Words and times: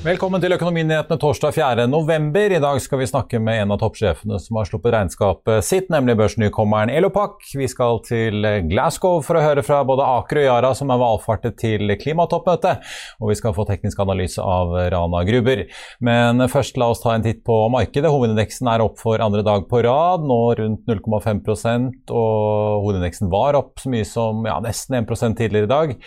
Velkommen 0.00 0.40
til 0.40 0.54
Økonominyhetene 0.54 1.20
torsdag 1.20 1.52
4.11. 1.58 2.54
I 2.56 2.60
dag 2.64 2.78
skal 2.80 3.02
vi 3.02 3.08
snakke 3.10 3.36
med 3.36 3.58
en 3.60 3.74
av 3.74 3.82
toppsjefene 3.82 4.38
som 4.40 4.56
har 4.56 4.64
sluppet 4.70 4.94
regnskapet 4.94 5.66
sitt, 5.66 5.90
nemlig 5.92 6.14
børsnykommeren 6.16 6.88
Elopak. 6.88 7.44
Vi 7.52 7.68
skal 7.68 8.00
til 8.06 8.48
Glasgow 8.70 9.20
for 9.26 9.36
å 9.36 9.42
høre 9.44 9.60
fra 9.66 9.82
både 9.84 10.06
Aker 10.08 10.40
og 10.40 10.46
Yara, 10.46 10.72
som 10.78 10.88
er 10.88 11.02
valfartet 11.02 11.58
til 11.60 11.92
klimatoppmøtet. 12.00 12.80
Og 13.20 13.34
vi 13.34 13.38
skal 13.42 13.52
få 13.52 13.68
teknisk 13.68 14.00
analyse 14.00 14.40
av 14.40 14.72
Rana 14.96 15.20
Gruber. 15.28 15.66
Men 16.00 16.48
først 16.48 16.80
la 16.80 16.88
oss 16.94 17.04
ta 17.04 17.12
en 17.18 17.28
titt 17.28 17.44
på 17.44 17.60
markedet. 17.76 18.08
Hovedindeksen 18.08 18.72
er 18.72 18.88
opp 18.88 18.96
for 19.04 19.20
andre 19.20 19.44
dag 19.44 19.68
på 19.68 19.84
rad, 19.84 20.24
nå 20.24 20.42
rundt 20.64 20.88
0,5% 20.88 22.08
og 22.08 22.86
hovedindeksen 22.88 23.28
var 23.28 23.60
opp 23.60 23.76
så 23.84 23.92
mye 23.92 24.08
som 24.08 24.48
ja, 24.48 24.62
nesten 24.64 25.02
1 25.04 25.36
tidligere 25.44 25.68
i 25.68 25.74
dag. 25.76 25.98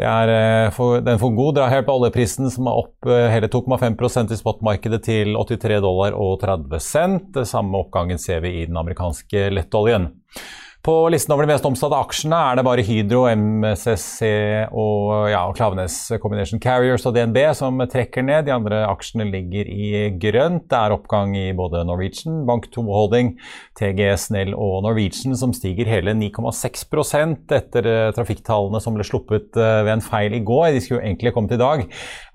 Er 0.00 0.30
eh, 0.32 0.70
for, 0.72 1.00
den 1.04 1.20
får 1.20 1.34
god 1.36 1.56
drahjelp 1.58 1.90
av 1.90 2.00
oljeprisen, 2.00 2.48
som 2.52 2.68
er 2.70 2.78
opp 2.82 3.08
eh, 3.08 3.28
hele 3.32 3.50
2,5% 3.52 4.32
i 4.32 4.38
spotmarkedet 4.40 5.02
til 5.04 5.36
83 5.36 5.80
dollar 5.84 6.16
og 6.16 6.38
30 6.44 6.82
cent. 6.84 7.40
Samme 7.48 7.82
oppgangen 7.82 8.20
ser 8.20 8.40
vi 8.44 8.54
i 8.62 8.66
den 8.70 8.80
amerikanske 8.80 9.48
lettoljen. 9.52 10.10
På 10.80 11.08
listen 11.12 11.34
over 11.34 11.44
de 11.44 11.50
mest 11.50 11.66
omsatte 11.68 11.96
aksjene 12.00 12.36
er 12.40 12.56
det 12.56 12.62
bare 12.64 12.84
Hydro, 12.86 13.26
MCC 13.28 14.30
og, 14.72 15.26
ja, 15.28 15.42
og 15.44 15.52
Klavenes 15.58 15.96
Combination 16.22 16.62
Carriers 16.62 17.04
og 17.04 17.18
DNB 17.18 17.36
som 17.58 17.82
trekker 17.84 18.24
ned. 18.24 18.46
De 18.46 18.54
andre 18.54 18.78
aksjene 18.88 19.26
ligger 19.28 19.68
i 19.68 19.90
grønt. 20.22 20.70
Det 20.72 20.78
er 20.78 20.94
oppgang 20.94 21.34
i 21.36 21.50
både 21.56 21.82
Norwegian, 21.84 22.46
Bank2 22.48 22.84
Holding, 22.88 23.34
TGS, 23.76 24.30
Nell 24.32 24.54
og 24.56 24.78
Norwegian 24.86 25.36
som 25.36 25.52
stiger 25.52 25.90
hele 25.90 26.14
9,6 26.16 26.86
etter 27.58 27.90
eh, 27.90 28.12
trafikktallene 28.16 28.80
som 28.80 28.96
ble 28.96 29.04
sluppet 29.04 29.60
eh, 29.60 29.82
ved 29.84 29.98
en 29.98 30.04
feil 30.06 30.38
i 30.38 30.40
går. 30.40 30.70
De 30.72 30.80
skulle 30.80 31.02
jo 31.02 31.10
egentlig 31.10 31.34
kommet 31.36 31.52
i 31.58 31.60
dag. 31.60 31.84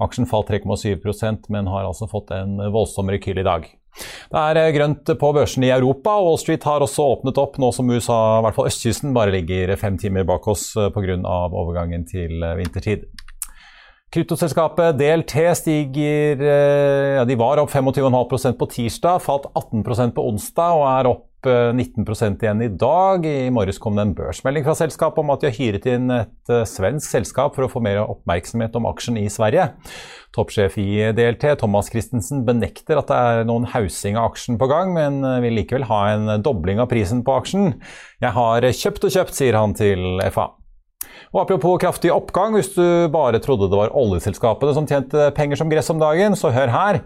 Aksjen 0.06 0.30
falt 0.30 0.54
3,7% 0.54 1.50
men 1.50 1.74
har 1.74 1.90
altså 1.90 2.06
fått 2.14 2.30
en 2.38 2.60
voldsom 2.78 3.10
rekyl 3.10 3.42
i 3.42 3.48
dag. 3.50 3.66
Det 3.96 4.42
er 4.42 4.60
eh, 4.60 4.72
grønt 4.76 5.12
på 5.20 5.34
børsene 5.36 5.70
i 5.70 5.74
Europa. 5.76 6.18
Wall 6.24 6.40
Street 6.42 6.66
har 6.68 6.84
også 6.84 7.06
åpnet 7.16 7.40
opp 7.42 7.60
nå 7.62 7.72
som 7.76 7.92
USA, 7.92 8.40
i 8.40 8.46
hvert 8.46 8.58
fall 8.58 8.72
østkysten, 8.72 9.14
bare 9.16 9.34
ligger 9.36 9.76
fem 9.80 10.00
timer 10.02 10.28
bak 10.28 10.48
oss 10.52 10.72
eh, 10.80 10.92
pga. 10.94 11.20
overgangen 11.46 12.08
til 12.10 12.44
eh, 12.44 12.58
vintertid. 12.60 13.06
Kryptoselskapet 14.16 14.96
DLT 14.96 15.34
stiger 15.60 16.40
ja, 16.40 17.24
De 17.28 17.36
var 17.36 17.60
opp 17.60 17.72
25,5% 17.74 18.56
på 18.56 18.68
tirsdag, 18.72 19.18
falt 19.20 19.50
18% 19.58 20.14
på 20.16 20.24
onsdag 20.30 20.78
og 20.78 20.86
er 20.88 21.10
opp 21.10 21.50
19 21.50 22.06
igjen 22.40 22.64
i 22.64 22.70
dag. 22.72 23.26
I 23.28 23.52
morges 23.54 23.82
kom 23.82 23.98
det 23.98 24.06
en 24.06 24.14
børsmelding 24.16 24.64
fra 24.66 24.78
selskapet 24.78 25.20
om 25.20 25.34
at 25.34 25.44
de 25.44 25.50
har 25.50 25.58
hyret 25.58 25.90
inn 25.92 26.14
et 26.16 26.54
svensk 26.70 27.12
selskap 27.12 27.58
for 27.58 27.68
å 27.68 27.72
få 27.74 27.84
mer 27.84 28.06
oppmerksomhet 28.06 28.78
om 28.80 28.88
aksjen 28.94 29.20
i 29.20 29.28
Sverige. 29.30 29.68
Toppsjef 30.36 30.76
i 30.82 30.90
DLT, 31.16 31.56
Thomas 31.62 31.90
Christensen, 31.92 32.44
benekter 32.48 33.00
at 33.00 33.10
det 33.12 33.18
er 33.18 33.48
noen 33.48 33.70
hausing 33.72 34.20
av 34.20 34.34
aksjen 34.34 34.60
på 34.60 34.70
gang, 34.72 34.92
men 34.98 35.24
vil 35.44 35.58
likevel 35.62 35.88
ha 35.90 36.02
en 36.12 36.36
dobling 36.44 36.84
av 36.84 36.92
prisen 36.92 37.24
på 37.26 37.40
aksjen. 37.40 37.74
Jeg 38.24 38.36
har 38.36 38.68
kjøpt 38.68 39.08
og 39.08 39.16
kjøpt, 39.16 39.40
sier 39.40 39.58
han 39.60 39.76
til 39.78 40.20
FA. 40.36 40.52
Og 41.34 41.42
Apropos 41.46 41.80
kraftig 41.82 42.12
oppgang, 42.14 42.56
hvis 42.56 42.74
du 42.76 43.08
bare 43.14 43.42
trodde 43.44 43.70
det 43.72 43.80
var 43.80 43.94
oljeselskapene 43.96 44.76
som 44.76 44.88
tjente 44.90 45.30
penger 45.38 45.60
som 45.60 45.72
gress 45.72 45.92
om 45.94 46.00
dagen, 46.02 46.38
så 46.40 46.54
hør 46.56 46.72
her. 46.74 47.02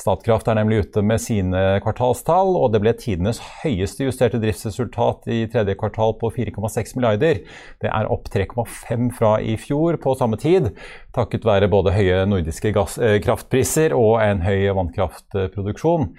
Statkraft 0.00 0.48
er 0.50 0.58
nemlig 0.58 0.80
ute 0.82 1.04
med 1.06 1.22
sine 1.22 1.60
kvartalstall, 1.84 2.56
og 2.58 2.72
det 2.74 2.80
ble 2.82 2.94
tidenes 2.98 3.38
høyeste 3.62 4.08
justerte 4.08 4.40
driftsresultat 4.42 5.28
i 5.30 5.44
tredje 5.52 5.76
kvartal 5.78 6.16
på 6.18 6.32
4,6 6.34 6.96
milliarder. 6.98 7.44
Det 7.82 7.92
er 7.92 8.10
opp 8.10 8.26
3,5 8.34 9.12
fra 9.14 9.36
i 9.38 9.54
fjor 9.60 10.00
på 10.02 10.16
samme 10.18 10.40
tid, 10.40 10.72
takket 11.14 11.46
være 11.46 11.70
både 11.70 11.94
høye 11.94 12.24
nordiske 12.26 12.74
gass, 12.74 12.98
eh, 12.98 13.20
kraftpriser 13.22 13.94
og 13.94 14.18
en 14.24 14.42
høy 14.42 14.66
vannkraftproduksjon. 14.80 16.10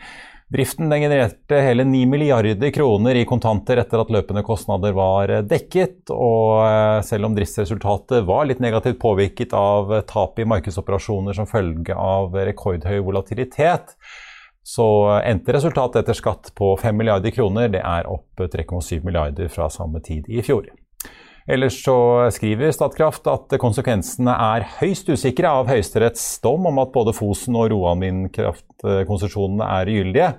Driften 0.53 0.89
genererte 0.89 1.57
hele 1.61 1.83
9 1.83 2.05
milliarder 2.05 2.71
kroner 2.71 3.15
i 3.15 3.25
kontanter 3.25 3.79
etter 3.81 4.03
at 4.03 4.11
løpende 4.13 4.43
kostnader 4.45 4.93
var 4.93 5.33
dekket. 5.49 6.11
Og 6.13 6.61
eh, 6.67 6.99
selv 7.07 7.25
om 7.29 7.37
driftsresultatet 7.37 8.27
var 8.27 8.45
litt 8.45 8.61
negativt 8.61 8.99
påvirket 9.01 9.55
av 9.57 9.95
tap 10.05 10.37
i 10.39 10.45
markedsoperasjoner 10.45 11.33
som 11.33 11.49
følge 11.49 11.97
av 11.97 12.37
rekordhøy 12.37 12.99
volatilitet, 13.07 13.97
så 14.65 14.87
endte 15.25 15.53
resultatet 15.53 16.03
etter 16.03 16.17
skatt 16.17 16.53
på 16.57 16.75
5 16.81 16.97
milliarder 16.97 17.33
kroner. 17.33 17.69
Det 17.73 17.81
er 17.81 18.09
opp 18.09 18.45
3,7 18.45 19.01
milliarder 19.05 19.49
fra 19.49 19.69
samme 19.73 20.01
tid 20.05 20.29
i 20.29 20.45
fjor. 20.45 20.69
Ellers 21.45 21.77
så 21.83 21.95
skriver 22.33 22.73
Statkraft 22.73 23.27
at 23.29 23.53
konsekvensene 23.61 24.33
er 24.33 24.65
høyst 24.79 25.11
usikre 25.13 25.51
av 25.59 25.69
Høyesteretts 25.69 26.23
dom 26.41 26.65
om 26.71 26.81
at 26.81 26.93
både 26.95 27.13
Fosen 27.13 27.57
og 27.59 27.69
Roan 27.69 28.01
vindkraftkonsesjonene 28.01 29.67
er 29.77 29.91
gyldige. 29.93 30.31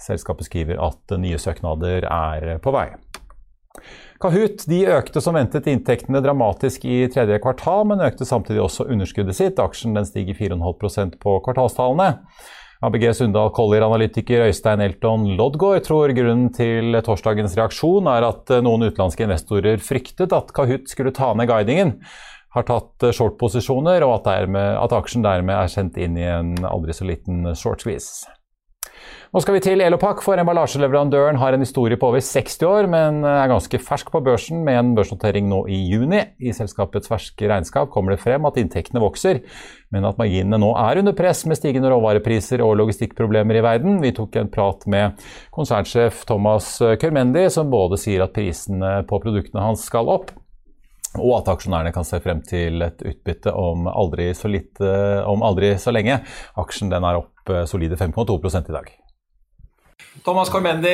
Selskapet 0.00 0.48
skriver 0.48 0.80
at 0.80 1.18
nye 1.20 1.40
søknader 1.42 2.06
er 2.08 2.54
på 2.64 2.72
vei. 2.72 2.86
Kahoot 4.18 4.64
økte 4.66 5.20
som 5.22 5.36
ventet 5.36 5.68
inntektene 5.70 6.22
dramatisk 6.24 6.86
i 6.88 7.04
tredje 7.12 7.36
kvartal, 7.44 7.84
men 7.86 8.02
økte 8.02 8.26
samtidig 8.26 8.64
også 8.64 8.88
underskuddet 8.90 9.36
sitt. 9.36 9.60
Aksjen 9.62 10.00
stiger 10.08 10.34
4,5% 10.34 11.20
på 11.22 11.36
kvartalstallene. 11.44 12.24
ABG 12.78 13.08
Sundal 13.10 13.48
Collier-analytiker 13.50 14.44
Øystein 14.44 14.78
Elton 14.84 15.24
Lodgaard 15.34 15.82
tror 15.82 16.12
grunnen 16.14 16.52
til 16.54 16.94
torsdagens 17.02 17.56
reaksjon 17.58 18.06
er 18.06 18.26
at 18.28 18.52
noen 18.62 18.86
utenlandske 18.86 19.26
investorer 19.26 19.82
fryktet 19.82 20.30
at 20.36 20.52
Kahoot 20.54 20.86
skulle 20.86 21.10
ta 21.10 21.32
ned 21.34 21.50
guidingen, 21.50 21.96
har 22.54 22.68
tatt 22.68 23.08
short-posisjoner, 23.18 24.06
og 24.06 24.20
at, 24.20 24.28
dermed, 24.30 24.78
at, 24.78 24.94
aksjen 24.94 25.26
dermed 25.26 25.58
er 25.58 25.72
sendt 25.74 25.98
inn 25.98 26.14
i 26.22 26.28
en 26.30 26.54
aldri 26.70 26.94
så 26.94 27.08
liten 27.08 27.50
short 27.58 27.82
squeeze. 27.82 28.30
Nå 29.28 29.42
skal 29.44 29.58
vi 29.58 29.60
til 29.60 29.82
Elopak, 29.84 30.22
for 30.24 30.40
emballasjeleverandøren 30.40 31.36
har 31.36 31.52
en 31.52 31.60
historie 31.60 31.98
på 32.00 32.08
over 32.08 32.22
60 32.24 32.62
år, 32.64 32.86
men 32.88 33.18
er 33.28 33.50
ganske 33.50 33.80
fersk 33.84 34.08
på 34.14 34.22
børsen 34.24 34.62
med 34.64 34.78
en 34.80 34.94
børsnotering 34.96 35.50
nå 35.50 35.58
i 35.68 35.82
juni. 35.90 36.22
I 36.40 36.54
selskapets 36.56 37.10
ferske 37.12 37.50
regnskap 37.50 37.92
kommer 37.92 38.14
det 38.14 38.22
frem 38.22 38.48
at 38.48 38.56
inntektene 38.56 39.02
vokser, 39.04 39.42
men 39.92 40.08
at 40.08 40.16
marginene 40.20 40.56
nå 40.62 40.72
er 40.80 41.02
under 41.02 41.16
press 41.18 41.44
med 41.44 41.60
stigende 41.60 41.92
råvarepriser 41.92 42.64
og 42.64 42.78
logistikkproblemer 42.80 43.60
i 43.60 43.64
verden. 43.68 44.00
Vi 44.00 44.14
tok 44.16 44.40
en 44.40 44.48
prat 44.52 44.88
med 44.88 45.20
konsernsjef 45.52 46.24
Thomas 46.28 46.78
Kørmendi, 46.80 47.44
som 47.52 47.68
både 47.68 48.00
sier 48.00 48.24
at 48.24 48.32
prisene 48.32 49.02
på 49.08 49.20
produktene 49.20 49.68
hans 49.68 49.84
skal 49.90 50.08
opp, 50.08 50.32
og 51.16 51.38
at 51.38 51.50
aksjonærene 51.54 51.94
kan 51.94 52.04
se 52.06 52.20
frem 52.20 52.42
til 52.44 52.84
et 52.84 53.00
utbytte 53.00 53.54
om 53.56 53.88
aldri 53.88 54.28
så, 54.36 54.50
litt, 54.52 54.76
om 54.78 55.42
aldri 55.46 55.72
så 55.80 55.94
lenge. 55.94 56.20
Aksjen 56.60 56.92
er 56.92 57.22
opp 57.22 57.54
solide 57.70 57.96
5,2 57.96 58.38
i 58.68 58.74
dag. 58.76 58.90
Thomas 60.24 60.50
Cormendi, 60.50 60.90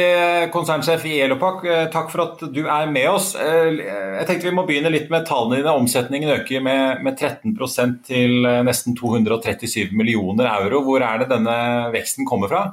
konsernsjef 0.53 1.05
i 1.09 1.15
Elopak, 1.25 1.65
eh, 1.65 1.87
takk 1.93 2.11
for 2.13 2.25
at 2.27 2.43
du 2.53 2.67
er 2.69 2.87
med 2.91 3.09
oss. 3.09 3.35
Eh, 3.35 3.81
jeg 3.81 4.27
tenkte 4.29 4.51
Vi 4.51 4.55
må 4.55 4.67
begynne 4.69 4.93
litt 4.93 5.11
med 5.11 5.25
tallene 5.27 5.63
dine. 5.63 5.73
Omsetningen 5.73 6.31
øker 6.37 6.61
med, 6.61 7.03
med 7.03 7.17
13 7.17 8.03
til 8.05 8.45
eh, 8.45 8.63
nesten 8.67 8.97
237 8.97 9.93
millioner 9.97 10.51
euro. 10.61 10.83
Hvor 10.85 11.01
er 11.01 11.23
det 11.23 11.31
denne 11.33 11.57
veksten 11.95 12.29
kommer 12.29 12.53
fra? 12.53 12.65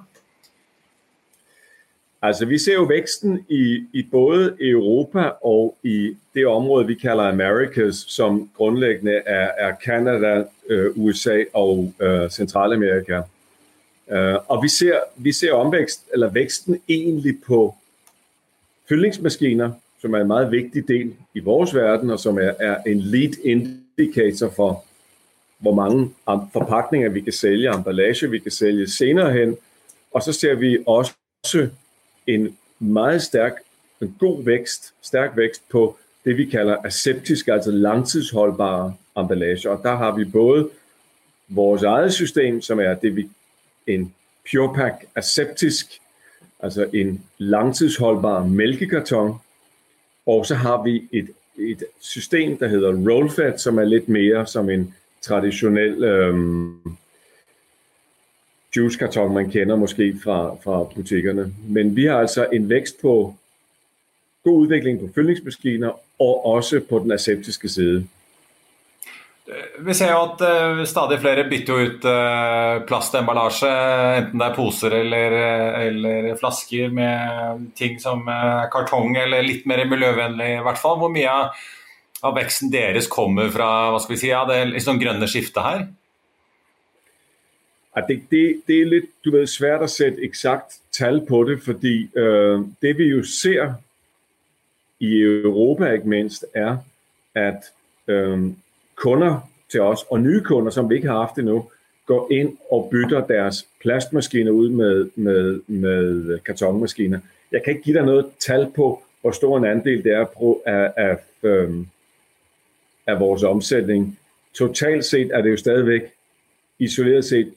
Altså, 2.21 2.45
Vi 2.45 2.57
ser 2.57 2.73
jo 2.73 2.83
veksten 2.83 3.45
i, 3.49 3.83
i 3.93 4.03
både 4.11 4.55
Europa 4.59 5.31
og 5.41 5.77
i 5.83 6.17
det 6.33 6.47
område, 6.47 6.87
vi 6.87 6.95
kaller 6.95 7.23
Americas, 7.23 7.95
som 7.95 8.49
grundlæggende 8.57 9.13
er, 9.25 9.51
er 9.57 9.75
Canada, 9.85 10.43
USA 10.95 11.43
og 11.53 11.93
øh, 12.01 12.29
Centralamerika. 12.29 13.21
Uh, 14.07 14.51
og 14.51 14.63
vi 14.63 14.67
ser, 14.67 14.99
vi 15.15 15.31
ser 15.31 15.53
omvækst, 15.53 16.07
eller 16.13 16.29
væksten 16.29 16.81
egentlig 16.89 17.35
på 17.47 17.75
fyldningsmaskiner, 18.89 19.71
som 20.01 20.13
er 20.13 20.21
en 20.21 20.27
meget 20.27 20.51
vigtig 20.51 20.87
del 20.87 21.13
i 21.33 21.39
vores 21.39 21.75
verden, 21.75 22.09
og 22.09 22.19
som 22.19 22.37
er, 22.37 22.53
er 22.59 22.77
en 22.83 22.99
lead 22.99 23.31
indicator 23.43 24.49
for, 24.55 24.83
hvor 25.59 25.73
mange 25.73 26.13
forpakninger 26.53 27.09
vi 27.09 27.21
kan 27.21 27.33
sælge, 27.33 27.73
emballage 27.73 28.29
vi 28.29 28.39
kan 28.39 28.51
sælge 28.51 28.87
senere 28.89 29.33
hen. 29.33 29.57
Og 30.11 30.21
så 30.23 30.33
ser 30.33 30.55
vi 30.55 30.77
også 30.87 31.13
en 32.27 32.57
meget 32.79 33.21
stærk, 33.21 33.53
en 34.01 34.15
god 34.19 34.43
vækst, 34.43 34.93
stærk 35.01 35.37
vækst 35.37 35.69
på 35.69 35.97
det, 36.25 36.37
vi 36.37 36.45
kalder 36.45 36.77
aseptisk, 36.83 37.47
altså 37.47 37.71
langtidsholdbare 37.71 38.93
emballage. 39.17 39.69
Og 39.69 39.79
der 39.83 39.95
har 39.95 40.15
vi 40.15 40.25
både 40.25 40.69
vores 41.47 41.83
eget 41.83 42.13
system, 42.13 42.61
som 42.61 42.79
er 42.79 42.93
det, 42.93 43.15
vi 43.15 43.29
en 43.87 44.13
PurePack 44.51 45.05
aseptisk, 45.15 45.99
altså 46.59 46.89
en 46.93 47.23
langtidsholdbar 47.37 48.45
mælkekarton, 48.45 49.35
og 50.25 50.45
så 50.45 50.55
har 50.55 50.83
vi 50.83 51.07
et, 51.11 51.29
et 51.57 51.83
system, 51.99 52.57
der 52.57 52.67
hedder 52.67 53.11
Rollfat, 53.11 53.61
som 53.61 53.79
er 53.79 53.83
lidt 53.83 54.09
mere 54.09 54.47
som 54.47 54.69
en 54.69 54.93
traditionel 55.21 56.03
øhm, 56.03 56.75
juicekarton, 58.75 59.33
man 59.33 59.51
kender 59.51 59.75
måske 59.75 60.13
fra, 60.23 60.55
fra 60.63 60.83
butikkerne. 60.95 61.51
Men 61.67 61.95
vi 61.95 62.05
har 62.05 62.19
altså 62.19 62.47
en 62.53 62.69
vækst 62.69 63.01
på 63.01 63.33
god 64.43 64.63
udvikling 64.65 64.99
på 64.99 65.09
fyldningsmaskiner 65.15 65.91
og 66.19 66.45
også 66.45 66.81
på 66.89 66.99
den 66.99 67.11
aseptiske 67.11 67.69
side. 67.69 68.07
Vi 69.79 69.93
ser 69.93 70.13
jo 70.13 70.19
at 70.23 70.41
uh, 70.45 70.85
stadig 70.87 71.17
flere 71.19 71.43
bytter 71.49 71.73
ut 71.73 72.05
uh, 72.07 72.85
plastemballasje, 72.87 73.71
enten 74.21 74.39
det 74.39 74.47
er 74.47 74.55
poser 74.55 74.95
eller, 74.95 75.35
eller, 75.81 76.29
flasker 76.39 76.93
med 76.93 77.65
ting 77.75 77.97
som 78.01 78.23
kartong 78.71 79.17
eller 79.17 79.43
litt 79.43 79.65
mer 79.67 79.83
miljøvennlig 79.89 80.53
i 80.53 80.63
hvert 80.63 80.79
fall. 80.79 80.95
Hvor 81.01 81.11
mye 81.11 81.33
av, 81.33 81.65
veksten 82.37 82.71
deres 82.71 83.09
kommer 83.11 83.49
fra 83.51 83.89
hva 83.91 83.99
skal 83.99 84.15
vi 84.15 84.21
si, 84.21 84.29
ja, 84.31 84.45
det 84.47 84.61
liksom 84.71 85.01
grønne 85.01 85.27
skiftet 85.27 85.67
her? 85.67 85.83
Ja, 87.95 88.01
det, 88.07 88.21
det, 88.31 88.61
det, 88.67 88.81
er 88.81 88.85
litt 88.85 89.09
du 89.25 89.31
ved, 89.31 89.47
svært 89.51 89.83
å 89.83 89.89
sette 89.91 90.23
eksakt 90.23 90.79
tall 90.95 91.19
på 91.27 91.43
det, 91.49 91.57
fordi 91.63 91.95
det 92.81 92.93
vi 92.97 93.09
jo 93.11 93.23
ser 93.27 93.73
i 95.03 95.17
Europa 95.21 95.89
ikke 95.91 96.07
minst, 96.09 96.45
er 96.55 96.77
at 97.35 97.67
kunder 98.95 99.41
til 99.71 99.81
os, 99.81 100.05
og 100.09 100.21
nye 100.21 100.41
kunder, 100.41 100.71
som 100.71 100.89
vi 100.89 100.95
ikke 100.95 101.07
har 101.07 101.25
haft 101.25 101.39
endnu, 101.39 101.65
går 102.05 102.27
ind 102.31 102.57
og 102.71 102.87
bytter 102.91 103.27
deres 103.27 103.67
plastmaskiner 103.81 104.51
ud 104.51 104.69
med, 104.69 105.09
med, 105.15 105.59
med 105.67 106.39
kartonmaskiner. 106.39 107.19
Jeg 107.51 107.63
kan 107.63 107.73
ikke 107.73 107.83
give 107.83 107.97
dig 107.97 108.05
noget 108.05 108.25
tal 108.39 108.71
på, 108.75 109.03
hvor 109.21 109.31
stor 109.31 109.57
en 109.57 109.65
andel 109.65 110.03
det 110.03 110.11
er 110.11 110.25
på, 110.25 110.63
af, 110.65 110.93
af, 110.97 111.17
øhm, 111.43 111.87
af 113.07 113.19
vores 113.19 113.43
omsætning. 113.43 114.19
Totalt 114.53 115.05
set 115.05 115.31
er 115.33 115.41
det 115.41 115.51
jo 115.51 115.57
stadigvæk 115.57 116.01
isoleret 116.79 117.25
set 117.25 117.53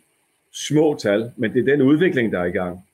små 0.54 0.98
tal, 1.02 1.32
men 1.36 1.52
det 1.52 1.60
er 1.60 1.76
den 1.76 1.82
udvikling, 1.82 2.32
der 2.32 2.40
er 2.40 2.44
i 2.44 2.50
gang. 2.50 2.86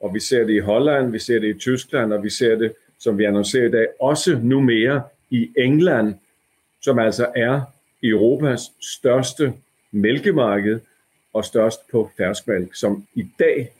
Og 0.00 0.14
vi 0.14 0.20
ser 0.20 0.44
det 0.44 0.54
i 0.54 0.58
Holland, 0.58 1.10
vi 1.10 1.18
ser 1.18 1.38
det 1.38 1.56
i 1.56 1.58
Tyskland, 1.58 2.12
og 2.12 2.24
vi 2.24 2.30
ser 2.30 2.56
det, 2.56 2.72
som 2.98 3.18
vi 3.18 3.24
annonserer 3.24 3.68
i 3.68 3.70
dag, 3.70 3.86
også 4.00 4.38
nu 4.42 4.60
mere 4.60 5.02
i 5.30 5.50
England, 5.56 6.14
som 6.80 6.98
altså 6.98 7.26
er 7.36 7.60
Europas 8.02 8.60
største 8.80 9.52
mælkemarked 9.92 10.80
og 11.32 11.44
størst 11.44 11.80
på 11.92 12.10
ferskmælk, 12.16 12.74
som 12.74 13.06
i 13.14 13.26
dag 13.38 13.72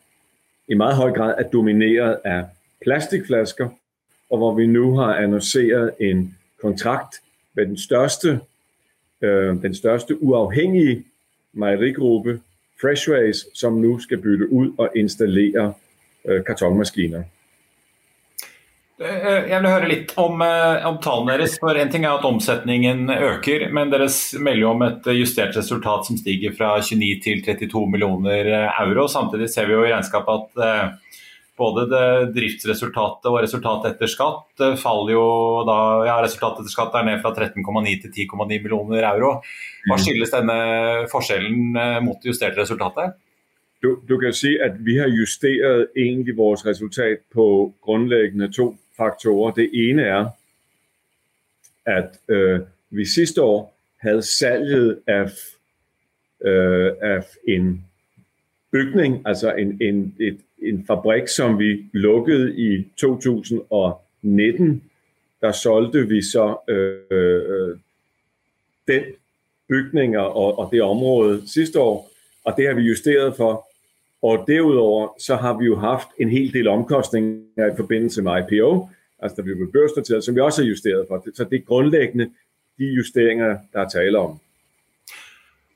i 0.68 0.74
meget 0.74 0.96
høj 0.96 1.12
grad 1.12 1.34
er 1.38 1.48
domineret 1.48 2.18
af 2.24 2.44
plastikflasker, 2.82 3.68
og 4.30 4.38
hvor 4.38 4.54
vi 4.54 4.66
nu 4.66 4.96
har 4.96 5.14
annonceret 5.14 5.92
en 6.00 6.36
kontrakt 6.60 7.16
med 7.54 7.66
den 7.66 7.78
største, 7.78 8.40
øh, 9.20 9.62
den 9.62 9.74
største 9.74 10.22
uafhængige 10.22 11.04
mejerigruppe, 11.52 12.40
Freshways, 12.80 13.46
som 13.58 13.80
nu 13.80 13.98
skal 13.98 14.22
bytte 14.22 14.52
ud 14.52 14.70
og 14.78 14.96
installere 14.96 15.72
øh, 16.24 16.44
kartonmaskiner. 16.46 17.22
Eh, 18.98 19.50
jeg 19.50 19.60
vil 19.62 19.70
høre 19.70 19.88
litt 19.88 20.12
om, 20.18 20.40
eh, 20.42 20.86
om, 20.86 20.98
tallene 21.02 21.36
deres. 21.38 21.58
for 21.58 21.78
En 21.78 21.90
ting 21.90 22.04
er 22.04 22.18
at 22.18 22.24
omsetningen 22.24 23.10
øker, 23.10 23.68
men 23.72 23.90
dere 23.90 24.08
melder 24.40 24.66
om 24.66 24.82
et 24.82 25.06
justert 25.14 25.56
resultat 25.56 26.06
som 26.06 26.16
stiger 26.18 26.54
fra 26.58 26.80
29 26.80 27.20
til 27.22 27.42
32 27.44 27.90
millioner 27.90 28.70
euro. 28.80 29.06
Samtidig 29.06 29.50
ser 29.50 29.66
vi 29.66 29.72
jo 29.72 29.84
i 29.84 29.92
regnskapet 29.92 30.58
at 30.58 30.98
både 31.58 31.86
det 31.90 32.32
driftsresultatet 32.36 33.28
og 33.30 33.40
resultatet 33.42 33.94
etter 33.94 34.10
skatt 34.10 34.64
faller 34.80 35.14
jo 35.14 35.28
da 35.68 35.78
ja, 36.08 36.18
Resultatet 36.24 36.64
etter 36.64 36.74
skatt 36.74 36.96
er 36.98 37.06
ned 37.08 37.22
fra 37.24 37.34
13,9 37.34 37.94
til 38.04 38.14
10,9 38.28 38.48
millioner 38.48 39.06
euro. 39.10 39.38
Hva 39.88 39.98
mm. 39.98 40.04
skyldes 40.04 40.34
denne 40.34 40.58
forskjellen 41.12 41.80
mot 42.06 42.20
det 42.22 42.32
justerte 42.32 42.62
resultatet? 42.62 43.18
Du, 43.82 44.02
du, 44.08 44.18
kan 44.18 44.34
si 44.34 44.56
at 44.58 44.78
vi 44.82 44.96
har 44.98 45.06
justeret 45.06 45.88
egentlig 45.96 46.36
vores 46.36 46.66
resultat 46.66 47.18
på 47.34 47.74
grunnleggende 47.82 48.52
to 48.52 48.76
faktorer. 48.96 49.54
Det 49.54 49.70
ene 49.74 50.02
er, 50.02 50.24
at 51.86 52.18
øh, 52.28 52.60
vi 52.90 53.04
siste 53.04 53.42
år 53.42 53.74
hadde 54.02 54.22
salget 54.22 54.98
av, 55.06 55.30
øh, 56.44 56.92
av 57.02 57.24
en 57.48 57.84
bygning, 58.72 59.22
altså 59.26 59.54
en, 59.54 59.82
en, 59.82 60.14
et, 60.20 60.40
en 60.62 60.86
fabrik, 60.86 61.28
som 61.28 61.58
vi 61.58 61.84
lukkede 61.92 62.56
i 62.56 62.86
2019. 62.96 64.82
Der 65.40 65.52
solgte 65.52 66.08
vi 66.08 66.22
så 66.22 66.56
øh, 66.68 67.18
øh, 67.18 67.76
den 68.88 69.02
bygning 69.68 70.18
og, 70.18 70.58
og 70.58 70.68
det 70.72 70.82
område 70.82 71.42
sidste 71.46 71.80
år, 71.80 72.10
og 72.44 72.54
det 72.56 72.66
har 72.66 72.74
vi 72.74 72.82
justeret 72.82 73.36
for. 73.36 73.68
Og 74.22 74.44
derudover 74.46 75.08
så 75.18 75.36
har 75.36 75.58
vi 75.58 75.64
jo 75.64 75.76
haft 75.76 76.08
en 76.18 76.28
hel 76.28 76.52
del 76.52 76.68
omkostninger 76.68 77.72
i 77.72 77.76
forbindelse 77.76 78.22
med 78.22 78.32
IPO, 78.38 78.88
altså 79.18 79.36
da 79.36 79.42
blev 79.42 79.72
børsnoteret, 79.72 80.24
som 80.24 80.34
vi 80.34 80.40
også 80.40 80.62
har 80.62 80.68
justeret 80.68 81.06
for. 81.08 81.24
Så 81.34 81.44
det 81.44 81.56
er 81.56 81.62
grundlæggende 81.62 82.30
de 82.78 82.84
justeringer, 82.84 83.58
der 83.72 83.80
er 83.80 83.88
tale 83.88 84.18
om. 84.18 84.40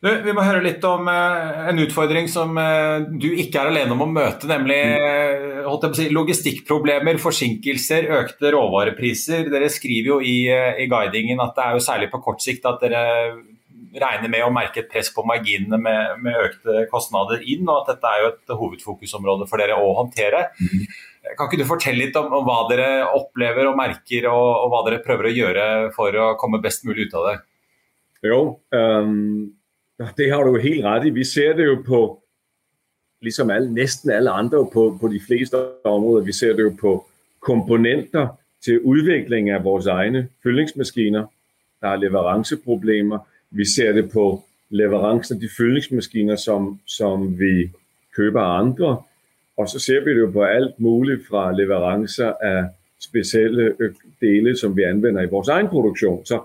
Du, 0.03 0.09
vi 0.25 0.33
må 0.35 0.43
høre 0.43 0.65
litt 0.65 0.83
om 0.83 1.07
eh, 1.07 1.59
en 1.71 1.79
utfordring 1.79 2.27
som 2.31 2.57
eh, 2.59 3.05
du 3.23 3.29
ikke 3.39 3.61
er 3.61 3.71
alene 3.71 3.95
om 3.95 4.03
å 4.03 4.09
møte, 4.11 4.49
nemlig 4.51 4.81
uh, 4.99 5.85
si, 5.95 6.09
logistikkproblemer, 6.11 7.21
forsinkelser, 7.23 8.09
økte 8.19 8.51
råvarepriser. 8.51 9.47
Dere 9.53 9.71
skriver 9.71 10.11
jo 10.11 10.19
i, 10.19 10.35
i, 10.51 10.89
guidingen 10.91 11.45
at 11.45 11.55
det 11.55 11.69
er 11.69 11.79
jo 11.79 11.85
særlig 11.87 12.11
på 12.11 12.19
kort 12.25 12.43
sikt 12.43 12.67
at 12.67 12.83
dere 12.83 13.05
regner 13.93 14.27
med 14.33 14.43
å 14.43 14.51
merke 14.51 14.83
et 14.83 14.91
press 14.91 15.13
på 15.15 15.23
marginene 15.29 15.79
med, 15.79 16.19
med 16.25 16.41
økte 16.49 16.83
kostnader 16.91 17.47
inn, 17.47 17.63
og 17.69 17.85
at 17.85 17.95
dette 17.95 18.11
er 18.11 18.25
jo 18.25 18.29
et 18.33 18.55
hovedfokusområde 18.59 19.47
for 19.47 19.63
dere 19.63 19.79
å 19.79 19.95
håndtere. 20.01 20.49
Mm. 20.59 20.85
Kan 21.39 21.47
ikke 21.47 21.63
du 21.63 21.69
fortelle 21.69 22.09
litt 22.09 22.19
om, 22.19 22.33
om 22.41 22.47
hva 22.49 22.63
dere 22.73 22.91
opplever 23.07 23.71
og 23.71 23.79
merker, 23.79 24.27
og, 24.35 24.51
og, 24.51 24.69
hva 24.75 24.85
dere 24.89 25.03
prøver 25.07 25.31
å 25.31 25.37
gjøre 25.39 25.73
for 25.95 26.19
å 26.19 26.31
komme 26.41 26.63
best 26.65 26.89
mulig 26.89 27.07
ut 27.07 27.21
av 27.21 27.29
det? 27.31 27.41
Jo, 28.27 28.41
um, 28.75 29.53
det 29.99 30.31
har 30.33 30.45
du 30.45 30.61
helt 30.61 30.85
rett 30.85 31.07
i. 31.07 31.11
Vi 31.11 31.25
ser 31.25 31.57
det 31.57 31.67
jo 31.67 31.77
på 31.87 32.01
liksom 33.23 33.51
alle, 33.51 33.71
nesten 33.71 34.11
alle 34.11 34.31
andre 34.31 34.65
på, 34.73 34.99
på, 35.01 35.09
de 35.09 35.21
fleste 35.21 35.57
områder. 35.85 36.25
Vi 36.27 36.33
ser 36.33 36.57
det 36.57 36.63
jo 36.63 36.73
på 36.81 36.95
komponenter 37.41 38.29
til 38.65 38.81
utvikling 38.87 39.51
av 39.53 39.65
våre 39.65 39.95
egne 40.03 40.29
fyllingsmaskiner. 40.43 41.27
Der 41.83 41.89
er 41.89 42.03
leveranseproblemer. 42.03 43.19
Vi 43.51 43.65
ser 43.65 43.93
det 43.93 44.11
på 44.11 44.43
leveransen 44.71 45.37
av 45.37 45.41
de 45.41 45.49
fyllingsmaskiner 45.49 46.37
som, 46.37 46.79
som 46.87 47.27
vi 47.39 47.71
kjøper 48.17 48.41
av 48.41 48.61
andre. 48.67 48.93
Og 49.59 49.69
så 49.69 49.79
ser 49.79 50.05
vi 50.05 50.15
det 50.15 50.25
jo 50.25 50.31
på 50.33 50.45
alt 50.47 50.79
muligt 50.81 51.27
fra 51.29 51.51
leverancer 51.53 52.33
af 52.43 52.71
specielle 53.01 53.73
dele, 54.21 54.57
som 54.57 54.77
vi 54.77 54.87
anvender 54.87 55.23
i 55.23 55.31
vores 55.31 55.49
egen 55.49 55.69
produktion. 55.69 56.25
Så 56.27 56.41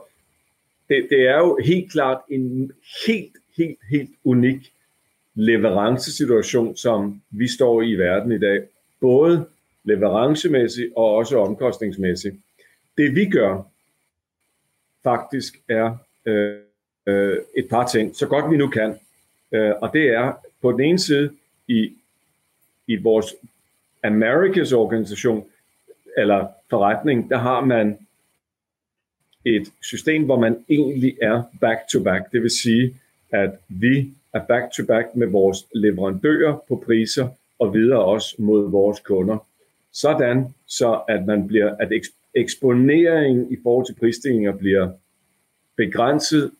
det, 0.90 1.08
det 1.10 1.28
er 1.28 1.38
jo 1.38 1.60
helt 1.66 1.92
klart 1.92 2.22
en 2.30 2.72
helt, 3.08 3.38
helt, 3.58 3.80
helt 3.92 4.10
unik 4.24 4.74
leverancesituation, 5.34 6.76
som 6.76 7.22
vi 7.30 7.48
står 7.48 7.82
i 7.82 7.96
verden 7.96 8.32
i 8.32 8.40
dag. 8.40 8.64
Både 9.00 9.46
leverancemæssigt 9.84 10.94
og 10.96 11.16
også 11.16 11.40
omkostningsmessig. 11.40 12.40
Det 12.98 13.16
vi 13.16 13.26
gjør, 13.26 13.62
faktisk 15.04 15.60
er 15.70 15.98
øh, 16.26 16.56
øh, 17.06 17.38
et 17.58 17.70
par 17.70 17.88
ting, 17.88 18.16
så 18.16 18.28
godt 18.28 18.52
vi 18.52 18.58
nu 18.58 18.68
kan. 18.68 18.96
Øh, 19.52 19.74
og 19.82 19.90
det 19.94 20.10
er 20.10 20.34
på 20.62 20.72
den 20.72 20.80
ene 20.80 21.00
side 21.00 21.32
i 21.68 21.92
i 22.88 22.96
vores 22.96 23.36
Americas 24.04 24.74
organisation 24.74 25.46
eller 26.18 26.48
forretning, 26.70 27.30
der 27.30 27.38
har 27.38 27.66
man 27.66 28.07
et 29.56 29.72
system, 29.82 30.24
hvor 30.24 30.40
man 30.40 30.66
egentlig 30.70 31.18
er 31.22 31.44
back-to-back. 31.62 32.32
Det 32.32 32.42
vil 32.42 32.50
sige, 32.50 32.96
at 33.32 33.52
vi 33.70 34.14
er 34.34 34.46
back-to-back 34.48 35.16
med 35.16 35.28
vores 35.28 35.58
leverandører 35.76 36.64
på 36.68 36.84
priser 36.86 37.28
og 37.60 37.74
videre 37.74 38.06
også 38.06 38.36
mod 38.40 38.72
vores 38.72 39.00
kunder. 39.00 39.38
sådan 39.92 40.46
så 40.68 41.02
at, 41.08 41.26
man 41.26 41.48
bliver, 41.48 41.76
at 41.80 41.92
eksponeringen 42.36 43.52
i 43.52 43.58
forhold 43.64 43.86
til 43.86 43.96
prisstigninger 44.00 44.58
bliver 44.58 44.92
begrænset, 45.78 46.52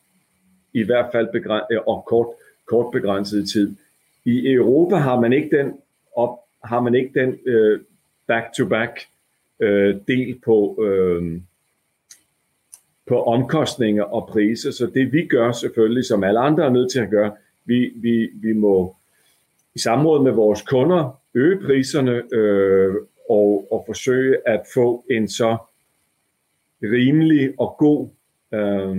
i 0.72 0.82
hvert 0.82 1.06
fald 1.12 1.28
begrænset, 1.32 1.80
og 1.86 2.04
kort, 2.06 2.26
kort 2.66 2.92
begrænset 2.92 3.48
tid. 3.48 3.76
I 4.24 4.52
Europa 4.52 4.96
har 4.96 5.20
man 5.20 5.32
ikke 5.32 5.56
den, 5.56 5.72
op, 6.16 6.38
har 6.64 6.80
man 6.80 6.94
ikke 6.94 7.20
den 7.20 7.38
øh, 7.46 7.80
back-to-back 8.26 9.00
øh, 9.60 9.96
del 10.08 10.40
på, 10.44 10.84
øh, 10.84 11.40
på 13.08 13.22
omkostninger 13.22 14.02
og 14.02 14.28
priser. 14.28 14.70
Så 14.70 14.86
det 14.86 15.12
vi 15.12 15.26
gør 15.26 15.52
selvfølgelig, 15.52 16.04
som 16.04 16.24
alle 16.24 16.40
andre 16.40 16.64
er 16.64 16.70
nødt 16.70 16.92
til 16.92 17.00
at 17.00 17.10
gøre, 17.10 17.32
vi, 17.64 17.92
vi, 17.96 18.30
vi 18.34 18.52
må 18.52 18.96
i 19.74 19.78
samråd 19.78 20.22
med 20.22 20.32
vores 20.32 20.62
kunder 20.62 21.20
øge 21.34 21.60
priserne 21.66 22.22
øh, 22.32 22.94
og, 23.30 23.68
og 23.70 23.84
forsøge 23.86 24.36
at 24.46 24.60
få 24.74 25.04
en 25.10 25.28
så 25.28 25.56
rimelig 26.82 27.54
og 27.58 27.76
god 27.78 28.08
øh, 28.54 28.96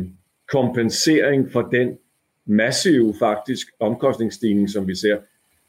kompensering 0.52 1.52
for 1.52 1.62
den 1.62 1.98
massive 2.46 3.14
faktisk 3.20 3.68
omkostningsstigning, 3.80 4.70
som 4.70 4.88
vi 4.88 4.96
ser. 4.96 5.18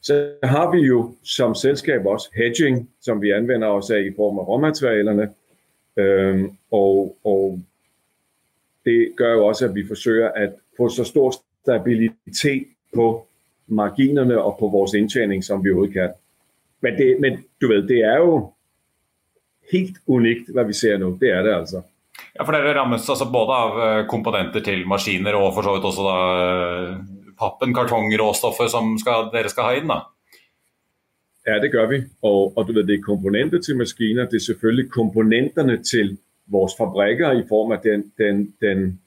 Så 0.03 0.33
har 0.43 0.71
vi 0.71 0.81
jo 0.81 1.15
som 1.25 1.55
selskab 1.55 2.07
også 2.07 2.31
hedging, 2.35 2.91
som 3.01 3.23
vi 3.23 3.31
anvender 3.31 3.69
os 3.69 3.91
af 3.91 4.01
i 4.01 4.15
form 4.17 4.39
af 4.39 4.49
råmaterialerne. 4.49 5.31
Øh, 5.97 6.45
og, 6.71 7.17
og 7.25 7.61
det 8.91 9.17
gør 9.17 9.33
jo 9.33 9.47
også, 9.47 9.65
at 9.69 9.75
vi 9.75 9.87
forsøger 9.89 10.29
at 10.29 10.53
få 10.77 10.89
så 10.89 11.05
stor 11.05 11.35
stabilitet 11.63 12.67
på 12.95 13.27
marginerne 13.67 14.43
og 14.43 14.57
på 14.61 14.69
vores 14.69 14.95
indtjening, 14.95 15.45
som 15.45 15.65
vi 15.65 15.71
overhovedet 15.71 15.95
kan. 15.95 16.11
Men, 16.81 16.97
det, 16.99 17.17
men 17.21 17.45
du 17.61 17.69
ved, 17.69 17.89
det 17.89 17.99
er 18.05 18.17
jo 18.17 18.53
helt 19.73 19.97
unikt, 20.07 20.53
hvad 20.53 20.65
vi 20.65 20.73
ser 20.73 20.99
nu. 20.99 21.19
Det 21.21 21.31
er 21.31 21.43
det 21.43 21.55
altså. 21.55 21.83
Ja, 22.39 22.45
for 22.45 22.53
Dere 22.53 22.75
rammes 22.79 23.09
altså 23.09 23.27
både 23.33 23.57
av 23.57 23.79
eh, 23.85 24.07
komponenter 24.09 24.63
til 24.65 24.87
maskiner 24.89 25.37
og 25.39 25.55
for 25.55 25.67
så 25.67 25.75
vidt 25.75 25.87
også 25.89 26.07
da 26.07 26.17
eh, 26.39 26.97
pappen, 27.41 27.75
kartong, 27.75 28.13
råstoffer 28.21 28.69
som 28.69 28.97
skal, 29.01 29.31
dere 29.35 29.53
skal 29.53 29.69
ha 29.69 29.77
inn? 29.79 29.91
da? 29.91 30.01
Ja, 31.49 31.59
det 31.63 31.73
gør 31.73 31.87
vi. 31.91 32.03
Og, 32.23 32.53
og 32.57 32.69
du 32.69 32.73
ved, 32.77 32.85
det 32.89 32.99
er 32.99 33.07
komponenter 33.07 33.63
til 33.65 33.79
maskiner. 33.79 34.29
Det 34.29 34.41
er 34.41 34.47
selvfølgelig 34.51 34.91
komponenterne 34.91 35.79
til 35.83 36.19
vores 36.51 36.73
fabrikker 36.79 37.33
i 37.33 37.45
form 37.49 37.73
af 37.73 37.79
den, 37.79 38.13
den, 38.19 38.55
den, 38.61 39.01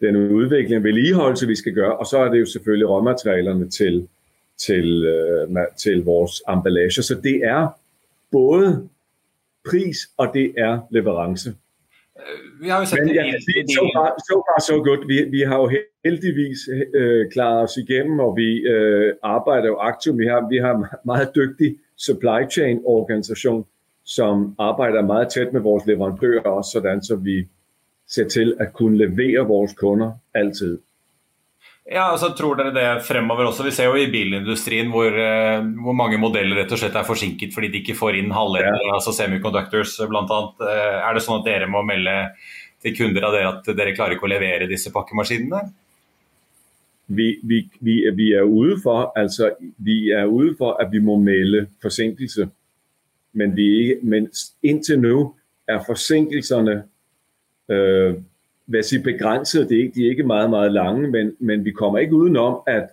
den 0.00 0.16
udvikling 0.16 0.76
og 0.76 0.84
vedligeholdelse, 0.84 1.46
vi 1.46 1.54
skal 1.54 1.72
gøre. 1.72 1.96
Og 1.96 2.06
så 2.06 2.18
er 2.18 2.28
det 2.28 2.40
jo 2.40 2.46
selvfølgelig 2.46 2.88
råmaterialerne 2.88 3.70
til, 3.70 4.08
til, 4.58 5.06
uh, 5.48 5.56
til 5.76 6.04
vores 6.04 6.42
emballage. 6.48 7.02
Så 7.02 7.20
det 7.22 7.36
er 7.44 7.68
både 8.30 8.88
pris 9.68 9.98
og 10.16 10.30
det 10.34 10.54
er 10.56 10.80
leverance. 10.90 11.54
Vi 12.60 12.68
har 12.68 12.78
jo 12.78 12.84
sagt 12.84 13.04
Men, 13.04 13.14
ja, 13.14 13.22
det, 13.22 13.70
så, 13.70 13.90
far, 13.96 14.14
så 14.18 14.34
far 14.46 14.60
så 14.60 14.82
godt. 14.84 15.08
Vi, 15.08 15.22
vi 15.30 15.40
har 15.40 15.56
jo 15.56 15.70
heldigvis 16.04 16.58
øh, 16.94 17.30
klaret 17.30 17.62
os 17.62 17.76
igennem, 17.76 18.20
og 18.20 18.36
vi 18.36 18.60
øh, 18.60 19.14
arbejder 19.22 19.66
jo 19.66 19.76
aktivt. 19.76 20.18
Vi 20.18 20.26
har, 20.26 20.48
vi 20.48 20.56
har 20.56 20.74
en 20.74 20.84
meget 21.04 21.30
dygtig 21.34 21.76
supply 21.96 22.50
chain 22.50 22.82
organisation, 22.84 23.66
som 24.10 24.54
arbejder 24.58 25.06
meget 25.06 25.28
tæt 25.30 25.52
med 25.52 25.60
vores 25.60 25.86
leverandører 25.86 26.50
også, 26.50 26.70
sådan 26.70 27.02
så 27.02 27.16
vi 27.16 27.46
ser 28.08 28.28
til 28.28 28.56
at 28.60 28.72
kunne 28.72 28.98
levere 28.98 29.46
vores 29.46 29.72
kunder 29.72 30.12
altid. 30.34 30.78
Ja, 31.90 32.12
altså 32.12 32.34
Tror 32.38 32.54
dere 32.54 32.74
det 32.74 33.04
fremover 33.06 33.46
også? 33.46 33.64
Vi 33.66 33.70
ser 33.70 33.84
jo 33.84 33.94
i 33.94 34.10
bilindustrien 34.10 34.90
hvor, 34.90 35.10
uh, 35.10 35.66
hvor 35.84 35.96
mange 35.96 36.18
modeller 36.18 36.60
rett 36.60 36.72
og 36.74 36.78
slett 36.78 36.94
er 36.94 37.06
forsinket 37.06 37.54
fordi 37.54 37.70
de 37.70 37.80
ikke 37.82 37.98
får 37.98 38.18
inn 38.18 38.34
halvledere, 38.34 38.78
ja. 38.78 38.94
altså 38.94 39.14
semiconductors 39.14 39.96
bl.a. 40.10 40.22
Uh, 40.22 40.68
er 40.68 41.14
det 41.14 41.24
sånn 41.24 41.40
at 41.40 41.48
dere 41.48 41.70
må 41.70 41.82
melde 41.86 42.16
til 42.82 42.94
kunder 42.98 43.26
av 43.26 43.34
dere 43.34 43.54
at 43.54 43.72
dere 43.78 43.94
klarer 43.96 44.16
ikke 44.16 44.28
å 44.28 44.34
levere 44.34 44.70
disse 44.70 44.92
pakkemaskinene? 44.94 45.64
Vi, 47.10 47.32
vi, 47.42 47.64
vi, 47.82 47.96
vi, 48.14 48.30
er 48.38 48.46
ude 48.46 48.76
for, 48.82 49.10
altså, 49.18 49.50
vi 49.82 50.12
er 50.14 50.30
ude 50.30 50.54
for 50.58 50.78
at 50.82 50.92
vi 50.92 51.02
må 51.02 51.16
melde 51.18 51.64
forsinkelse. 51.82 52.46
Men, 53.32 53.56
vi 53.56 53.78
ikke, 53.78 53.98
men 54.02 54.28
inntil 54.62 55.00
nå 55.00 55.34
er 55.68 55.84
forsinkelserne 55.86 56.82
øh, 57.68 58.14
hvad 58.70 58.82
sige, 58.82 59.02
begrænset. 59.02 59.68
Det 59.68 59.76
er 59.78 59.82
ikke, 59.82 59.94
de 59.94 60.06
er 60.06 60.10
ikke 60.10 60.22
meget, 60.22 60.50
meget 60.50 60.72
lange, 60.72 61.10
men, 61.10 61.36
men 61.38 61.64
vi 61.64 61.70
kommer 61.70 61.98
ikke 61.98 62.14
udenom, 62.14 62.62
at, 62.66 62.88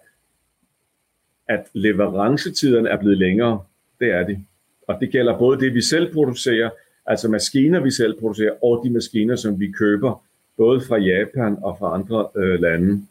at 1.47 1.67
leverancetiderne 1.73 2.89
er 2.89 2.97
blevet 2.97 3.17
længere. 3.17 3.63
Det 3.99 4.11
er 4.11 4.23
de. 4.23 4.45
Og 4.87 4.97
det 4.99 5.11
gælder 5.11 5.37
både 5.37 5.59
det, 5.59 5.73
vi 5.73 5.81
selv 5.81 6.13
producerer, 6.13 6.69
altså 7.05 7.27
maskiner, 7.27 7.79
vi 7.79 7.91
selv 7.91 8.19
producerer, 8.19 8.63
og 8.63 8.81
de 8.85 8.89
maskiner, 8.89 9.35
som 9.35 9.59
vi 9.59 9.71
køber, 9.71 10.23
både 10.57 10.81
fra 10.81 10.97
Japan 10.97 11.57
og 11.61 11.77
fra 11.79 11.93
andre 11.93 12.29
øh, 12.35 12.61
lande. 12.61 13.05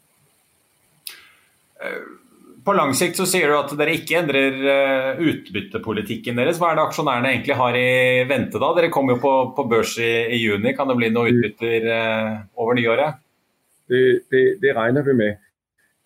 Øh, 1.83 2.26
på 2.67 2.75
lang 2.75 2.91
sikt 2.97 3.15
så 3.15 3.25
sier 3.29 3.47
du 3.47 3.55
at 3.55 3.71
dere 3.79 3.95
ikke 3.95 4.17
endrer 4.19 4.57
eh, 4.73 5.21
utbyttepolitikken 5.23 6.39
deres. 6.39 6.59
Hva 6.59 6.73
er 6.73 6.79
det 6.79 6.83
aksjonærene 6.83 7.31
egentlig 7.31 7.55
har 7.55 7.77
i 7.79 8.25
vente 8.27 8.59
da? 8.59 8.73
Dere 8.75 8.91
kommer 8.91 9.15
jo 9.15 9.21
på, 9.23 9.33
på 9.55 9.65
børs 9.71 9.93
i, 10.03 10.09
i, 10.35 10.41
juni. 10.41 10.73
Kan 10.75 10.91
det 10.91 10.97
bli 10.99 11.09
noen 11.13 11.39
utbytter 11.39 11.87
uh, 11.87 12.33
over 12.59 12.75
nyåret? 12.75 13.21
Det, 13.87 14.03
det, 14.33 14.43
det, 14.59 14.73
regner 14.75 15.05
vi 15.07 15.15
med. 15.15 15.39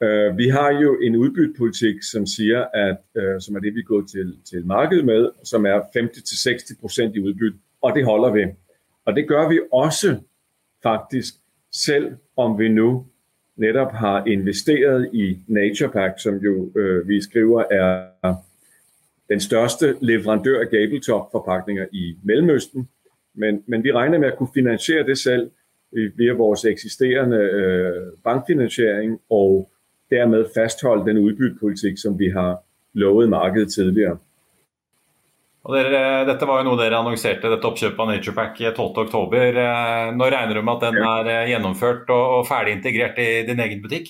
Uh, 0.02 0.30
vi 0.38 0.52
har 0.54 0.76
jo 0.78 0.94
en 1.02 1.18
utbyttepolitikk 1.24 2.06
som 2.06 2.30
at, 2.30 3.04
uh, 3.18 3.36
som 3.42 3.58
er 3.58 3.66
det 3.66 3.74
vi 3.80 3.88
går 3.88 4.06
til, 4.12 4.36
til 4.46 4.66
markedet 4.70 5.06
med, 5.06 5.32
som 5.44 5.66
er 5.66 5.82
50-60% 5.98 7.18
i 7.18 7.26
utbytte. 7.26 7.58
Og 7.82 7.96
det 7.98 8.06
holder 8.06 8.38
vi. 8.38 8.46
Og 9.10 9.18
det 9.18 9.26
gjør 9.26 9.50
vi 9.50 9.64
også 9.74 10.20
faktisk, 10.86 11.42
selv 11.74 12.20
om 12.38 12.54
vi 12.60 12.70
nå 12.70 12.92
netop 13.62 13.92
har 13.92 14.26
investeret 14.26 15.10
i 15.14 15.38
NaturePack, 15.48 16.20
som 16.20 16.36
jo 16.36 16.72
øh, 16.76 17.08
vi 17.08 17.22
skriver 17.22 17.64
er 17.72 18.34
den 19.30 19.40
største 19.40 19.96
leverandør 20.02 20.60
af 20.60 20.70
gabletop-forpakninger 20.70 21.86
i 21.92 22.18
Mellemøsten. 22.24 22.90
Men, 23.36 23.64
men 23.68 23.84
vi 23.84 23.92
regner 23.92 24.20
med 24.20 24.28
at 24.28 24.38
kunne 24.38 24.50
finansiere 24.54 25.08
det 25.08 25.18
selv 25.18 25.52
via 26.18 26.34
vores 26.34 26.66
eksisterende 26.66 27.38
øh, 27.38 28.12
bankfinansiering 28.24 29.20
og 29.30 29.72
dermed 30.10 30.46
fastholde 30.56 31.06
den 31.10 31.18
udbyttepolitik, 31.18 31.98
som 31.98 32.20
vi 32.20 32.30
har 32.30 32.64
lovet 32.94 33.30
markedet 33.30 33.74
tidligere. 33.74 34.18
Og 35.62 35.76
dere, 35.78 36.26
dette 36.26 36.48
var 36.50 36.62
jo 36.62 36.72
noe 36.72 36.80
dere 36.80 36.98
annonserte, 36.98 37.50
dette 37.52 37.68
oppkjøpet 37.70 38.02
av 38.02 38.10
NaturePack 38.10 38.62
12.10. 38.80 39.12
Nå 39.14 40.18
når 40.18 40.34
regner 40.34 40.58
du 40.58 40.64
med 40.66 40.74
at 40.74 40.86
den 40.88 41.06
er 41.06 41.30
eh, 41.30 41.50
gjennomført 41.52 42.10
og, 42.10 42.24
og 42.40 42.48
ferdig 42.50 42.74
integrert 42.80 43.22
i 43.22 43.30
din 43.46 43.62
egen 43.62 43.84
butikk? 43.84 44.10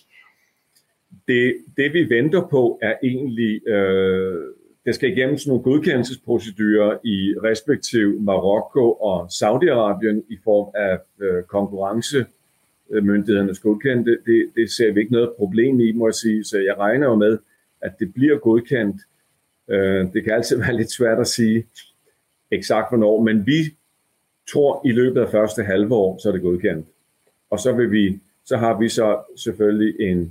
Det, 1.27 1.41
det 1.75 1.89
vi 1.91 2.05
venter 2.07 2.47
på, 2.47 2.79
er 2.81 3.03
egentlig 3.03 3.59
øh, 3.67 4.55
Det 4.85 4.95
skal 4.95 5.11
igjennom 5.11 5.37
noen 5.45 5.61
godkjennelsesprosedyrer 5.61 7.03
i 7.05 7.17
respektiv 7.43 8.15
Marokko 8.25 8.85
og 8.97 9.27
Saudi-Arabien 9.29 10.23
i 10.31 10.39
form 10.43 10.71
av 10.73 11.03
øh, 11.19 11.43
konkurranse 11.51 12.25
myndighetenes 12.89 13.59
Det, 13.59 14.17
det, 14.25 14.39
det 14.55 14.71
ser 14.71 14.91
vi 14.91 15.01
ikke 15.01 15.15
noe 15.15 15.35
problem 15.37 15.79
i, 15.79 15.91
må 15.91 16.07
jeg 16.07 16.15
si. 16.15 16.33
Så 16.43 16.63
jeg 16.63 16.79
regner 16.79 17.07
jo 17.07 17.15
med 17.15 17.37
at 17.81 17.99
det 17.99 18.13
blir 18.13 18.39
godkjent 18.39 19.03
det 20.13 20.23
kan 20.23 20.33
altid 20.33 20.59
være 20.63 20.77
litt 20.77 20.91
svært 20.91 21.21
å 21.23 21.27
si 21.27 21.61
eksakt 22.51 22.91
hvornår, 22.91 23.21
men 23.23 23.45
vi 23.47 23.61
tror 24.51 24.81
i 24.85 24.91
løpet 24.91 25.21
av 25.21 25.31
første 25.31 25.63
halve 25.63 25.95
år, 25.95 26.17
så 26.19 26.29
er 26.29 26.37
det 26.37 26.43
godkendt. 26.43 26.87
Og 27.51 27.59
så, 27.59 27.73
vi, 27.73 28.19
så 28.45 28.57
har 28.57 28.77
vi 28.79 28.89
så 28.89 29.17
selvfølgelig 29.35 30.09
en 30.09 30.25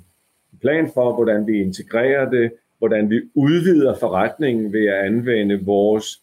plan 0.60 0.90
for, 0.94 1.14
hvordan 1.14 1.46
vi 1.46 1.60
integrerer 1.62 2.30
det, 2.30 2.50
hvordan 2.78 3.10
vi 3.10 3.20
udvider 3.34 3.96
forretningen 3.98 4.72
ved 4.72 4.86
at 4.86 5.04
anvende 5.04 5.64
vores 5.64 6.22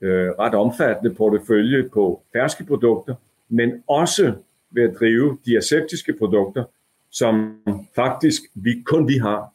øh, 0.00 0.30
ret 0.38 0.54
omfattende 0.54 1.14
portefølje 1.14 1.88
på 1.88 2.22
ferske 2.32 2.64
produkter, 2.64 3.14
men 3.48 3.82
også 3.88 4.34
ved 4.70 4.82
at 4.82 4.96
drive 5.00 5.38
de 5.46 5.56
aseptiske 5.56 6.12
produkter, 6.12 6.64
som 7.10 7.56
faktisk 7.94 8.42
vi, 8.54 8.82
kun 8.84 9.08
vi 9.08 9.18
har, 9.18 9.52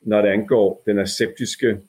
når 0.00 0.22
det 0.22 0.28
angår 0.28 0.82
den 0.86 0.98
aseptiske 0.98 1.80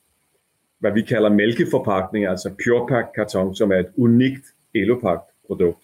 hvad 0.82 0.98
vi 0.98 1.06
kalder 1.06 1.30
mælkeforpakning, 1.34 2.26
altså 2.26 2.52
PurePack 2.58 3.14
karton, 3.16 3.54
som 3.56 3.72
er 3.72 3.86
et 3.86 3.94
unikt 3.98 4.54
Elopak-produkt. 4.76 5.84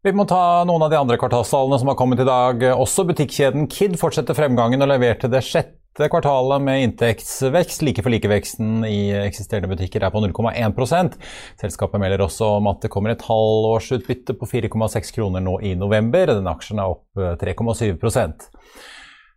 Vi 0.00 0.12
må 0.16 0.24
ta 0.24 0.62
noen 0.64 0.86
av 0.86 0.92
de 0.92 0.96
andre 0.96 1.18
kvartalstallene 1.20 1.76
som 1.82 1.90
har 1.90 1.96
kommet 1.98 2.22
i 2.22 2.24
dag. 2.24 2.62
Også 2.72 3.04
butikkjeden 3.04 3.66
Kid 3.68 3.98
fortsetter 4.00 4.36
fremgangen 4.38 4.80
og 4.80 4.88
leverte 4.88 5.28
det 5.28 5.42
sjette 5.44 6.08
kvartalet 6.08 6.62
med 6.64 6.84
inntektsvekst. 6.86 7.82
Like 7.84 8.00
for 8.06 8.14
like-veksten 8.14 8.86
i 8.88 9.10
eksisterende 9.26 9.68
butikker 9.68 10.06
er 10.06 10.14
på 10.14 10.22
0,1 10.24 11.18
Selskapet 11.60 12.00
melder 12.00 12.24
også 12.24 12.48
om 12.60 12.70
at 12.72 12.80
det 12.80 12.92
kommer 12.94 13.12
et 13.12 13.26
halvårsutbytte 13.26 14.38
på 14.40 14.48
4,6 14.48 15.12
kroner 15.18 15.44
nå 15.44 15.58
i 15.60 15.74
november. 15.76 16.32
Den 16.32 16.48
aksjen 16.48 16.80
er 16.80 16.94
opp 16.94 17.20
3,7 17.44 17.98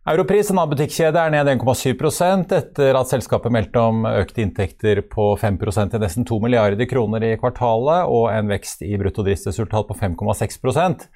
Europris, 0.04 0.50
en 0.50 0.58
annen 0.58 0.74
butikkjede, 0.74 1.16
er 1.16 1.30
ned 1.32 1.48
1,7% 1.48 2.50
etter 2.52 2.96
at 2.98 3.08
selskapet 3.08 3.52
meldte 3.54 3.80
om 3.80 4.02
økte 4.04 4.42
inntekter 4.44 4.98
på 5.08 5.30
5% 5.40 5.94
til 5.94 6.02
nesten 6.02 6.26
2 6.28 6.42
milliarder 6.44 6.84
kroner 6.90 7.24
i 7.24 7.30
kvartalet 7.40 8.10
og 8.12 8.26
en 8.28 8.50
vekst 8.52 8.84
i 8.84 8.98
bruttodriftsresultat 9.00 9.88
på 9.88 9.96
5,6% 9.96 11.06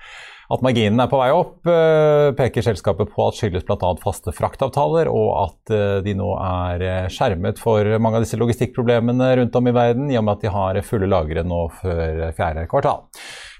At 0.49 0.64
marginen 0.64 1.02
er 1.04 1.11
på 1.12 1.21
vei 1.21 1.26
opp, 1.37 1.68
eh, 1.68 2.30
peker 2.38 2.64
selskapet 2.64 3.12
på 3.12 3.26
at 3.26 3.37
skyldes 3.37 3.66
bl.a. 3.68 3.90
faste 4.00 4.33
fraktavtaler, 4.33 5.11
og 5.12 5.28
at 5.42 5.75
eh, 5.76 5.99
de 6.07 6.14
nå 6.16 6.30
er 6.40 6.87
eh, 6.87 7.11
skjermet 7.12 7.61
for 7.61 7.85
mange 8.00 8.16
av 8.16 8.25
disse 8.25 8.40
logistikkproblemene 8.40 9.35
rundt 9.42 9.61
om 9.61 9.68
i 9.68 9.76
verden, 9.76 10.09
i 10.09 10.16
og 10.16 10.25
med 10.25 10.38
at 10.38 10.49
de 10.49 10.54
har 10.57 10.80
fulle 10.88 11.12
lagre 11.12 11.45
nå 11.45 11.61
før 11.83 12.25
fjerde 12.40 12.64
kvartal. 12.73 13.04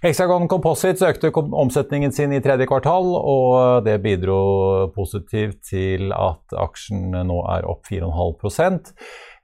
Hexagon 0.02 0.46
Composites 0.50 1.02
økte 1.02 1.32
omsetningen 1.34 2.12
sin 2.14 2.32
i 2.36 2.42
tredje 2.42 2.68
kvartal, 2.70 3.08
og 3.18 3.82
det 3.86 3.96
bidro 4.04 4.92
positivt 4.94 5.64
til 5.72 6.12
at 6.14 6.54
aksjen 6.54 7.10
nå 7.26 7.40
er 7.56 7.66
opp 7.66 7.88
4,5% 7.90 8.94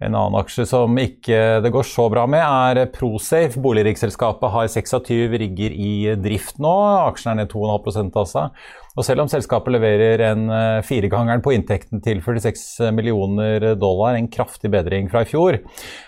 en 0.02 0.14
annen 0.14 0.36
aksje 0.40 0.66
som 0.68 0.96
ikke 0.98 1.60
det 1.64 1.70
går 1.74 1.86
så 1.86 2.08
bra 2.12 2.24
med, 2.30 2.42
er 2.42 2.90
Prosafe. 2.92 3.60
Boligriksselskapet 3.62 4.52
har 4.52 4.70
26 4.70 5.38
rigger 5.40 5.74
i 5.74 5.92
drift 6.20 6.58
nå. 6.62 6.72
Aksjen 7.04 7.34
er 7.34 7.42
ned 7.42 7.52
2,5 7.52 8.10
altså. 8.10 8.48
Og 8.94 9.02
selv 9.02 9.24
om 9.24 9.30
selskapet 9.30 9.74
leverer 9.74 10.22
en 10.28 10.46
eh, 10.54 10.80
firegangeren 10.86 11.42
på 11.42 11.54
inntekten 11.56 12.02
til 12.04 12.20
46 12.22 12.92
millioner 12.94 13.72
dollar, 13.74 14.14
en 14.14 14.30
kraftig 14.30 14.70
bedring 14.70 15.08
fra 15.10 15.24
i 15.24 15.28
fjor, 15.28 15.58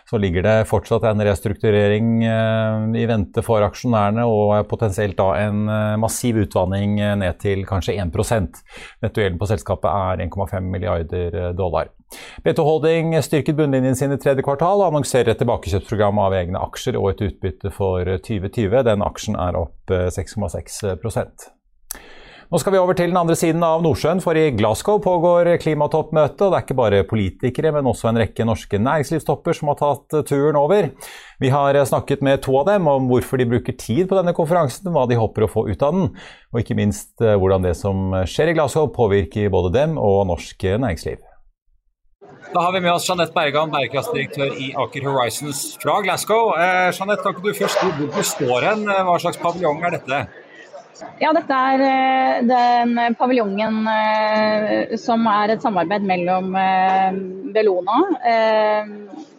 så 0.06 0.20
ligger 0.22 0.46
det 0.46 0.68
fortsatt 0.70 1.08
en 1.10 1.24
restrukturering 1.26 2.22
eh, 2.22 2.86
i 3.02 3.08
vente 3.10 3.42
for 3.46 3.66
aksjonærene 3.66 4.26
og 4.30 4.70
potensielt 4.70 5.18
da 5.18 5.32
en 5.48 5.66
eh, 5.66 5.96
massiv 5.98 6.38
utvanning 6.44 6.94
ned 7.18 7.42
til 7.42 7.66
kanskje 7.66 7.98
1% 7.98 8.62
Nettogjelden 9.02 9.40
på 9.40 9.48
selskapet 9.50 9.90
er 9.90 10.22
1,5 10.28 10.70
milliarder 10.70 11.36
dollar. 11.58 11.90
B2 12.46 12.62
Holding 12.62 13.16
styrket 13.24 13.58
bunnlinjen 13.58 13.98
sin 13.98 14.14
i 14.14 14.20
tredje 14.22 14.46
kvartal 14.46 14.78
og 14.78 14.92
annonserer 14.92 15.32
et 15.32 15.42
tilbakekjøpsprogram 15.42 16.22
av 16.22 16.38
egne 16.38 16.62
aksjer 16.68 17.00
og 17.00 17.10
et 17.16 17.26
utbytte 17.32 17.74
for 17.74 18.06
2020. 18.06 18.78
Den 18.86 19.04
aksjen 19.10 19.42
er 19.42 19.58
opp 19.58 19.90
6,6 19.90 21.55
nå 22.46 22.58
skal 22.62 22.74
vi 22.74 22.78
over 22.78 22.94
til 22.94 23.10
den 23.10 23.18
andre 23.18 23.34
siden 23.38 23.64
av 23.66 23.80
Nordsjøen, 23.82 24.20
for 24.22 24.38
i 24.38 24.52
Glasgow 24.54 25.00
pågår 25.02 25.56
klimatoppmøte. 25.62 26.46
og 26.46 26.52
Det 26.52 26.58
er 26.58 26.64
ikke 26.64 26.78
bare 26.78 27.02
politikere, 27.08 27.72
men 27.74 27.90
også 27.90 28.10
en 28.10 28.20
rekke 28.22 28.46
norske 28.46 28.78
næringslivstopper 28.78 29.56
som 29.58 29.72
har 29.72 29.80
tatt 29.80 30.18
turen 30.28 30.58
over. 30.60 30.92
Vi 31.42 31.50
har 31.50 31.74
snakket 31.84 32.22
med 32.22 32.44
to 32.46 32.54
av 32.60 32.68
dem 32.70 32.86
om 32.86 33.08
hvorfor 33.10 33.42
de 33.42 33.48
bruker 33.50 33.74
tid 33.74 34.06
på 34.06 34.14
denne 34.14 34.34
konferansen, 34.36 34.92
hva 34.94 35.08
de 35.10 35.18
håper 35.18 35.46
å 35.46 35.50
få 35.50 35.66
ut 35.66 35.82
av 35.82 35.98
den, 35.98 36.12
og 36.54 36.62
ikke 36.62 36.78
minst 36.78 37.18
eh, 37.20 37.34
hvordan 37.34 37.66
det 37.66 37.74
som 37.76 38.14
skjer 38.22 38.54
i 38.54 38.56
Glasgow 38.60 38.92
påvirker 38.94 39.50
både 39.50 39.74
dem 39.74 39.98
og 39.98 40.28
norsk 40.30 40.70
næringsliv. 40.78 41.18
Da 42.54 42.62
har 42.62 42.72
vi 42.72 42.80
med 42.80 42.92
oss 42.94 43.08
Jeanette 43.08 43.34
Bergan, 43.34 43.72
bærekraftsdirektør 43.74 44.54
i 44.62 44.70
Aker 44.78 45.10
Horizons 45.10 45.72
fra 45.82 45.98
Glasgow. 46.06 46.54
Eh, 46.54 46.94
Jeanette, 46.94 47.26
kan 47.26 47.34
ikke 47.34 47.48
du 47.50 47.58
først 47.58 47.82
hvor 47.82 47.94
du 47.98 48.20
står 48.22 48.70
hen? 48.70 48.86
Hva 48.86 49.18
slags 49.18 49.42
paviljong 49.42 49.82
er 49.82 49.98
dette? 49.98 50.26
Ja, 51.20 51.32
dette 51.36 51.56
er 51.56 51.82
eh, 51.84 52.38
den 52.48 53.16
paviljongen 53.18 53.82
eh, 53.90 54.94
som 55.00 55.26
er 55.28 55.52
et 55.52 55.64
samarbeid 55.64 56.06
mellom 56.08 56.54
eh, 56.56 57.18
Bellona, 57.56 57.98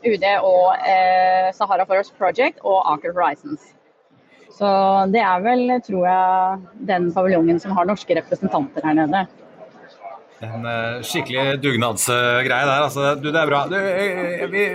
UD 0.07 0.25
og 0.45 0.85
Sahara 1.57 1.85
Forest 1.89 2.15
Project 2.17 2.61
og 2.63 2.79
Aker 2.93 3.13
Horizons. 3.13 3.73
Så 4.57 4.69
det 5.13 5.21
er 5.21 5.43
vel, 5.45 5.69
tror 5.85 6.07
jeg, 6.07 6.61
den 6.89 7.11
paviljongen 7.13 7.59
som 7.61 7.75
har 7.77 7.89
norske 7.89 8.17
representanter 8.17 8.85
her 8.87 8.97
nede. 8.97 9.25
En 10.45 10.65
uh, 10.69 10.99
skikkelig 11.01 11.57
dugnadsgreie 11.63 12.45
der. 12.45 12.83
Altså, 12.83 13.15
du, 13.17 13.31
det 13.31 13.39
er 13.41 13.49
bra. 13.49 13.63
Du, 13.71 13.77
eh, 13.77 14.43
vi, 14.51 14.65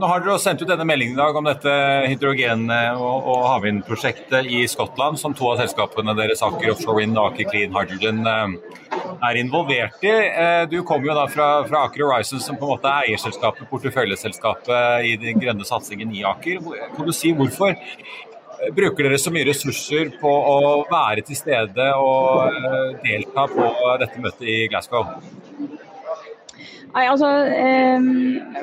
nå 0.00 0.08
har 0.08 0.22
dere 0.24 0.38
sendt 0.40 0.64
ut 0.64 0.70
denne 0.70 0.86
meldingen 0.88 1.18
i 1.18 1.20
dag 1.20 1.36
om 1.36 1.48
dette 1.50 1.74
hydrogen- 2.08 2.64
og, 2.72 3.28
og 3.34 3.42
havvindprosjektet 3.50 4.48
i 4.48 4.62
Skottland, 4.72 5.20
som 5.20 5.36
to 5.36 5.50
av 5.52 5.60
selskapene 5.60 6.16
deres, 6.16 6.40
Aker 6.46 6.72
Offshore 6.72 7.02
Wind 7.02 7.20
og 7.20 7.34
Aker 7.34 7.50
Clean 7.52 7.76
Hydrogen, 7.76 8.24
uh, 8.24 9.04
er 9.28 9.40
involvert 9.42 10.00
i. 10.08 10.16
Uh, 10.32 10.64
du 10.72 10.80
kommer 10.88 11.12
jo 11.12 11.20
da 11.20 11.28
fra, 11.34 11.50
fra, 11.68 11.84
Aker 11.90 12.06
Horizon, 12.06 12.40
som 12.40 12.56
på 12.56 12.70
en 12.70 12.76
måte 12.78 12.88
er 12.88 13.12
eierselskapet, 13.12 13.68
porteføljeselskapet 13.68 15.10
i 15.10 15.18
den 15.20 15.44
grønne 15.44 15.68
satsingen 15.68 16.16
i 16.16 16.24
Aker. 16.32 16.64
Kan 16.96 17.04
du 17.04 17.12
si 17.16 17.36
hvorfor 17.36 17.76
Bruker 18.70 19.08
dere 19.08 19.18
så 19.18 19.32
mye 19.34 19.46
ressurser 19.48 20.12
på 20.20 20.30
å 20.30 20.58
være 20.86 21.24
til 21.26 21.34
stede 21.34 21.86
og 21.98 22.52
eh, 22.52 22.92
delta 23.02 23.46
på 23.50 23.70
dette 23.98 24.22
møtet 24.22 24.44
i 24.46 24.58
Glasgow? 24.70 25.08
Nei, 26.92 27.06
altså, 27.08 27.26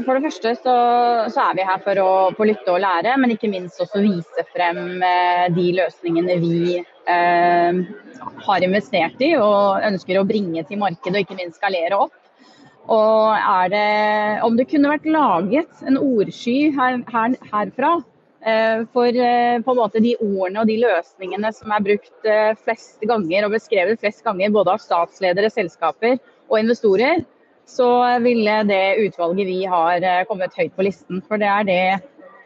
For 0.06 0.14
det 0.14 0.24
første 0.28 0.54
så, 0.62 0.76
så, 1.34 1.48
er 1.48 1.58
vi 1.58 1.66
her 1.66 1.82
for 1.84 2.00
å 2.04 2.12
få 2.38 2.46
lytte 2.46 2.72
og 2.72 2.84
lære, 2.84 3.16
men 3.20 3.34
ikke 3.34 3.50
minst 3.52 3.82
også 3.82 4.04
vise 4.06 4.46
frem 4.54 5.02
eh, 5.04 5.48
de 5.56 5.66
løsningene 5.82 6.38
vi 6.44 6.78
eh, 6.80 7.82
har 8.46 8.68
investert 8.68 9.20
i 9.26 9.34
og 9.36 9.84
ønsker 9.90 10.22
å 10.22 10.28
bringe 10.30 10.64
til 10.70 10.80
markedet 10.80 11.18
og 11.18 11.26
ikke 11.26 11.40
minst 11.42 11.60
skalere 11.60 12.06
opp. 12.06 12.16
Og 12.90 13.36
det, 13.70 13.90
Om 14.46 14.56
det 14.58 14.70
kunne 14.72 14.94
vært 14.94 15.12
laget 15.12 15.84
en 15.86 16.00
ordsky 16.00 16.72
her, 16.74 17.04
her, 17.12 17.36
herfra 17.52 17.98
Eh, 18.00 18.09
for 18.94 19.08
eh, 19.08 19.60
på 19.62 19.72
en 19.72 19.78
måte 19.78 20.00
de 20.04 20.16
ordene 20.24 20.62
og 20.62 20.70
de 20.70 20.78
løsningene 20.80 21.52
som 21.56 21.74
er 21.76 21.84
brukt 21.84 22.28
eh, 22.28 22.54
flest 22.64 23.02
ganger 23.04 23.46
og 23.46 23.56
beskrevet 23.58 24.00
flest 24.00 24.24
ganger 24.24 24.54
både 24.56 24.76
av 24.76 24.84
statsledere, 24.84 25.52
selskaper 25.52 26.16
og 26.48 26.60
investorer, 26.62 27.26
så 27.70 27.90
ville 28.24 28.62
det 28.66 28.98
utvalget 29.04 29.46
vi 29.46 29.60
har 29.70 30.02
kommet 30.26 30.56
høyt 30.58 30.74
på 30.74 30.88
listen. 30.88 31.20
For 31.28 31.38
det 31.38 31.50
er 31.52 31.68
det 31.68 31.84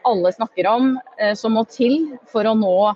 alle 0.04 0.34
snakker 0.34 0.66
om 0.68 0.90
som 1.32 1.54
må 1.56 1.62
til 1.72 2.10
for 2.28 2.44
å 2.44 2.52
nå 2.58 2.90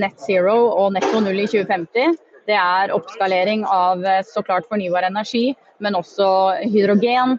net 0.00 0.16
zero 0.24 0.54
og 0.70 0.94
netto 0.94 1.20
null 1.20 1.42
i 1.42 1.44
2050. 1.44 2.16
Det 2.48 2.56
er 2.56 2.94
oppskalering 2.96 3.66
av 3.68 4.08
så 4.24 4.40
klart 4.46 4.70
fornybar 4.72 5.04
energi, 5.04 5.50
men 5.84 6.00
også 6.00 6.30
hydrogen, 6.64 7.36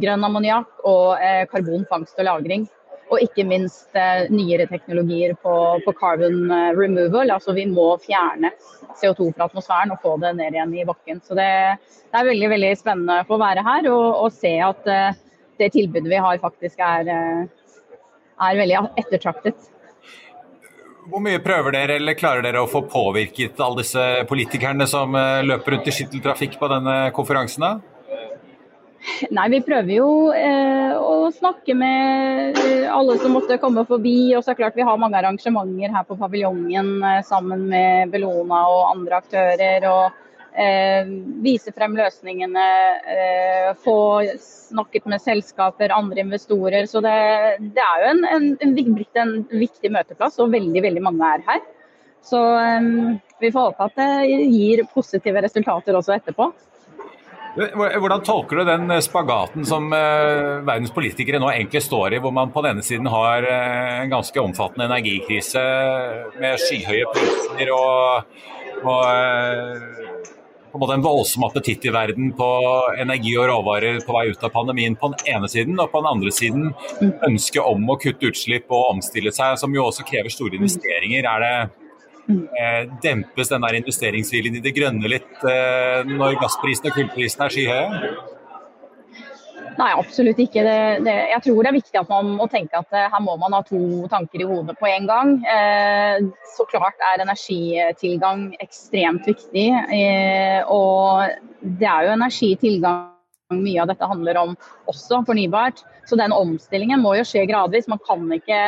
grønn 0.00 0.24
ammoniakk 0.24 0.80
og 0.88 1.20
karbonfangst 1.52 2.16
og 2.16 2.30
-lagring 2.30 2.64
og 3.10 3.22
ikke 3.24 3.44
minst 3.48 3.96
eh, 3.98 4.28
nyere 4.30 4.66
teknologier 4.70 5.34
på, 5.42 5.54
på, 5.84 5.94
carbon 5.98 6.44
eh, 6.54 6.70
removal. 6.78 7.32
Altså 7.34 7.54
vi 7.56 7.66
må 7.70 7.88
fjerne 8.02 8.52
CO2 9.00 9.32
fra 9.34 9.48
atmosfæren 9.48 9.94
og 9.94 10.02
få 10.02 10.14
det 10.22 10.36
ned 10.38 10.54
igjen 10.54 10.76
i 10.78 10.86
bakken. 10.86 11.22
Så 11.26 11.34
det, 11.38 11.48
det 12.06 12.20
er 12.20 12.30
veldig 12.30 12.52
veldig 12.54 12.70
spennende 12.78 13.18
å 13.22 13.26
få 13.28 13.40
være 13.42 13.66
her 13.66 13.90
og, 13.90 14.06
og 14.26 14.36
se 14.36 14.54
at 14.64 14.86
eh, 14.90 15.18
det 15.60 15.72
tilbudet 15.74 16.08
vi 16.08 16.22
har 16.22 16.40
faktisk 16.40 16.78
er, 16.80 17.10
er 17.10 18.62
veldig 18.62 18.78
ettertraktet. 19.02 19.68
Hvor 21.10 21.20
mye 21.20 21.40
prøver 21.42 21.74
dere 21.74 21.98
eller 21.98 22.16
klarer 22.16 22.46
dere 22.46 22.62
å 22.62 22.70
få 22.70 22.84
påvirket 22.88 23.60
alle 23.60 23.82
disse 23.82 24.04
politikerne 24.30 24.86
som 24.88 25.12
løper 25.44 25.74
rundt 25.74 25.90
i 25.90 25.94
skytteltrafikk 25.96 26.56
på 26.60 26.70
denne 26.70 26.96
konferansen? 27.16 27.66
da? 27.66 27.89
Nei, 29.36 29.46
vi 29.52 29.60
prøver 29.64 29.92
jo 29.92 30.08
eh, 30.32 30.94
å 30.96 31.28
snakke 31.34 31.74
med 31.76 32.56
eh, 32.60 32.86
alle 32.90 33.18
som 33.20 33.34
måtte 33.36 33.58
komme 33.62 33.84
forbi. 33.88 34.32
Og 34.36 34.42
så 34.42 34.52
er 34.52 34.56
det 34.56 34.62
klart 34.62 34.78
vi 34.78 34.86
har 34.86 35.00
mange 35.00 35.18
arrangementer 35.20 35.92
her 35.94 36.06
på 36.08 36.16
paviljongen 36.20 36.96
eh, 37.04 37.20
sammen 37.28 37.66
med 37.70 38.12
Bellona 38.14 38.62
og 38.70 38.82
andre 38.94 39.20
aktører. 39.20 39.86
og 39.90 40.54
eh, 40.54 41.10
Vise 41.44 41.74
frem 41.76 41.96
løsningene, 41.98 42.68
eh, 43.16 43.68
få 43.84 43.98
snakket 44.40 45.10
med 45.10 45.24
selskaper, 45.24 45.94
andre 45.96 46.24
investorer. 46.24 46.88
Så 46.90 47.04
det, 47.04 47.18
det 47.76 47.84
er 47.84 48.06
jo 48.06 48.14
en, 48.14 48.24
en, 48.30 48.48
en, 48.64 48.78
blitt 48.96 49.20
en 49.20 49.36
viktig 49.50 49.92
møteplass, 49.92 50.40
og 50.40 50.54
veldig, 50.56 50.86
veldig 50.88 51.04
mange 51.10 51.34
er 51.36 51.46
her. 51.50 51.62
Så 52.24 52.40
eh, 52.62 52.90
vi 53.40 53.52
får 53.52 53.70
håpe 53.70 53.92
at 53.92 54.00
det 54.00 54.42
gir 54.48 54.84
positive 54.94 55.44
resultater 55.44 55.96
også 56.00 56.16
etterpå. 56.16 56.50
Hvordan 57.56 58.22
tolker 58.22 58.60
du 58.60 58.68
den 58.68 58.92
spagaten 59.02 59.66
som 59.66 59.90
eh, 59.96 60.60
verdens 60.66 60.92
politikere 60.94 61.40
nå 61.42 61.50
egentlig 61.50 61.82
står 61.82 62.14
i, 62.14 62.20
hvor 62.22 62.34
man 62.34 62.52
på 62.54 62.62
denne 62.62 62.84
siden 62.86 63.08
har 63.10 63.46
eh, 63.46 64.02
en 64.04 64.12
ganske 64.12 64.42
omfattende 64.42 64.86
energikrise 64.86 65.64
med 66.38 66.62
skyhøye 66.62 67.08
priser 67.10 67.72
og, 67.74 68.36
og 68.84 69.02
eh, 69.10 70.20
på 70.70 70.78
en 70.78 70.84
måte 70.84 70.94
en 70.94 71.02
voldsom 71.02 71.44
appetitt 71.48 71.84
i 71.88 71.92
verden 71.94 72.30
på 72.38 72.48
energi 73.02 73.34
og 73.34 73.48
råvarer 73.50 73.98
på 74.06 74.14
vei 74.14 74.28
ut 74.30 74.44
av 74.46 74.52
pandemien 74.54 74.94
på 74.94 75.10
den 75.10 75.34
ene 75.34 75.50
siden, 75.50 75.74
og 75.82 75.90
på 75.90 75.98
den 75.98 76.10
andre 76.12 76.30
siden 76.34 76.68
ønsket 77.26 77.64
om 77.64 77.90
å 77.90 77.98
kutte 77.98 78.30
utslipp 78.30 78.70
og 78.70 78.92
omstille 78.94 79.34
seg, 79.34 79.58
som 79.58 79.74
jo 79.74 79.88
også 79.88 80.06
krever 80.06 80.30
store 80.30 80.60
investeringer. 80.60 81.26
Er 81.26 81.42
det 81.42 81.79
Eh, 82.28 82.82
dempes 83.02 83.48
den 83.50 83.64
der 83.64 83.78
investeringsviljen 83.78 84.58
i 84.58 84.64
det 84.64 84.74
grønne 84.76 85.08
litt 85.10 85.46
eh, 85.48 86.02
når 86.06 86.36
gassprisene 86.42 86.92
og 86.92 86.98
kullprisene 86.98 87.46
er 87.48 87.56
skyhøye? 87.56 88.12
Nei, 89.80 89.90
absolutt 89.96 90.40
ikke. 90.42 90.62
Det, 90.66 90.80
det, 91.06 91.14
jeg 91.30 91.42
tror 91.46 91.60
det 91.62 91.70
er 91.70 91.76
viktig 91.78 92.00
at 92.00 92.10
man 92.10 92.32
må 92.36 92.46
tenke 92.52 92.80
at 92.80 92.96
eh, 92.96 93.06
her 93.12 93.22
må 93.24 93.36
man 93.40 93.54
ha 93.56 93.62
to 93.66 93.80
tanker 94.12 94.42
i 94.42 94.48
hodet 94.48 94.76
på 94.80 94.88
en 94.90 95.06
gang. 95.08 95.32
Eh, 95.48 96.26
så 96.56 96.66
klart 96.68 97.00
er 97.12 97.24
energitilgang 97.24 98.50
ekstremt 98.60 99.28
viktig. 99.30 99.68
Eh, 99.96 100.60
og 100.68 101.32
det 101.80 101.88
er 101.88 102.08
jo 102.08 102.18
energitilgang 102.18 103.08
mye 103.56 103.80
av 103.82 103.88
dette 103.90 104.06
handler 104.06 104.38
om 104.38 104.52
også, 104.90 105.24
fornybart. 105.26 105.82
Så 106.06 106.18
den 106.18 106.34
omstillingen 106.34 107.02
må 107.02 107.16
jo 107.18 107.26
skje 107.26 107.46
gradvis. 107.48 107.88
Man 107.90 108.02
kan 108.06 108.28
ikke 108.36 108.60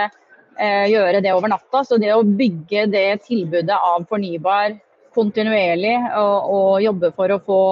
gjøre 0.62 1.20
det 1.25 1.35
over 1.35 1.51
natta. 1.53 1.83
Så 1.85 1.98
det 2.01 2.12
å 2.14 2.25
bygge 2.27 2.87
det 2.92 3.22
tilbudet 3.27 3.77
av 3.77 4.07
fornybar 4.11 4.79
kontinuerlig 5.12 5.96
og, 6.16 6.53
og 6.57 6.83
jobbe 6.85 7.12
for 7.16 7.35
å 7.35 7.40
få 7.44 7.62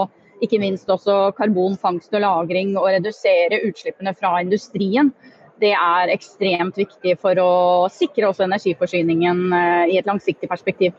ikke 0.45 0.61
minst 0.61 0.89
også 0.89 1.33
karbonfangst 1.37 2.15
og 2.17 2.23
-lagring 2.25 2.73
og 2.79 2.89
redusere 2.89 3.61
utslippene 3.69 4.15
fra 4.17 4.41
industrien. 4.41 5.13
Det 5.61 5.75
er 5.77 6.13
ekstremt 6.13 6.79
viktig 6.81 7.19
for 7.21 7.37
å 7.37 7.89
sikre 7.93 8.31
også 8.31 8.47
energiforsyningen 8.47 9.53
eh, 9.53 9.93
i 9.93 9.99
et 10.01 10.09
langsiktig 10.09 10.49
perspektiv. 10.49 10.95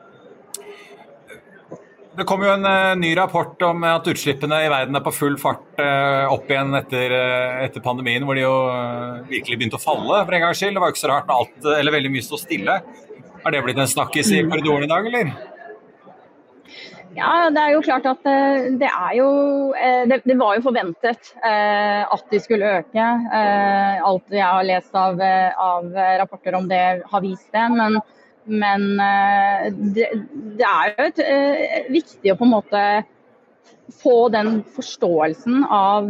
Det 2.17 2.25
kom 2.27 2.41
jo 2.43 2.51
en 2.51 2.65
uh, 2.67 2.95
ny 2.99 3.13
rapport 3.15 3.61
om 3.63 3.85
at 3.87 4.07
utslippene 4.11 4.57
i 4.65 4.71
verden 4.71 4.97
er 4.99 5.03
på 5.05 5.13
full 5.15 5.37
fart 5.39 5.63
uh, 5.79 6.27
opp 6.33 6.49
igjen 6.51 6.75
etter, 6.75 7.13
etter, 7.63 7.83
pandemien, 7.85 8.25
hvor 8.27 8.35
de 8.35 8.43
jo 8.43 8.55
virkelig 9.29 9.61
begynte 9.61 9.79
å 9.79 9.83
falle 9.83 10.25
for 10.25 10.35
en 10.35 10.43
gangs 10.43 10.59
skyld. 10.59 10.75
Det 10.75 10.83
var 10.83 10.91
ikke 10.91 11.05
så 11.05 11.13
rart 11.13 11.31
når 11.31 11.45
alt, 11.45 11.71
eller 11.77 11.95
veldig 11.95 12.11
mye 12.11 12.27
sto 12.27 12.41
stille. 12.41 12.81
Har 13.41 13.55
det 13.55 13.63
blitt 13.65 13.79
en 13.79 13.89
snakkis 13.89 14.35
i 14.35 14.43
korridoren 14.45 14.85
i 14.85 14.91
dag, 14.91 15.07
eller? 15.07 15.33
Ja, 17.15 17.49
Det 17.51 17.59
er 17.59 17.73
jo 17.73 17.83
klart 17.83 18.05
at 18.07 18.27
eh, 18.29 18.69
det 18.79 18.87
er 18.87 19.15
jo 19.17 19.27
eh, 19.75 20.03
Det, 20.07 20.21
det 20.23 20.37
var 20.39 20.55
jo 20.55 20.63
forventet 20.69 21.33
eh, 21.43 22.03
at 22.05 22.23
de 22.31 22.39
skulle 22.39 22.71
øke. 22.79 23.07
Alt 24.07 24.31
jeg 24.31 24.45
har 24.45 24.67
lest 24.67 24.95
av, 24.95 25.19
av 25.19 25.91
rapporter 26.21 26.55
om 26.55 26.69
det, 26.71 27.01
har 27.11 27.23
vist 27.23 27.49
det. 27.51 27.67
Men, 27.75 27.99
men 28.45 28.85
det, 29.95 30.07
det, 30.57 30.65
er 30.65 30.91
jo 30.91 31.07
et, 31.07 31.21
viktig 31.93 32.33
å 32.33 32.37
på 32.39 32.47
en 32.47 32.53
måte 32.55 32.83
få 34.01 34.15
den 34.33 34.61
forståelsen 34.75 35.65
av 35.67 36.09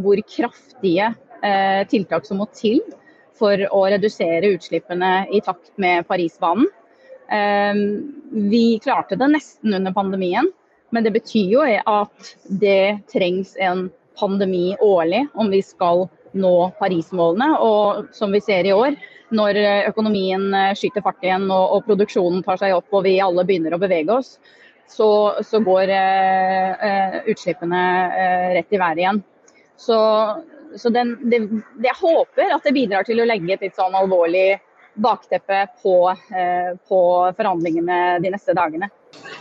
hvor 0.00 0.22
kraftige 0.30 1.10
tiltak 1.90 2.28
som 2.28 2.38
må 2.40 2.46
til 2.54 2.80
for 3.42 3.64
å 3.74 3.82
redusere 3.90 4.52
utslippene 4.54 5.12
i 5.34 5.42
takt 5.44 5.72
med 5.82 6.06
Parisbanen. 6.08 6.68
Eh, 7.32 7.74
vi 8.52 8.78
klarte 8.82 9.16
det 9.16 9.30
nesten 9.32 9.74
under 9.74 9.94
pandemien, 9.96 10.50
men 10.90 11.04
det 11.04 11.14
betyr 11.14 11.54
jo 11.56 11.62
at 11.64 12.34
det 12.62 13.02
trengs 13.12 13.56
en 13.56 13.88
pandemi 14.18 14.74
årlig 14.80 15.24
om 15.34 15.48
vi 15.52 15.62
skal 15.64 16.06
nå 16.36 16.56
Paris-målene. 16.78 17.56
Og 17.64 18.12
som 18.16 18.32
vi 18.32 18.42
ser 18.44 18.68
i 18.68 18.74
år, 18.76 18.96
når 19.34 19.58
økonomien 19.90 20.48
eh, 20.54 20.72
skyter 20.78 21.04
fart 21.04 21.22
igjen 21.24 21.48
og, 21.50 21.76
og, 21.76 21.84
produksjonen 21.88 22.44
tar 22.46 22.60
seg 22.60 22.76
opp 22.76 22.92
og 22.92 23.06
vi 23.06 23.18
alle 23.22 23.46
begynner 23.48 23.76
å 23.76 23.80
bevege 23.82 24.14
oss, 24.14 24.36
så, 24.92 25.08
så 25.44 25.60
går 25.64 25.92
eh, 25.94 26.88
eh 26.88 27.30
utslippene 27.32 27.84
eh, 28.22 28.48
rett 28.58 28.74
i 28.74 28.80
været 28.80 29.04
igjen. 29.04 29.22
Så, 29.76 29.98
så 30.76 30.92
den, 30.94 31.16
det, 31.30 31.40
jeg 31.82 31.98
håper 32.00 32.54
at 32.54 32.66
det 32.66 32.74
bidrar 32.76 33.08
til 33.08 33.22
å 33.22 33.26
legge 33.28 33.56
et 33.56 33.64
litt 33.66 33.78
sånn 33.78 33.96
alvorlig 33.98 34.60
bakteppe 34.94 35.66
på, 35.82 36.10
eh, 36.10 36.74
på, 36.88 36.98
forhandlingene 37.36 38.18
de 38.22 38.32
neste 38.32 38.54
dagene. 38.56 38.90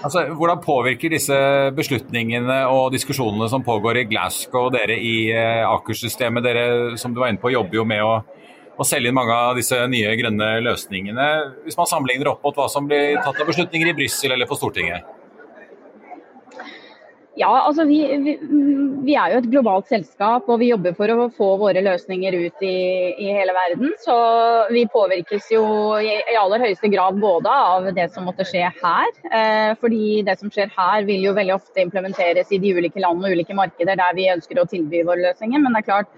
Altså, 0.04 0.25
hvordan 0.36 0.62
påvirker 0.63 1.12
disse 1.12 1.38
beslutningene 1.75 2.62
og 2.71 2.91
diskusjonene 2.95 3.47
som 3.51 3.63
pågår 3.63 4.01
i 4.01 4.08
Glasgow 4.12 4.69
og 4.69 4.75
dere 4.75 4.97
i 4.99 5.32
eh, 5.32 5.63
Aker-systemet? 5.67 6.43
Dere 6.43 6.97
som 6.99 7.13
du 7.13 7.21
var 7.23 7.32
inne 7.32 7.41
på 7.41 7.54
jobber 7.54 7.82
jo 7.82 7.88
med 7.88 8.04
å, 8.04 8.15
å, 8.82 8.88
selge 8.88 9.12
inn 9.12 9.17
mange 9.17 9.38
av 9.38 9.58
disse 9.60 9.78
nye 9.91 10.13
grønne 10.20 10.52
løsningene. 10.65 11.30
Hvis 11.65 11.80
man 11.80 11.89
sammenligner 11.89 12.34
opp 12.34 12.46
mot 12.46 12.58
hva 12.58 12.67
som 12.72 12.89
blir 12.89 13.17
tatt 13.22 13.41
av 13.41 13.50
beslutninger 13.50 13.91
i 13.91 13.98
Brussel 14.02 14.36
eller 14.36 14.50
på 14.50 14.60
Stortinget? 14.60 15.17
Ja, 17.39 17.50
altså 17.63 17.86
vi, 17.88 18.02
vi, 18.20 18.34
vi, 19.06 19.13
er 19.15 19.32
jo 19.32 19.38
et 19.39 19.48
globalt 19.54 19.88
selskap 19.88 20.50
og 20.52 20.60
vi 20.60 20.67
jobber 20.67 20.91
for 20.98 21.13
å 21.13 21.30
få 21.32 21.48
våre 21.62 21.80
løsninger 21.86 22.36
ut 22.36 22.65
i, 22.67 22.76
i 23.24 23.30
hele 23.32 23.56
verden. 23.56 23.94
Så 24.04 24.15
vi 24.76 24.84
påvirkes 24.91 25.48
jo 25.54 25.63
i, 26.04 26.12
i, 26.20 26.36
aller 26.36 26.65
høyeste 26.65 26.91
grad 26.91 27.22
både 27.24 27.54
av 27.72 27.88
det 27.96 28.10
som 28.12 28.28
måtte 28.28 28.46
skje 28.50 28.65
her. 28.82 29.15
Eh, 29.32 29.72
fordi 29.80 30.20
det 30.28 30.36
som 30.41 30.52
skjer 30.52 30.74
her 30.76 31.08
vil 31.08 31.24
jo 31.30 31.34
veldig 31.38 31.56
ofte 31.56 31.86
implementeres 31.86 32.52
i 32.52 32.60
de 32.62 32.76
ulike 32.76 33.00
land 33.00 33.24
og 33.24 33.32
ulike 33.32 33.56
markeder 33.56 33.98
der 34.04 34.20
vi 34.20 34.28
ønsker 34.36 34.60
å 34.60 34.67
tilby 34.67 35.06
våre 35.08 35.30
løsninger. 35.30 35.63
Men 35.63 35.72
det 35.72 35.86
er 35.86 35.88
klart 35.88 36.12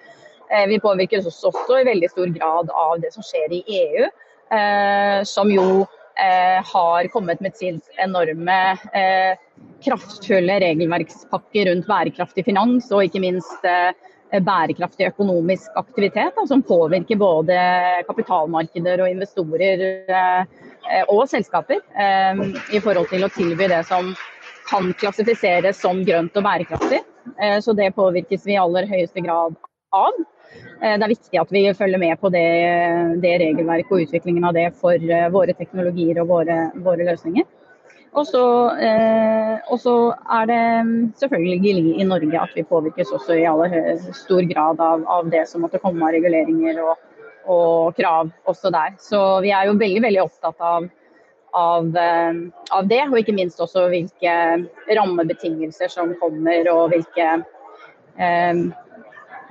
vi 0.70 0.80
påvirkes 0.84 1.26
også, 1.30 1.50
også, 1.50 1.80
i 1.82 1.88
veldig 1.88 2.10
stor 2.12 2.32
grad 2.36 2.72
av 2.86 3.02
det 3.02 3.14
som 3.16 3.26
skjer 3.26 3.58
i 3.58 3.64
EU. 3.82 4.08
Eh, 4.54 5.20
som 5.26 5.50
jo 5.50 5.86
Eh, 6.16 6.66
har 6.74 7.08
kommet 7.08 7.40
med 7.40 7.56
sin 7.56 7.82
enorme 7.98 8.72
eh, 8.72 9.38
kraftfulle 9.86 10.60
regelverkspakke 10.60 11.64
rundt 11.66 11.88
bærekraftig 11.90 12.46
finans 12.46 12.92
og 12.94 13.08
ikke 13.08 13.22
minst 13.24 13.66
eh, 13.66 13.90
bærekraftig 14.46 15.08
økonomisk 15.10 15.74
aktivitet, 15.82 16.36
da, 16.38 16.46
som 16.50 16.62
påvirker 16.62 17.18
både 17.18 17.58
kapitalmarkeder 18.06 19.02
og 19.02 19.10
investorer 19.10 19.84
og 21.06 21.28
selskaper 21.30 21.84
i 22.74 22.82
forhold 22.82 23.12
til 23.12 23.28
å 23.28 23.30
tilby 23.36 23.68
det 23.70 23.84
som 23.86 24.10
kan 24.72 24.90
klassifiseres 24.98 25.78
som 25.86 26.02
grønt 26.02 26.34
og 26.34 26.48
bærekraftig. 26.50 27.04
Så 27.62 27.78
det 27.78 27.94
påvirkes 27.94 28.48
vi 28.50 28.56
i 28.56 28.62
aller 28.64 28.90
høyeste 28.90 29.22
grad 29.22 29.54
av. 29.94 30.22
Eh, 30.82 30.96
det 30.98 31.06
er 31.06 31.14
viktig 31.14 31.40
at 31.42 31.52
vi 31.54 31.64
følger 31.78 32.02
med 32.02 32.20
på 32.22 32.32
det, 32.34 32.46
det 33.24 33.34
regelverket 33.42 33.94
og 33.96 34.06
utviklingen 34.08 34.48
av 34.48 34.56
det 34.58 34.70
for 34.80 34.98
eh, 34.98 35.30
våre 35.34 35.56
teknologier 35.58 36.22
og 36.24 36.32
våre, 36.34 36.58
våre 36.86 37.08
løsninger. 37.08 37.48
Og 38.14 38.28
så, 38.30 38.44
eh, 38.78 39.56
er 40.38 40.46
det 40.46 40.64
selvfølgelig 41.18 41.72
i 42.02 42.04
Norge 42.06 42.42
at 42.42 42.52
vi 42.56 42.64
påvirkes 42.64 43.14
også 43.16 43.40
i 43.40 43.48
aller 43.50 43.98
stor 44.14 44.42
grad 44.52 44.80
av, 44.80 45.06
av 45.08 45.32
det 45.32 45.48
som 45.50 45.62
måtte 45.62 45.82
komme 45.82 46.06
av 46.06 46.14
reguleringer 46.14 46.84
og, 46.84 46.98
og, 47.48 47.96
krav 47.98 48.30
også 48.46 48.70
der. 48.70 48.94
Så 49.00 49.42
vi 49.42 49.50
er 49.50 49.66
jo 49.66 49.80
veldig, 49.80 50.04
veldig 50.06 50.22
opptatt 50.28 50.62
av, 50.62 50.86
av, 51.58 51.90
av 52.70 52.86
det, 52.88 53.02
og 53.10 53.18
ikke 53.18 53.34
minst 53.34 53.60
også 53.60 53.88
hvilke 53.90 54.38
rammebetingelser 54.94 55.90
som 55.90 56.14
kommer 56.22 56.70
og 56.70 56.94
hvilke 56.94 57.42
eh, 58.22 58.54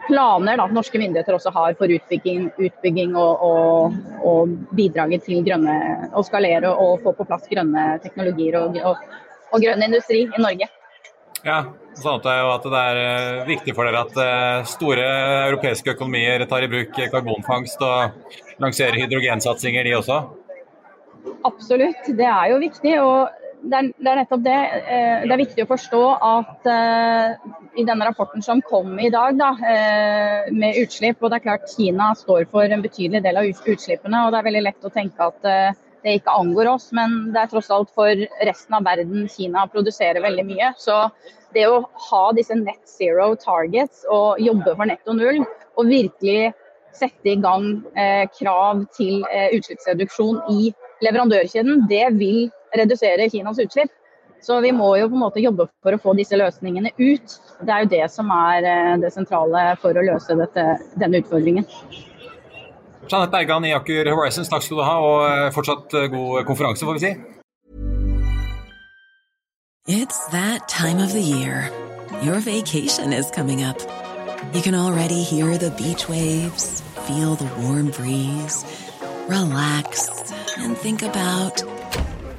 planer 0.06 0.60
da, 0.60 0.66
norske 0.74 0.98
myndigheter 0.98 1.36
også 1.36 1.52
har 1.54 1.74
for 1.78 1.92
utbygging, 1.92 2.50
utbygging 2.56 3.16
og, 3.18 3.42
og, 3.46 3.96
og, 4.26 4.54
bidraget 4.76 5.26
til 5.26 5.42
grønne, 5.46 5.76
å 6.14 6.22
skalere 6.26 6.72
og 6.72 7.02
få 7.04 7.14
på 7.16 7.26
plass 7.28 7.48
grønne 7.50 7.96
teknologier 8.04 8.58
og, 8.60 8.78
og 9.52 9.64
grønn 9.64 9.84
industri 9.88 10.24
i 10.26 10.42
Norge. 10.42 10.68
Ja, 11.42 11.58
sånn 11.98 12.20
at 12.20 12.26
det, 12.26 12.34
at 12.46 12.66
det 12.70 12.80
er 12.80 13.00
eh, 13.02 13.44
viktig 13.48 13.74
for 13.74 13.88
dere 13.88 14.04
at 14.04 14.18
eh, 14.22 14.68
store 14.70 15.06
europeiske 15.48 15.96
økonomier 15.96 16.44
tar 16.50 16.62
i 16.62 16.70
bruk 16.70 16.94
karbonfangst 16.94 17.82
og 17.82 18.62
lanserer 18.62 19.00
hydrogensatsinger, 19.02 19.88
de 19.88 19.96
også? 19.98 20.20
Absolutt, 21.46 22.06
det 22.18 22.28
er 22.30 22.52
jo 22.52 22.60
viktig. 22.62 22.94
og 23.02 23.41
det 23.62 23.78
er, 23.78 23.88
det 23.94 24.10
er, 24.10 24.18
nettopp 24.18 24.42
det. 24.44 24.58
Eh, 24.90 25.24
det 25.26 25.34
er 25.34 25.40
viktig 25.40 25.64
å 25.64 25.70
forstå 25.70 26.00
at 26.26 26.68
uh, 26.68 27.52
i 27.78 27.84
denne 27.86 28.06
rapporten 28.08 28.42
som 28.44 28.62
kom 28.66 28.96
i 29.00 29.10
dag 29.12 29.38
da, 29.38 29.52
uh, 29.54 30.50
med 30.54 30.78
utslipp, 30.82 31.20
og 31.22 31.30
det 31.30 31.38
er 31.38 31.44
klart 31.46 31.70
Kina 31.70 32.10
står 32.18 32.48
for 32.52 32.66
en 32.66 32.82
betydelig 32.84 33.22
del 33.24 33.38
av 33.38 33.48
utslippene. 33.48 34.24
og 34.24 34.32
Det 34.34 34.40
er 34.40 34.48
veldig 34.48 34.64
lett 34.66 34.88
å 34.88 34.92
tenke 34.94 35.28
at 35.30 35.46
uh, 35.46 35.82
det 36.02 36.16
ikke 36.18 36.34
angår 36.34 36.72
oss, 36.72 36.88
men 36.96 37.30
det 37.34 37.44
er 37.44 37.52
tross 37.52 37.70
alt 37.74 37.92
for 37.94 38.24
resten 38.48 38.78
av 38.78 38.88
verden 38.88 39.28
Kina 39.30 39.68
produserer 39.70 40.24
veldig 40.24 40.46
mye. 40.48 40.72
Så 40.80 40.98
det 41.54 41.68
å 41.70 41.84
ha 42.08 42.24
disse 42.34 42.56
net 42.58 42.82
zero 42.90 43.32
targets 43.38 44.02
og 44.10 44.40
jobbe 44.42 44.74
for 44.74 44.90
netto 44.90 45.14
null, 45.14 45.44
og 45.78 45.92
virkelig 45.92 46.50
sette 46.92 47.30
i 47.30 47.38
gang 47.40 47.78
krav 48.36 48.82
til 48.92 49.22
utslippsreduksjon 49.24 50.42
i 50.52 50.72
leverandørkjeden, 51.04 51.86
det 51.88 52.02
vil 52.18 52.50
redusere 52.76 53.28
Kinas 53.30 53.60
utslipp. 53.62 53.92
Så 54.42 54.60
vi 54.60 54.72
må 54.74 54.88
jo 54.98 55.06
på 55.06 55.14
en 55.14 55.22
måte 55.22 55.42
jobbe 55.42 55.68
for 55.84 55.94
å 55.94 56.00
få 56.02 56.16
disse 56.18 56.34
løsningene 56.38 56.90
ut. 56.98 57.36
Det 57.62 57.70
er 57.70 57.84
jo 57.84 57.90
det 57.92 58.06
som 58.10 58.30
er 58.34 58.66
eh, 58.66 58.94
det 59.04 59.12
sentrale 59.14 59.76
for 59.82 59.94
å 59.94 60.02
løse 60.02 60.34
dette, 60.38 60.64
denne 60.98 61.20
utfordringen. 61.22 61.68
Jeanette 63.06 63.30
Bergan 63.30 63.66
i 63.68 63.74
Aker 63.76 64.10
Horizons, 64.10 64.50
takk 64.50 64.64
skal 64.66 64.80
du 64.80 64.84
ha, 64.86 64.96
og 64.98 65.22
eh, 65.28 65.52
fortsatt 65.54 65.94
eh, 65.94 66.08
god 66.10 66.42
konferanse, 66.48 66.86
får 66.86 66.98
vi 66.98 67.04
si. 67.04 67.12
It's 69.86 70.26
that 70.30 70.68
time 70.68 70.98
of 70.98 71.12
the 71.12 71.22
year. 71.22 71.70
Your 72.22 72.40
vacation 72.40 73.12
is 73.12 73.30
coming 73.30 73.62
up. 73.62 73.78
You 74.54 74.62
can 74.62 74.74
already 74.74 75.22
hear 75.22 75.56
the 75.56 75.70
beach 75.70 76.08
waves, 76.08 76.82
feel 77.06 77.36
the 77.36 77.50
warm 77.62 77.90
breeze, 77.90 78.64
relax 79.28 80.10
and 80.58 80.76
think 80.76 81.02
about 81.02 81.71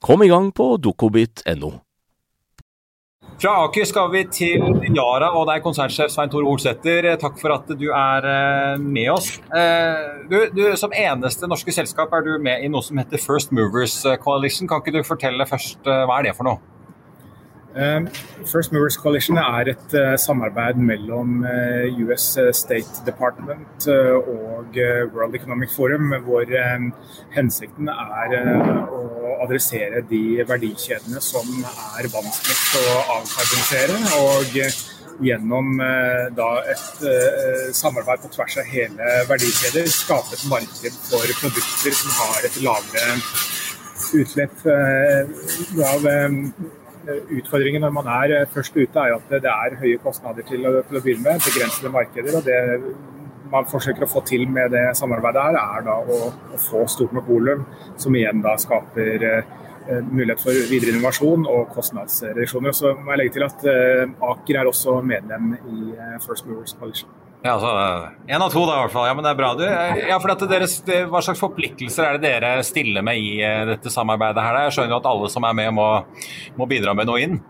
Kom 0.00 0.22
i 0.22 0.28
gang 0.28 0.48
på 0.52 0.76
dokobit.no. 0.80 1.70
Fra 3.40 3.52
Aker 3.64 3.86
skal 3.88 4.08
vi 4.12 4.22
til 4.32 4.64
Yara, 4.92 5.30
og 5.36 5.48
er 5.48 5.62
konsernsjef 5.64 6.10
Svein 6.12 6.32
Tore 6.32 6.48
Holsæter. 6.48 7.08
Takk 7.20 7.38
for 7.40 7.54
at 7.54 7.68
du 7.80 7.86
er 7.88 8.26
eh, 8.28 8.80
med 8.80 9.08
oss. 9.12 9.30
Eh, 9.56 10.24
du, 10.28 10.36
du, 10.56 10.62
som 10.80 10.92
eneste 10.92 11.48
norske 11.48 11.72
selskap 11.72 12.12
er 12.16 12.26
du 12.26 12.34
med 12.40 12.64
i 12.64 12.68
noe 12.72 12.84
som 12.84 13.00
heter 13.00 13.20
First 13.20 13.52
Movers 13.56 13.96
Coalition. 14.24 14.68
Kan 14.68 14.84
ikke 14.84 14.98
du 14.98 15.08
fortelle 15.08 15.48
først, 15.48 15.80
eh, 15.84 16.04
hva 16.08 16.18
er 16.20 16.28
det 16.28 16.36
for 16.36 16.48
noe? 16.48 16.79
Um, 17.74 18.08
First 18.46 18.72
Movers 18.72 18.96
Coalition 18.96 19.36
er 19.38 19.68
et 19.70 19.92
uh, 19.94 20.16
samarbeid 20.18 20.74
mellom 20.74 21.44
uh, 21.44 22.00
US 22.02 22.32
State 22.52 23.04
Department 23.06 23.86
og 23.88 24.74
World 25.14 25.34
Economic 25.38 25.70
Forum, 25.70 26.10
hvor 26.24 26.42
um, 26.42 26.88
hensikten 27.36 27.88
er 27.92 28.34
å 28.90 29.36
adressere 29.44 30.02
de 30.10 30.42
verdikjedene 30.48 31.22
som 31.22 31.46
er 31.62 32.10
vanskeligst 32.10 32.80
å 32.82 32.96
avkarbonisere. 33.20 34.00
og 34.18 34.58
Gjennom 35.20 35.74
da, 36.32 36.46
et 36.72 37.74
samarbeid 37.76 38.22
på 38.22 38.30
tvers 38.32 38.54
av 38.62 38.70
hele 38.72 39.18
verdikjeder 39.28 39.90
skape 39.92 40.32
et 40.32 40.46
marked 40.48 40.96
for 41.10 41.34
produkter 41.42 41.92
som 41.98 42.14
har 42.22 42.46
et 42.48 42.56
lavere 42.64 43.18
utslipp 44.22 44.64
av 45.84 46.08
Utfordringen 47.08 47.80
når 47.84 47.94
man 47.96 48.10
er 48.12 48.34
eh, 48.40 48.48
først 48.50 48.76
ute, 48.76 49.00
er 49.00 49.16
at 49.16 49.32
det 49.32 49.48
er 49.52 49.78
høye 49.80 50.00
kostnader 50.02 50.46
til 50.48 50.66
å, 50.68 50.74
til 50.88 51.00
å 51.00 51.04
begynne 51.04 51.26
med. 51.26 51.46
Begrensede 51.46 51.92
markeder. 51.94 52.36
og 52.40 52.44
det 52.44 52.60
man 53.50 53.66
forsøker 53.66 54.06
å 54.06 54.10
få 54.10 54.22
til 54.26 54.44
med 54.50 54.70
det 54.74 54.84
samarbeidet 54.98 55.42
her, 55.48 55.58
er 55.60 55.86
da 55.86 55.96
å, 55.98 56.18
å 56.30 56.60
få 56.68 56.84
stort 56.90 57.14
nok 57.16 57.26
volum, 57.30 57.64
som 58.00 58.14
igjen 58.14 58.42
da 58.44 58.54
skaper 58.60 59.26
eh, 59.26 59.56
mulighet 60.06 60.44
for 60.44 60.68
videre 60.70 60.94
innovasjon 60.94 61.48
og 61.50 61.72
kostnadsreduksjoner. 61.74 62.76
Så 62.76 62.94
må 62.98 63.14
jeg 63.14 63.22
legge 63.24 63.38
til 63.38 63.48
at 63.48 63.66
eh, 63.70 64.04
Aker 64.30 64.60
er 64.60 64.70
også 64.70 65.00
medlem 65.02 65.56
i 65.58 65.96
eh, 65.96 66.20
First 66.26 66.46
Movers 66.50 66.76
Coalition. 66.78 67.19
Ja, 67.40 67.54
altså, 67.54 67.70
En 68.28 68.42
av 68.42 68.50
to, 68.52 68.66
da, 68.68 68.74
i 68.76 68.82
hvert 68.84 68.92
fall. 68.92 69.06
Ja, 69.08 69.14
men 69.16 69.24
det 69.24 69.30
er 69.32 69.38
bra. 69.38 69.54
Du, 69.56 69.62
ja, 69.64 70.18
for 70.20 70.48
deres, 70.50 70.74
hva 70.84 71.22
slags 71.24 71.40
forpliktelser 71.40 72.04
er 72.04 72.18
det 72.18 72.28
dere 72.28 72.50
stiller 72.66 73.04
med 73.06 73.16
i 73.16 73.38
eh, 73.40 73.62
dette 73.70 73.92
samarbeidet? 73.92 74.44
her? 74.44 74.66
Jeg 74.66 74.76
skjønner 74.76 74.96
jo 74.96 75.00
at 75.00 75.08
alle 75.08 75.30
som 75.32 75.46
er 75.48 75.56
med, 75.56 75.72
må, 75.78 75.88
må 76.60 76.68
bidra 76.68 76.92
med 76.96 77.08
noe 77.08 77.24
inn? 77.24 77.40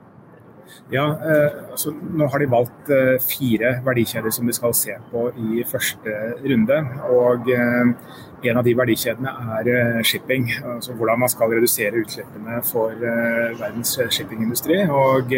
Ja, 0.90 1.06
eh, 1.22 1.58
altså, 1.70 1.92
Nå 1.94 2.26
har 2.30 2.42
de 2.42 2.48
valgt 2.50 2.90
eh, 2.94 3.16
fire 3.22 3.76
verdikjeder 3.86 4.34
som 4.34 4.46
de 4.46 4.54
skal 4.54 4.74
se 4.74 4.96
på 5.10 5.28
i 5.38 5.64
første 5.66 6.16
runde. 6.42 6.80
og 7.10 7.50
eh, 7.50 7.92
En 8.40 8.56
av 8.56 8.64
de 8.64 8.72
verdikjedene 8.76 9.32
er 9.58 9.70
eh, 9.72 10.00
shipping. 10.06 10.46
altså 10.74 10.94
Hvordan 10.96 11.20
man 11.20 11.32
skal 11.32 11.52
redusere 11.52 12.00
utslippene 12.00 12.60
for 12.64 12.94
eh, 12.94 13.56
verdens 13.60 13.96
shippingindustri. 14.08 14.78
og 14.88 15.34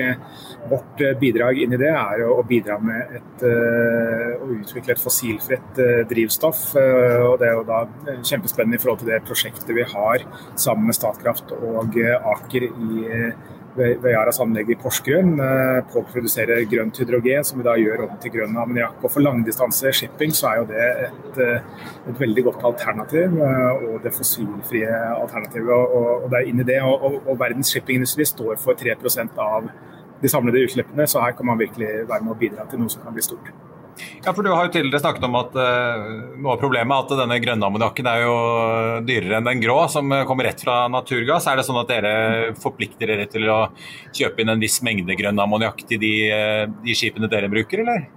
Vårt 0.70 1.02
bidrag 1.18 1.58
inn 1.58 1.74
i 1.74 1.80
det 1.80 1.90
er 1.90 2.22
å, 2.24 2.38
bidra 2.46 2.76
med 2.78 3.16
et, 3.18 3.42
å 3.42 4.46
utvikle 4.54 4.94
et 4.94 5.02
fossilfritt 5.02 5.80
drivstoff. 6.10 6.60
og 6.78 7.40
Det 7.40 7.48
er 7.48 7.56
jo 7.56 7.64
da 7.66 7.80
kjempespennende 8.22 8.78
i 8.78 8.82
forhold 8.82 9.02
til 9.02 9.10
det 9.10 9.24
prosjektet 9.26 9.74
vi 9.74 9.82
har 9.90 10.22
sammen 10.54 10.86
med 10.86 10.96
Statkraft 10.96 11.50
og 11.58 11.98
Aker 11.98 12.68
i 12.70 13.02
ved 13.76 14.10
Yaras 14.12 14.40
anlegg 14.42 14.70
i 14.72 14.76
Porsgrunn 14.80 15.38
påproduserer 15.38 15.92
på 15.92 16.00
å 16.00 16.06
produsere 16.08 16.58
grønt 16.68 16.98
hydrogen, 17.00 17.44
som 17.44 17.60
vi 17.60 17.66
da 17.66 17.74
gjør 17.78 18.04
om 18.06 18.18
til 18.20 18.34
grønn 18.36 18.56
ammoniakk. 18.58 18.98
Og 19.02 19.12
For 19.12 19.24
langdistanse 19.24 19.92
shipping 19.96 20.34
så 20.36 20.50
er 20.50 20.60
jo 20.60 20.66
det 20.70 20.84
et, 21.06 21.38
eh, 21.38 21.88
et, 22.08 22.20
veldig 22.20 22.44
godt 22.44 22.64
alternativ, 22.64 23.38
eh, 23.40 23.86
og 23.88 24.02
det 24.02 24.14
fossilfrie 24.14 24.92
alternativet. 25.16 25.72
Og, 25.72 26.24
og 26.24 26.30
det 26.30 26.40
er 26.40 26.48
inni 26.48 26.68
det, 26.68 26.80
og, 26.82 27.02
og, 27.02 27.18
og 27.26 27.40
verdens 27.40 27.72
shippingindustri 27.72 28.24
står 28.24 28.56
for 28.62 28.74
3% 28.74 29.38
av 29.38 29.68
de 30.22 30.28
samlede 30.28 30.64
utslippene, 30.66 31.06
så 31.06 31.20
her 31.20 31.32
kan 31.32 31.46
man 31.46 31.58
virkelig 31.58 32.08
være 32.08 32.22
med 32.22 32.36
å 32.36 32.38
bidra 32.38 32.66
til 32.70 32.82
noe 32.82 32.92
som 32.92 33.02
kan 33.02 33.14
bli 33.14 33.24
stort. 33.24 33.71
Ja, 34.24 34.32
for 34.32 34.42
Du 34.42 34.50
har 34.52 34.66
jo 34.66 34.72
tidligere 34.72 35.02
snakket 35.02 35.26
om 35.26 35.36
at 35.40 35.56
uh, 35.58 36.06
noe 36.38 36.54
av 36.54 36.62
problemet 36.62 36.94
er 36.94 37.04
at 37.04 37.22
denne 37.22 37.38
grønne 37.42 37.68
ammoniakken 37.68 38.08
er 38.08 38.24
jo 38.24 38.36
dyrere 39.08 39.40
enn 39.40 39.50
den 39.50 39.62
grå, 39.62 39.76
som 39.92 40.14
kommer 40.28 40.48
rett 40.48 40.62
fra 40.64 40.86
naturgass. 40.92 41.48
Er 41.50 41.58
det 41.58 41.66
sånn 41.68 41.80
at 41.82 41.90
dere 41.90 42.14
forplikter 42.62 43.10
dere 43.10 43.28
til 43.30 43.50
å 43.52 43.60
kjøpe 44.14 44.42
inn 44.42 44.54
en 44.54 44.62
viss 44.62 44.80
mengde 44.86 45.18
grønn 45.18 45.40
ammoniakk 45.42 45.84
til 45.88 46.02
de, 46.02 46.16
uh, 46.32 46.66
de, 46.84 46.98
skipene 46.98 47.30
dere 47.32 47.50
bruker, 47.52 47.84
eller? 47.84 48.10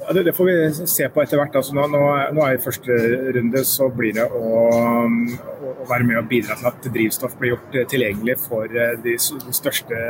Ja, 0.00 0.14
det, 0.16 0.22
det, 0.26 0.32
får 0.34 0.46
vi 0.48 0.86
se 0.88 1.08
på 1.12 1.22
etter 1.22 1.38
hvert. 1.38 1.56
Altså, 1.60 1.74
nå, 1.76 1.84
nå, 1.92 2.00
nå, 2.34 2.44
er 2.44 2.56
I 2.56 2.62
første 2.64 2.96
runde 3.36 3.64
så 3.68 3.90
blir 3.94 4.14
det 4.16 4.24
å, 4.26 4.44
å, 4.64 5.74
å, 5.74 5.88
være 5.90 6.06
med 6.08 6.22
og 6.22 6.30
bidra 6.30 6.56
til 6.58 6.70
at 6.70 6.88
drivstoff 6.88 7.36
blir 7.38 7.54
gjort 7.54 7.76
tilgjengelig 7.92 8.38
for 8.42 8.72
eh, 8.72 8.96
de 9.04 9.18
største 9.20 10.00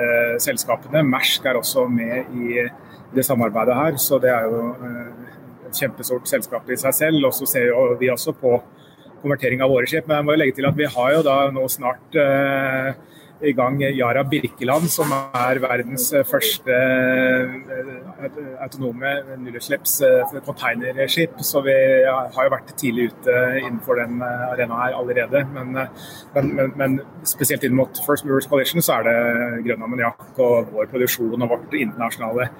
selskapene. 0.40 1.02
Mersk 1.10 1.50
er 1.50 1.58
også 1.58 1.84
med 1.90 2.30
i 2.38 2.62
det 3.14 3.24
samarbeidet 3.26 3.76
her. 3.76 3.96
Så 3.96 4.18
det 4.22 4.30
er 4.32 4.48
jo 4.48 4.74
eh, 4.74 5.30
et 5.68 5.80
kjempestort 5.82 6.28
selskap 6.30 6.70
i 6.70 6.78
seg 6.80 6.96
selv. 6.96 7.26
Og 7.28 7.34
så 7.36 7.48
ser 7.48 7.72
vi 8.00 8.10
også 8.12 8.34
på 8.38 8.56
konvertering 9.20 9.62
av 9.62 9.72
våre 9.72 9.88
skip. 9.90 10.08
Men 10.08 10.20
jeg 10.20 10.28
må 10.28 10.38
legge 10.38 10.58
til 10.58 10.68
at 10.70 10.78
vi 10.78 10.88
har 10.90 11.14
jo 11.16 11.24
da 11.26 11.38
nå 11.54 11.66
snart 11.72 12.20
eh, 12.20 12.92
i 13.42 13.52
gang 13.56 13.80
Yara 13.80 14.22
Birkeland, 14.28 14.88
som 14.92 15.12
er 15.14 15.60
verdens 15.62 16.10
første 16.28 16.74
eh, 16.74 17.54
autonome 18.60 19.12
nullutslipps 19.40 19.94
eh, 20.06 20.34
containerskip. 20.46 21.38
Så 21.46 21.62
vi 21.64 21.76
har 22.04 22.46
jo 22.46 22.52
vært 22.52 22.74
tidlig 22.80 23.10
ute 23.14 23.36
innenfor 23.62 24.00
den 24.02 24.20
eh, 24.24 24.44
arenaen 24.50 24.82
her 24.82 24.98
allerede. 24.98 25.44
Men, 25.54 25.72
men, 26.34 26.52
men, 26.58 26.74
men, 26.76 26.98
spesielt 27.28 27.64
inn 27.66 27.76
mot 27.76 28.02
First 28.06 28.26
Movers 28.28 28.48
Coalition 28.50 28.84
så 28.84 28.98
er 28.98 29.08
det 29.08 29.64
grønn 29.68 29.86
ammoniakk 29.86 30.38
og 30.40 30.72
vår 30.74 30.90
produksjon 30.92 31.40
og 31.40 31.54
vårt 31.54 31.74
internasjonale 31.76 32.50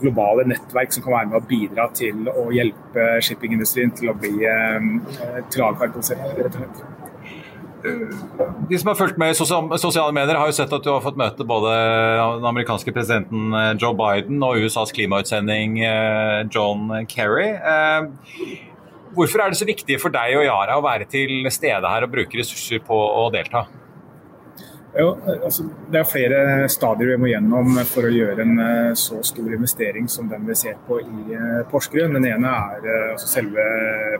globale 0.00 0.46
nettverk 0.50 0.94
som 0.94 1.06
kan 1.06 1.16
være 1.16 1.32
med 1.32 1.40
å 1.40 1.46
bidra 1.50 1.90
til 1.96 2.30
å 2.30 2.48
hjelpe 2.54 3.12
shippingindustrien 3.24 3.94
til 3.98 4.12
å 4.12 4.18
bli 4.18 4.34
til 5.50 5.64
å 5.64 5.74
rett 5.80 5.96
og 5.96 6.04
slett 6.06 6.99
de 7.82 8.78
som 8.78 8.90
har 8.90 8.98
fulgt 8.98 9.20
med 9.20 9.32
i 9.32 9.38
sosiale 9.38 10.12
medier, 10.16 10.38
har 10.38 10.50
jo 10.50 10.56
sett 10.56 10.72
at 10.72 10.84
du 10.84 10.90
har 10.92 11.02
fått 11.04 11.18
møte 11.20 11.46
både 11.48 11.72
den 12.40 12.48
amerikanske 12.50 12.92
presidenten 12.96 13.54
eh, 13.56 13.72
Joe 13.80 13.96
Biden 13.96 14.42
og 14.44 14.60
USAs 14.60 14.92
klimautsending 14.96 15.80
John 16.52 16.92
Kerry. 17.10 17.52
Hvorfor 19.16 19.42
er 19.42 19.50
det 19.50 19.58
så 19.58 19.66
viktig 19.66 19.98
for 19.98 20.14
deg 20.14 20.36
og 20.38 20.46
Yara 20.46 20.78
å 20.78 20.84
være 20.84 21.08
til 21.10 21.48
stede 21.50 21.88
her 21.90 22.06
og 22.06 22.12
bruke 22.12 22.38
ressurser 22.38 22.82
på 22.86 22.94
å 22.94 23.26
delta? 23.34 23.66
Jo, 24.98 25.12
altså, 25.44 25.64
det 25.92 26.00
er 26.00 26.08
flere 26.08 26.68
stadier 26.72 27.12
vi 27.12 27.18
må 27.22 27.28
gjennom 27.30 27.76
for 27.86 28.08
å 28.08 28.10
gjøre 28.10 28.42
en 28.42 28.56
uh, 28.58 28.94
så 28.98 29.20
stor 29.26 29.52
investering 29.54 30.08
som 30.10 30.26
den 30.30 30.48
vi 30.48 30.56
ser 30.58 30.80
på 30.86 30.98
i 30.98 31.36
uh, 31.36 31.60
Porsgrunn. 31.70 32.16
Den 32.18 32.26
ene 32.32 32.54
er 32.74 32.88
uh, 32.88 33.12
altså 33.12 33.30
selve 33.30 33.66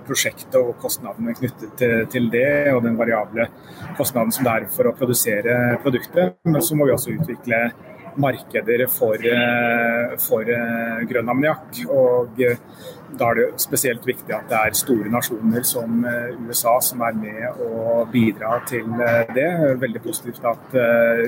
prosjektet 0.07 0.61
og 0.61 0.77
kostnadene 0.83 1.35
knyttet 1.35 1.75
til, 1.81 1.97
til, 2.13 2.31
det, 2.31 2.71
og 2.75 2.85
den 2.87 2.99
variable 3.01 3.49
kostnaden 3.99 4.31
som 4.35 4.47
det 4.47 4.55
er 4.55 4.69
for 4.71 4.93
å 4.93 4.95
produsere 4.95 5.57
produktet. 5.83 6.39
Men 6.47 6.63
så 6.63 6.79
må 6.79 6.87
vi 6.87 6.95
også 6.95 7.19
utvikle 7.19 7.65
markeder 8.17 8.87
for, 8.87 9.15
eh, 9.15 10.17
for 10.19 10.43
eh, 10.43 11.05
grønn 11.09 11.29
ammoniakk. 11.29 11.83
Eh, 13.11 13.17
da 13.19 13.31
er 13.31 13.39
det 13.39 13.63
spesielt 13.63 14.07
viktig 14.07 14.35
at 14.35 14.49
det 14.51 14.59
er 14.59 14.77
store 14.79 15.11
nasjoner 15.13 15.65
som 15.67 16.05
USA 16.47 16.77
som 16.85 17.03
er 17.07 17.17
med 17.19 17.63
og 17.67 18.09
bidrar 18.13 18.65
til 18.69 18.87
det. 19.35 19.49
Veldig 19.81 20.03
positivt 20.03 20.45
at 20.45 20.77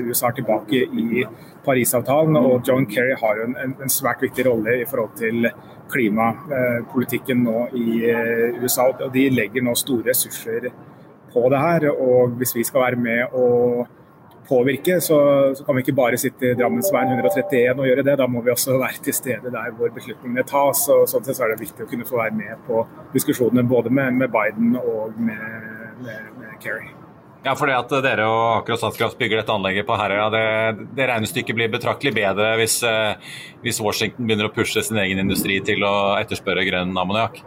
USA 0.07 0.31
er 0.31 0.39
tilbake 0.39 0.85
i 0.87 1.25
Parisavtalen. 1.65 2.37
Og 2.37 2.63
John 2.69 2.87
Kerry 2.87 3.17
har 3.21 3.45
en, 3.45 3.57
en 3.83 3.93
svært 3.93 4.23
viktig 4.23 4.47
rolle 4.49 4.81
i 4.81 4.89
forhold 4.89 5.17
til 5.19 5.51
klimapolitikken 5.93 7.43
nå 7.45 7.67
i 7.77 8.01
USA. 8.63 8.89
og 8.93 9.13
De 9.15 9.29
legger 9.31 9.65
nå 9.65 9.75
store 9.77 10.11
ressurser 10.11 10.71
på 11.33 11.49
det 11.51 11.61
her. 11.61 11.91
Og 11.93 12.39
hvis 12.39 12.57
vi 12.57 12.65
skal 12.65 12.87
være 12.87 12.97
med 12.97 13.37
og 13.37 13.87
påvirke, 14.49 15.01
så, 15.01 15.19
så, 15.57 15.65
kan 15.65 15.77
vi 15.77 15.85
ikke 15.85 15.97
bare 15.97 16.19
sitte 16.21 16.51
i 16.51 16.57
Drammensveien 16.59 17.13
131 17.15 17.79
og 17.79 17.89
gjøre 17.89 18.07
det. 18.07 18.17
Da 18.21 18.29
må 18.31 18.43
vi 18.45 18.55
også 18.55 18.79
være 18.81 19.03
til 19.05 19.17
stede 19.17 19.53
der 19.55 19.77
hvor 19.77 19.93
beslutningene 19.95 20.47
tas. 20.49 20.87
og 20.93 21.05
Sånn 21.11 21.27
sett 21.27 21.39
så 21.39 21.47
er 21.47 21.55
det 21.55 21.63
viktig 21.63 21.87
å 21.87 21.91
kunne 21.91 22.09
få 22.09 22.19
være 22.21 22.37
med 22.39 22.67
på 22.67 22.83
diskusjonene 23.15 23.67
både 23.69 23.93
med, 23.95 24.19
med 24.25 24.35
Biden 24.35 24.77
og 24.81 25.17
med, 25.21 25.47
med, 26.03 26.29
med 26.41 26.59
Kerry. 26.63 26.91
Ja, 27.43 27.57
for 27.59 27.67
det 27.67 27.75
at 27.75 27.91
dere 28.05 28.29
og 28.31 28.43
Aker 28.61 28.77
og 28.77 28.79
Statkraft 28.79 29.19
bygger 29.19 29.41
dette 29.41 29.51
anlegget 29.51 29.87
på 29.89 29.97
Herøya, 29.99 30.29
det, 30.31 30.45
det 30.95 31.09
regnestykket 31.11 31.57
blir 31.59 31.73
betraktelig 31.73 32.13
bedre 32.15 32.53
hvis, 32.61 32.77
eh, 32.87 33.33
hvis 33.65 33.83
Washington 33.83 34.29
begynner 34.29 34.47
å 34.47 34.55
pushe 34.55 34.85
sin 34.87 35.01
egen 35.03 35.19
industri 35.25 35.59
til 35.67 35.83
å 35.83 36.15
etterspørre 36.21 36.63
grønn 36.69 36.95
ammoniakk? 36.95 37.43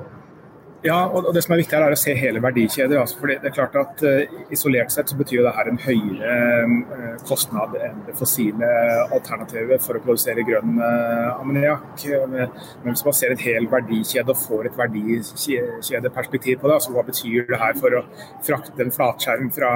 Ja, 0.86 1.00
og 1.10 1.32
det 1.34 1.42
som 1.42 1.56
er 1.56 1.60
viktig 1.64 1.74
her 1.74 1.84
er 1.88 1.96
å 1.96 1.98
se 1.98 2.14
hele 2.14 2.42
verdikjeder. 2.44 3.00
Altså, 3.02 3.18
for 3.18 3.32
det 3.32 3.50
er 3.50 3.54
klart 3.56 3.74
at 3.80 4.02
uh, 4.06 4.36
Isolert 4.54 4.94
sett 4.94 5.10
så 5.10 5.18
betyr 5.18 5.42
det 5.42 5.54
her 5.58 5.70
en 5.72 5.80
høyere 5.82 6.34
uh, 6.68 7.06
kostnad 7.26 7.74
enn 7.82 8.04
det 8.06 8.14
fossile 8.20 8.70
alternativet 9.16 9.82
for 9.82 9.98
å 9.98 10.04
produsere 10.04 10.46
grønn 10.46 10.78
uh, 10.78 11.40
ammoniakk. 11.40 12.04
Men 12.30 12.92
hvis 12.92 13.06
man 13.08 13.18
ser 13.18 13.34
en 13.34 13.42
hel 13.42 13.66
verdikjede 13.72 14.36
og 14.36 14.42
får 14.44 14.70
et 14.70 14.78
verdikjedeperspektiv 14.78 16.62
på 16.62 16.70
det, 16.70 16.78
altså 16.78 16.94
hva 16.94 17.06
betyr 17.08 17.50
det 17.50 17.62
her 17.64 17.82
for 17.82 17.98
å 17.98 18.04
frakte 18.46 18.86
en 18.86 18.94
flatskjerm 18.94 19.50
fra 19.56 19.72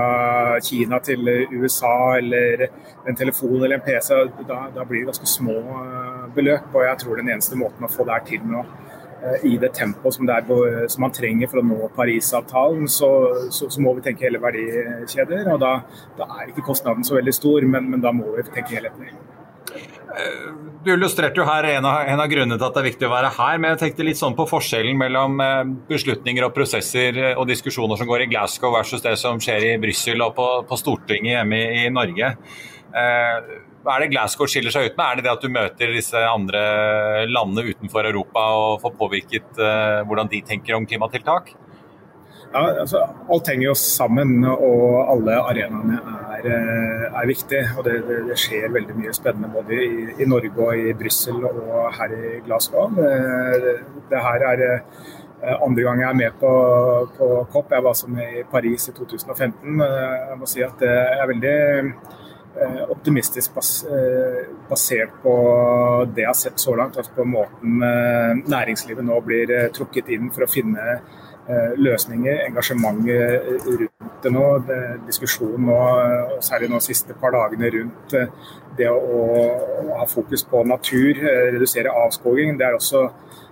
Kina 0.65 1.01
til 1.09 1.25
USA 1.55 1.95
eller 2.19 2.67
en 3.09 3.17
telefon 3.17 3.57
eller 3.63 3.79
en 3.79 3.87
PC, 3.87 4.13
da, 4.45 4.61
da 4.75 4.85
blir 4.85 5.01
det 5.01 5.09
ganske 5.09 5.33
små 5.33 5.57
beløp. 6.37 6.69
Og 6.75 6.85
jeg 6.85 7.01
tror 7.01 7.17
den 7.17 7.33
eneste 7.33 7.57
måten 7.57 7.87
å 7.87 7.91
få 7.91 8.05
det 8.05 8.19
her 8.19 8.29
til 8.29 8.45
nå 8.45 8.67
Eh, 8.88 8.88
i 9.43 9.57
det 9.59 9.71
tempoet 9.75 10.15
som, 10.15 10.29
som, 10.87 11.01
man 11.03 11.15
trenger 11.15 11.49
for 11.51 11.61
å 11.61 11.65
nå 11.65 11.89
Parisavtalen, 11.95 12.87
så, 12.91 13.09
så, 13.51 13.67
så, 13.67 13.81
må 13.83 13.93
vi 13.97 14.05
tenke 14.05 14.27
hele 14.27 14.41
verdikjeder. 14.43 15.49
og 15.53 15.59
Da, 15.63 15.73
da 16.19 16.29
er 16.39 16.53
ikke 16.53 16.67
kostnaden 16.69 17.07
så 17.07 17.19
veldig 17.19 17.35
stor, 17.35 17.67
men, 17.67 17.91
men 17.91 18.03
da 18.03 18.13
må 18.15 18.31
vi 18.37 18.47
tenke 18.51 18.77
helhetlig. 18.77 19.11
Eh, 19.69 20.45
du 20.83 20.91
illustrerte 20.93 21.41
jo 21.41 21.45
her 21.47 21.67
en 21.75 21.85
av, 21.85 22.01
en 22.07 22.21
av, 22.21 22.29
grunnene 22.31 22.57
til 22.57 22.65
at 22.65 22.75
det 22.75 22.81
er 22.81 22.87
viktig 22.89 23.07
å 23.07 23.11
være 23.11 23.31
her, 23.35 23.59
men 23.61 23.73
jeg 23.73 23.81
tenkte 23.83 24.07
litt 24.07 24.19
sånn 24.19 24.37
på 24.37 24.47
forskjellen 24.49 24.97
mellom 24.97 25.39
eh, 25.43 25.61
beslutninger 25.91 26.47
og 26.47 26.55
prosesser 26.55 27.19
og 27.35 27.45
diskusjoner 27.49 27.99
som 27.99 28.09
går 28.09 28.25
i 28.25 28.29
Glasgow 28.31 28.73
versus 28.73 29.03
det 29.05 29.15
som 29.21 29.41
skjer 29.43 29.73
i 29.73 29.77
Brussel 29.81 30.25
og 30.25 30.35
på, 30.37 30.47
på 30.69 30.79
Stortinget 30.79 31.35
hjemme 31.35 31.59
i, 31.59 31.83
i 31.85 31.93
Norge. 31.93 32.33
Eh, 32.89 33.51
hva 33.89 33.95
er 33.97 34.05
det 34.05 34.11
Glasgow 34.13 34.45
skiller 34.45 34.73
seg 34.73 34.91
ut 34.91 34.99
med? 34.99 35.05
Er 35.07 35.17
det 35.17 35.25
det 35.25 35.31
at 35.31 35.41
du 35.41 35.49
møter 35.49 35.95
disse 35.95 36.19
andre 36.29 36.59
landene 37.25 37.71
utenfor 37.71 38.05
Europa 38.05 38.43
og 38.53 38.83
får 38.83 38.93
påvirket 38.99 39.57
uh, 39.57 40.05
hvordan 40.05 40.29
de 40.29 40.43
tenker 40.45 40.77
om 40.77 40.85
klimatiltak? 40.85 41.49
Ja, 42.53 42.61
altså, 42.83 43.01
Alt 43.29 43.49
henger 43.49 43.67
jo 43.67 43.73
sammen, 43.77 44.45
og 44.45 44.93
alle 45.09 45.35
arenaene 45.37 45.99
er, 46.35 46.45
eh, 46.49 47.03
er 47.21 47.27
viktige. 47.29 47.67
og 47.77 47.85
det, 47.85 47.99
det, 48.07 48.23
det, 48.25 48.37
skjer 48.41 48.71
veldig 48.73 48.95
mye 48.97 49.13
spennende 49.13 49.51
både 49.53 49.77
i, 49.77 50.07
i 50.17 50.25
Norge 50.25 50.65
og 50.65 50.81
i 50.81 50.95
Brussel 50.97 51.45
og 51.45 51.91
her 51.93 52.15
i 52.15 52.31
Glasgow. 52.47 52.89
Det, 52.97 53.75
det 54.09 54.23
her 54.25 54.47
er 54.53 54.63
eh, 54.65 55.53
andre 55.59 55.85
gang 55.85 56.01
jeg 56.01 56.09
er 56.09 56.17
med 56.23 56.39
på, 56.41 56.55
på 57.19 57.29
COP. 57.53 57.75
Jeg 57.77 57.85
var 57.85 57.99
som 58.01 58.17
i 58.17 58.41
Paris 58.49 58.89
i 58.89 58.95
2015. 58.97 59.85
Jeg 59.85 60.41
må 60.41 60.49
si 60.49 60.65
at 60.65 60.81
det 60.81 60.95
er 60.95 61.29
veldig 61.29 61.53
Eh, 61.59 62.28
optimistisk 62.89 63.53
bas 63.55 63.71
basert 64.69 65.15
på 65.23 65.33
det 66.13 66.25
jeg 66.25 66.29
har 66.29 66.37
sett 66.37 66.59
så 66.61 66.75
langt. 66.75 66.97
Altså 66.97 67.15
på 67.15 67.25
måten 67.27 67.83
eh, 67.85 68.43
næringslivet 68.49 69.05
nå 69.05 69.19
blir 69.25 69.55
trukket 69.75 70.11
inn 70.15 70.31
for 70.35 70.45
å 70.45 70.51
finne 70.51 70.99
løsninger, 71.81 72.43
engasjementet 72.45 73.63
rundt 73.65 74.19
det 74.21 74.31
nå. 74.35 74.43
Diskusjonen 75.07 75.65
nå, 75.65 75.77
særlig 76.45 76.69
nå 76.69 76.77
de 76.77 76.85
siste 76.91 77.15
par 77.17 77.33
dagene 77.33 77.71
rundt 77.73 78.13
det 78.77 78.91
å, 78.93 79.23
ha 79.97 80.05
fokus 80.05 80.45
på 80.45 80.61
natur, 80.69 81.17
redusere 81.55 81.95
avskoging. 82.03 82.53
Det 82.59 82.67
er 82.67 82.77
også 82.77 83.07
Eh, 83.09 83.48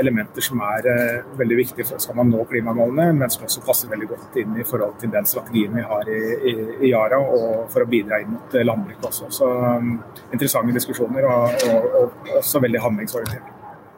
elementer 0.00 0.42
som 0.42 0.58
er 0.66 0.86
eh, 0.90 1.26
veldig 1.38 1.56
viktige 1.60 1.86
for 1.86 2.02
skal 2.02 2.16
man 2.18 2.32
nå 2.32 2.42
klimamålene, 2.50 3.12
men 3.14 3.30
som 3.30 3.46
også 3.46 3.62
passer 3.66 3.90
veldig 3.92 4.08
godt 4.10 4.38
inn 4.42 4.56
i 4.58 4.66
forhold 4.66 4.96
til 4.98 5.12
den 5.12 5.28
strategien 5.28 5.76
vi 5.76 5.84
har 5.86 6.10
i, 6.10 6.22
i, 6.50 6.54
i 6.82 6.90
Yara, 6.90 7.20
og 7.22 7.68
for 7.70 7.84
å 7.84 7.90
bidra 7.90 8.18
inn 8.22 8.34
mot 8.34 8.56
eh, 8.56 8.66
landbruket 8.66 9.06
også. 9.06 9.30
Så 9.30 9.46
um, 9.46 9.96
Interessante 10.34 10.74
diskusjoner, 10.74 11.28
og, 11.30 11.62
og, 11.70 11.88
og 12.00 12.34
også 12.40 12.62
veldig 12.64 12.82
handlingsorientert. 12.82 13.54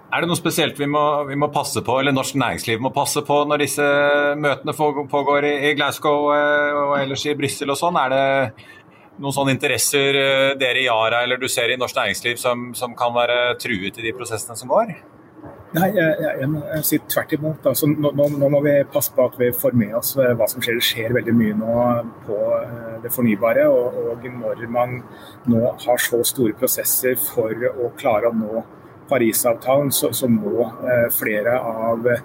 Er 0.09 0.25
det 0.25 0.29
noe 0.29 0.41
spesielt 0.41 0.79
vi 0.81 0.89
må, 0.89 1.03
vi 1.29 1.37
må, 1.37 1.51
passe 1.53 1.81
på, 1.85 1.99
eller 2.01 2.13
norsk 2.17 2.37
næringsliv 2.41 2.81
må 2.81 2.93
passe 2.93 3.21
på 3.25 3.43
når 3.49 3.65
disse 3.65 3.89
møtene 4.41 4.73
pågår 4.77 5.49
i, 5.49 5.53
i 5.69 5.75
Glasgow 5.77 6.31
og 6.31 6.95
ellers 6.97 7.27
i 7.29 7.37
Brussel 7.37 7.73
og 7.73 7.77
sånn? 7.77 7.99
Er 8.01 8.15
det 8.15 8.25
noen 9.21 9.37
sånne 9.37 9.53
interesser 9.53 10.17
dere 10.61 10.81
i 10.81 10.87
Yara 10.87 11.25
eller 11.27 11.41
du 11.41 11.45
ser 11.53 11.75
i 11.75 11.77
norsk 11.77 12.01
næringsliv 12.01 12.41
som, 12.41 12.71
som 12.79 12.97
kan 12.97 13.13
være 13.17 13.59
truet 13.61 14.01
i 14.01 14.09
de 14.09 14.17
prosessene 14.17 14.57
som 14.57 14.73
går? 14.73 14.97
Nei, 15.77 15.89
jeg, 15.93 16.13
jeg, 16.23 16.37
jeg, 16.41 16.61
jeg 16.73 16.85
sier 16.89 17.03
tvert 17.13 17.33
imot. 17.37 17.67
Altså, 17.69 17.89
nå, 17.91 18.13
nå, 18.17 18.29
nå, 18.41 18.49
må 18.55 18.61
vi 18.65 18.73
passe 18.89 19.13
på 19.13 19.27
at 19.29 19.35
vi 19.37 19.51
får 19.53 19.75
med 19.77 19.93
oss 19.99 20.15
eh, 20.17 20.33
hva 20.39 20.47
som 20.49 20.65
skjer. 20.65 20.79
Det 20.79 20.87
skjer 20.87 21.17
veldig 21.19 21.35
mye 21.37 21.57
nå 21.59 21.75
på 22.25 22.39
eh, 22.57 22.95
det 23.03 23.13
fornybare. 23.13 23.67
Og, 23.69 23.99
og 24.15 24.25
når 24.41 24.65
man 24.73 24.97
nå 25.53 25.61
har 25.85 26.01
så 26.01 26.23
store 26.25 26.57
prosesser 26.57 27.21
for 27.21 27.69
å 27.75 27.93
klare 28.01 28.33
å 28.33 28.37
nå 28.37 28.65
Parisavtalen, 29.09 29.93
så, 29.93 30.11
så 30.13 30.29
må 30.29 30.67
eh, 30.85 31.07
flere 31.17 31.55
av 31.65 32.09
eh, 32.13 32.25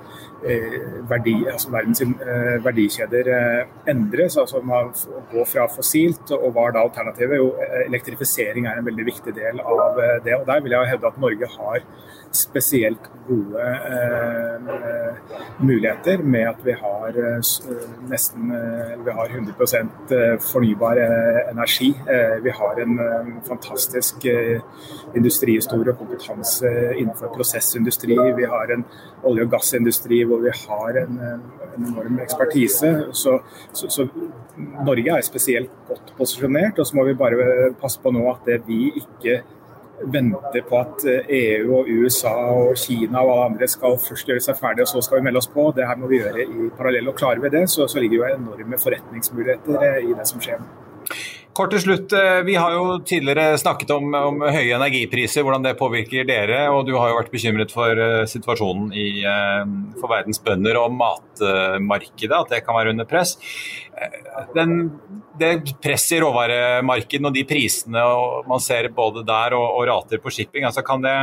verdi, 1.09 1.35
altså 1.51 1.71
verdens 1.71 2.01
eh, 2.03 2.57
verdikjeder 2.65 3.29
eh, 3.37 3.67
endres. 3.93 4.37
altså 4.37 4.61
Man 4.61 4.91
går 5.31 5.45
fra 5.45 5.67
fossilt, 5.75 6.31
og 6.31 6.51
hva 6.51 6.67
er 6.67 6.75
da 6.75 6.83
alternativet? 6.83 7.37
Jo, 7.39 7.53
elektrifisering 7.85 8.67
er 8.67 8.79
en 8.79 8.89
veldig 8.89 9.05
viktig 9.05 9.35
del 9.35 9.61
av 9.63 10.01
det. 10.25 10.35
og 10.39 10.47
Der 10.47 10.63
vil 10.63 10.75
jeg 10.77 10.91
hevde 10.93 11.07
at 11.07 11.21
Norge 11.21 11.49
har 11.57 11.85
spesielt 12.33 12.99
gode 13.27 13.61
eh, 13.61 15.15
muligheter 15.59 16.23
med 16.23 16.47
at 16.49 16.65
vi 16.65 16.73
har 16.75 17.07
eh, 17.07 17.51
nesten 18.09 18.51
eh, 18.51 18.95
vi 19.05 19.11
har 19.11 19.29
100% 19.29 20.13
fornybar 20.51 20.97
energi. 21.51 21.93
vi 22.43 22.49
har 22.49 22.79
en 22.81 22.99
fantastisk 23.47 24.25
industrihistorie 25.15 25.91
og 25.91 25.97
kompetanse 25.97 26.67
innenfor 26.97 27.31
prosessindustri. 27.35 28.17
Vi 28.35 28.45
har 28.45 28.73
en 28.73 28.85
olje- 29.23 29.43
og 29.43 29.51
gassindustri 29.51 30.23
hvor 30.33 30.43
vi 30.43 30.53
har 30.57 31.01
en, 31.03 31.19
en 31.23 31.87
enorm 31.87 32.19
ekspertise. 32.23 32.93
Så, 33.11 33.39
så, 33.71 33.89
så, 33.89 34.07
Norge 34.85 35.17
er 35.17 35.25
spesielt 35.25 35.73
godt 35.87 36.13
posisjonert. 36.17 36.79
Og 36.79 36.89
så 36.89 36.97
må 36.97 37.07
vi 37.07 37.17
bare 37.17 37.73
passe 37.79 38.01
på 38.01 38.13
nå 38.13 38.25
at 38.33 38.49
vi 38.67 38.85
ikke 39.01 39.41
venter 40.13 40.65
på 40.67 40.79
at 40.79 41.05
EU 41.05 41.21
eh, 41.21 41.37
e 41.37 41.67
og 41.69 41.89
USA 41.89 42.33
og 42.51 42.77
Kina 42.79 43.21
og 43.21 43.31
alle 43.31 43.45
andre 43.51 43.69
skal 43.71 43.99
først 44.01 44.27
gjøre 44.27 44.43
seg 44.43 44.57
ferdig, 44.59 44.83
og 44.83 44.91
så 44.91 45.03
skal 45.05 45.19
vi 45.19 45.27
melde 45.27 45.39
oss 45.39 45.51
på. 45.51 45.69
Det 45.75 45.87
her 45.87 45.99
må 45.99 46.09
vi 46.11 46.19
gjøre 46.19 46.43
i 46.43 46.69
parallell. 46.77 47.07
og 47.11 47.17
Klarer 47.19 47.43
vi 47.43 47.53
det, 47.53 47.67
så, 47.71 47.87
så 47.87 48.01
ligger 48.01 48.19
jo 48.19 48.27
enorme 48.33 48.79
forretningsmuligheter 48.81 49.87
eh, 49.89 50.09
i 50.09 50.17
det 50.17 50.27
som 50.29 50.43
skjer. 50.43 50.61
Kort 51.53 51.69
til 51.69 51.83
slutt, 51.83 52.13
eh, 52.17 52.41
Vi 52.41 52.55
har 52.57 52.71
jo 52.73 52.97
tidligere 53.05 53.59
snakket 53.61 53.91
om, 53.93 54.07
om, 54.17 54.39
høye 54.41 54.73
energipriser, 54.73 55.43
hvordan 55.45 55.61
det 55.61 55.77
påvirker 55.77 56.25
dere. 56.25 56.65
og 56.73 56.87
Du 56.87 56.95
har 56.97 57.11
jo 57.11 57.19
vært 57.19 57.29
bekymret 57.29 57.71
for 57.71 57.93
uh, 57.93 58.25
situasjonen 58.25 58.89
i, 58.97 59.21
uh, 59.21 59.61
for 59.99 60.09
verdens 60.09 60.41
bønder 60.41 60.81
og 60.81 60.95
matmarkedet, 60.97 62.33
at 62.39 62.49
det 62.49 62.63
kan 62.65 62.73
være 62.73 62.95
under 62.95 63.05
press. 63.05 63.37
Den, 64.55 64.97
det 65.37 65.77
presset 65.77 66.17
i 66.17 66.23
råvaremarkedene 66.23 67.29
og 67.29 67.37
de 67.37 67.45
prisene 67.45 68.01
og 68.01 68.49
man 68.49 68.59
ser 68.59 68.89
både 68.89 69.21
der 69.27 69.53
og, 69.53 69.67
og 69.77 69.87
rater 69.91 70.23
på 70.23 70.33
shipping, 70.33 70.65
altså 70.65 70.81
kan 70.85 71.05
det 71.05 71.17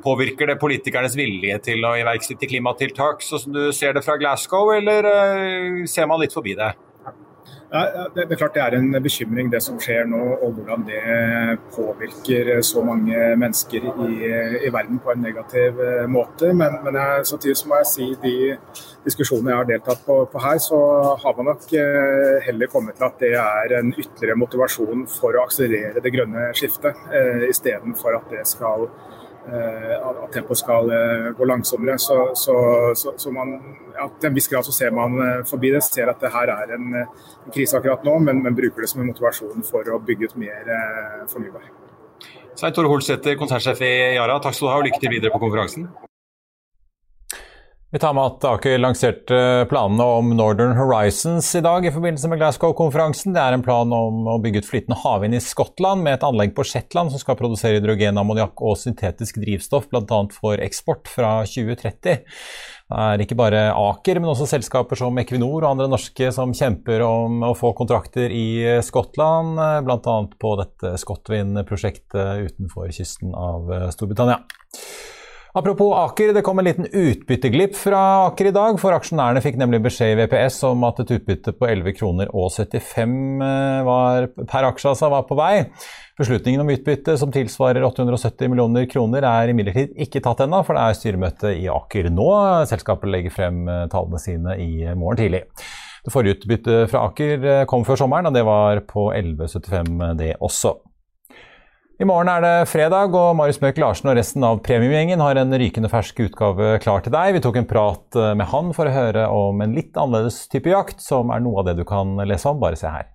Påvirker 0.00 0.48
det 0.48 0.54
politikernes 0.56 1.12
vilje 1.12 1.58
til 1.60 1.84
å 1.84 1.90
iverksette 2.00 2.48
klimatiltak, 2.48 3.20
sånn 3.20 3.42
som 3.42 3.52
du 3.52 3.66
ser 3.76 3.92
det 3.92 4.00
fra 4.00 4.14
Glasgow, 4.16 4.70
eller 4.72 5.04
ser 5.84 6.08
man 6.08 6.22
litt 6.22 6.32
forbi 6.32 6.54
det? 6.56 6.70
Det, 7.70 8.24
er 8.24 8.38
klart 8.38 8.56
det 8.56 8.62
er 8.64 8.74
en 8.74 8.96
bekymring 9.02 9.50
det 9.52 9.60
som 9.62 9.76
skjer 9.78 10.08
nå, 10.10 10.18
og 10.42 10.56
hvordan 10.56 10.82
det 10.88 11.02
påvirker 11.70 12.50
så 12.66 12.82
mange 12.82 13.14
mennesker 13.38 13.86
i, 13.86 14.16
i 14.66 14.72
verden 14.74 14.98
på 14.98 15.12
en 15.14 15.22
negativ 15.22 15.78
eh, 15.84 16.08
måte. 16.10 16.50
Men, 16.50 16.80
men 16.82 16.98
jeg, 16.98 17.28
samtidig 17.30 17.68
må 17.70 17.78
jeg 17.78 17.90
si 17.92 18.08
de 18.24 18.34
diskusjonene 19.06 19.52
jeg 19.52 19.60
har 19.60 19.70
deltatt 19.70 20.02
på, 20.06 20.18
på, 20.32 20.42
her, 20.42 20.58
så 20.64 20.80
har 21.22 21.38
man 21.38 21.52
nok 21.52 21.70
eh, 21.78 22.40
heller 22.48 22.72
kommet 22.74 22.98
til 22.98 23.06
at 23.06 23.22
det 23.22 23.32
er 23.38 23.76
en 23.78 23.94
ytterligere 23.94 24.40
motivasjon 24.42 25.06
for 25.14 25.38
å 25.38 25.46
akselerere 25.46 26.02
det 26.02 26.14
grønne 26.16 26.50
skiftet, 26.58 26.98
eh, 27.14 27.46
istedenfor 27.52 28.18
at 28.18 28.34
det 28.34 28.48
skal 28.50 28.88
Eh, 28.90 29.09
at 29.48 30.32
tempoet 30.34 30.58
skal 30.58 30.90
eh, 30.94 31.30
gå 31.36 31.48
langsommere. 31.48 31.98
Så, 31.98 32.18
så, 32.34 32.56
så, 32.96 33.14
så 33.16 33.32
man, 33.34 33.54
ja, 33.94 34.08
til 34.20 34.30
en 34.30 34.36
viss 34.36 34.48
grad 34.50 34.66
så 34.66 34.74
ser 34.74 34.94
man 34.96 35.16
eh, 35.24 35.40
forbi 35.48 35.72
det, 35.74 35.82
ser 35.86 36.12
at 36.12 36.20
det 36.22 36.32
her 36.34 36.52
er 36.54 36.76
en, 36.76 36.92
en 37.00 37.54
krise 37.54 37.78
akkurat 37.78 38.04
nå, 38.06 38.18
men, 38.26 38.42
men, 38.44 38.56
bruker 38.56 38.84
det 38.84 38.92
som 38.92 39.02
en 39.04 39.10
motivasjon 39.12 39.66
for 39.66 39.88
å 39.94 40.00
bygge 40.04 40.30
ut 40.30 40.38
mer 40.40 40.70
fornybar. 41.32 41.66
Svein 42.58 42.76
Tore 42.76 42.90
Holsæter, 42.92 43.38
konsernsjef 43.40 43.80
i 43.86 43.92
Yara, 44.18 44.40
takk 44.42 44.56
skal 44.56 44.68
du 44.68 44.72
ha 44.74 44.78
og 44.82 44.88
lykke 44.90 45.00
til 45.02 45.14
videre 45.14 45.32
på 45.32 45.42
konferansen. 45.42 45.88
Vi 47.92 47.98
tar 47.98 48.12
med 48.14 48.22
at 48.22 48.44
Aker 48.46 48.76
lanserte 48.78 49.38
planene 49.66 50.04
om 50.20 50.28
Northern 50.38 50.76
Horizons 50.78 51.48
i 51.58 51.62
dag 51.64 51.82
i 51.82 51.90
forbindelse 51.90 52.28
med 52.30 52.38
Glasgow-konferansen. 52.38 53.34
Det 53.34 53.42
er 53.42 53.56
en 53.56 53.64
plan 53.66 53.90
om 53.90 54.28
å 54.30 54.36
bygge 54.38 54.62
ut 54.62 54.68
flytende 54.68 54.98
havvind 55.00 55.34
i 55.34 55.40
Skottland 55.42 56.06
med 56.06 56.14
et 56.14 56.26
anlegg 56.28 56.54
på 56.54 56.62
Shetland 56.70 57.10
som 57.10 57.18
skal 57.18 57.34
produsere 57.40 57.80
hydrogen, 57.80 58.20
ammoniakk 58.22 58.62
og 58.62 58.78
syntetisk 58.78 59.42
drivstoff, 59.42 59.90
bl.a. 59.90 60.20
for 60.36 60.62
eksport 60.62 61.10
fra 61.10 61.40
2030. 61.42 62.22
Det 62.30 63.02
er 63.10 63.26
ikke 63.26 63.40
bare 63.42 63.66
Aker, 63.74 64.22
men 64.22 64.36
også 64.36 64.46
selskaper 64.54 65.02
som 65.02 65.18
Equinor 65.18 65.58
og 65.58 65.72
andre 65.72 65.90
norske 65.90 66.30
som 66.34 66.54
kjemper 66.54 67.02
om 67.02 67.42
å 67.50 67.56
få 67.58 67.74
kontrakter 67.74 68.30
i 68.30 68.78
Skottland, 68.86 69.58
bl.a. 69.82 70.18
på 70.38 70.58
dette 70.62 70.94
Scotwind-prosjektet 71.02 72.46
utenfor 72.52 72.94
kysten 72.94 73.34
av 73.34 73.90
Storbritannia. 73.90 74.44
Apropos 75.50 75.96
Aker, 75.98 76.30
det 76.30 76.44
kom 76.46 76.60
en 76.62 76.64
liten 76.68 76.86
utbytteglipp 76.86 77.72
fra 77.74 78.00
Aker 78.28 78.52
i 78.52 78.54
dag. 78.54 78.76
For 78.78 78.94
aksjonærene 78.94 79.40
fikk 79.42 79.56
nemlig 79.58 79.80
beskjed 79.82 80.12
i 80.12 80.18
VPS 80.20 80.60
om 80.68 80.84
at 80.86 81.00
et 81.02 81.10
utbytte 81.16 81.56
på 81.58 81.66
11 81.66 81.96
kroner 81.98 82.30
og 82.30 82.52
75 82.54 83.42
eh, 83.42 83.80
var, 83.88 84.28
per 84.38 84.68
aksje 84.68 84.92
altså, 84.92 85.08
var 85.10 85.24
på 85.26 85.34
vei. 85.40 85.66
Beslutningen 86.20 86.62
om 86.62 86.70
utbytte, 86.70 87.16
som 87.18 87.34
tilsvarer 87.34 87.82
870 87.82 88.52
millioner 88.52 88.86
kroner, 88.92 89.26
er 89.26 89.50
imidlertid 89.50 89.98
ikke 90.06 90.22
tatt 90.22 90.44
ennå, 90.46 90.62
for 90.62 90.78
det 90.78 90.84
er 90.84 90.98
styremøte 91.00 91.52
i 91.58 91.66
Aker 91.72 92.12
nå. 92.14 92.28
Selskapet 92.70 93.10
legger 93.10 93.34
frem 93.34 93.64
eh, 93.66 93.88
tallene 93.90 94.22
sine 94.22 94.54
i 94.62 94.70
morgen 94.94 95.18
tidlig. 95.18 95.48
Det 96.06 96.14
forrige 96.14 96.38
utbyttet 96.38 96.94
fra 96.94 97.08
Aker 97.08 97.50
eh, 97.56 97.64
kom 97.66 97.82
før 97.88 98.04
sommeren, 98.04 98.30
og 98.30 98.38
det 98.38 98.46
var 98.46 98.84
på 98.86 99.08
11,75 99.18 100.14
det 100.22 100.36
også. 100.38 100.76
I 102.00 102.06
morgen 102.08 102.30
er 102.32 102.40
det 102.40 102.68
fredag, 102.70 103.12
og 103.12 103.34
Marius 103.36 103.58
Mørk 103.60 103.76
Larsen 103.76 104.08
og 104.08 104.14
resten 104.16 104.44
av 104.46 104.62
premiumgjengen 104.64 105.20
har 105.20 105.36
en 105.36 105.52
rykende 105.52 105.90
fersk 105.92 106.22
utgave 106.24 106.78
klar 106.80 107.02
til 107.04 107.12
deg. 107.12 107.34
Vi 107.36 107.42
tok 107.44 107.58
en 107.60 107.66
prat 107.68 108.16
eh, 108.16 108.30
med 108.40 108.48
han 108.48 108.70
for 108.72 108.88
å 108.88 108.92
høre 108.94 109.26
om 109.28 109.60
en 109.60 109.74
litt 109.76 109.98
annerledes 110.00 110.46
type 110.48 110.70
jakt, 110.72 111.02
som 111.04 111.28
er 111.28 111.42
noe 111.44 111.60
av 111.60 111.66
det 111.68 111.74
du 111.76 111.82
kan 111.84 112.14
lese 112.24 112.48
om. 112.48 112.56
Bare 112.62 112.78
se 112.80 112.88
her. 112.88 113.10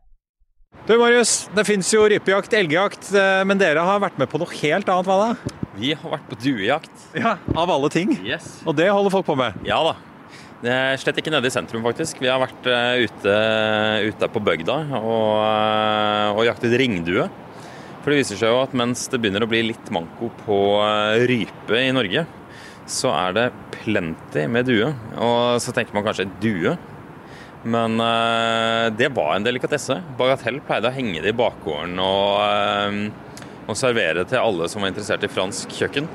Du 0.85 0.93
Marius, 1.01 1.47
det 1.57 1.65
fins 1.65 1.89
jo 1.95 2.03
rypejakt, 2.05 2.53
elgjakt, 2.53 3.09
eh, 3.17 3.41
men 3.49 3.57
dere 3.57 3.87
har 3.87 4.03
vært 4.03 4.19
med 4.21 4.29
på 4.29 4.37
noe 4.43 4.53
helt 4.59 4.91
annet, 4.93 5.09
hva 5.09 5.15
da? 5.17 5.55
Vi 5.81 5.95
har 5.97 6.13
vært 6.13 6.27
på 6.29 6.37
duejakt. 6.43 7.07
Ja, 7.17 7.39
Av 7.57 7.73
alle 7.73 7.89
ting? 7.89 8.13
Yes. 8.21 8.59
Og 8.69 8.77
det 8.77 8.91
holder 8.93 9.15
folk 9.15 9.25
på 9.31 9.37
med? 9.39 9.57
Ja 9.65 9.79
da. 9.87 9.95
Det 10.61 10.69
er 10.75 11.01
slett 11.01 11.17
ikke 11.23 11.33
nede 11.33 11.49
i 11.49 11.55
sentrum, 11.57 11.81
faktisk. 11.89 12.21
Vi 12.21 12.29
har 12.29 12.37
vært 12.41 12.69
uh, 12.69 13.01
ute, 13.01 13.33
ute, 14.13 14.29
på 14.29 14.45
bygda 14.45 14.77
og, 15.01 16.37
og 16.37 16.45
jaktet 16.45 16.77
ringdue. 16.79 17.25
For 18.05 18.13
det 18.13 18.19
viser 18.19 18.37
seg 18.37 18.51
jo 18.53 18.61
at 18.61 18.73
mens 18.77 19.07
det 19.09 19.17
begynner 19.17 19.41
å 19.41 19.49
bli 19.49 19.63
litt 19.65 19.87
manko 19.89 20.27
på 20.43 20.57
eh, 20.85 21.23
rype 21.25 21.79
i 21.81 21.87
Norge, 21.89 22.21
så 22.85 23.09
er 23.17 23.33
det 23.33 23.45
plenty 23.79 24.43
med 24.45 24.67
due. 24.69 24.91
Og 25.17 25.57
så 25.57 25.73
tenker 25.73 25.97
man 25.97 26.05
kanskje 26.05 26.27
due. 26.37 26.75
Men 27.65 27.97
uh, 27.97 28.93
det 28.93 29.09
var 29.17 29.31
en 29.33 29.47
delikatesse. 29.47 29.97
Bagatell 30.19 30.59
pleide 30.67 30.91
å 30.91 30.93
henge 30.93 31.23
det 31.25 31.33
i 31.33 31.39
bakgården 31.39 31.97
og, 31.97 32.45
uh, 32.45 33.65
og 33.65 33.79
servere 33.79 34.27
til 34.29 34.37
alle 34.37 34.69
som 34.69 34.85
var 34.85 34.93
interessert 34.93 35.25
i 35.25 35.31
fransk 35.33 35.73
kjøkken. 35.73 36.05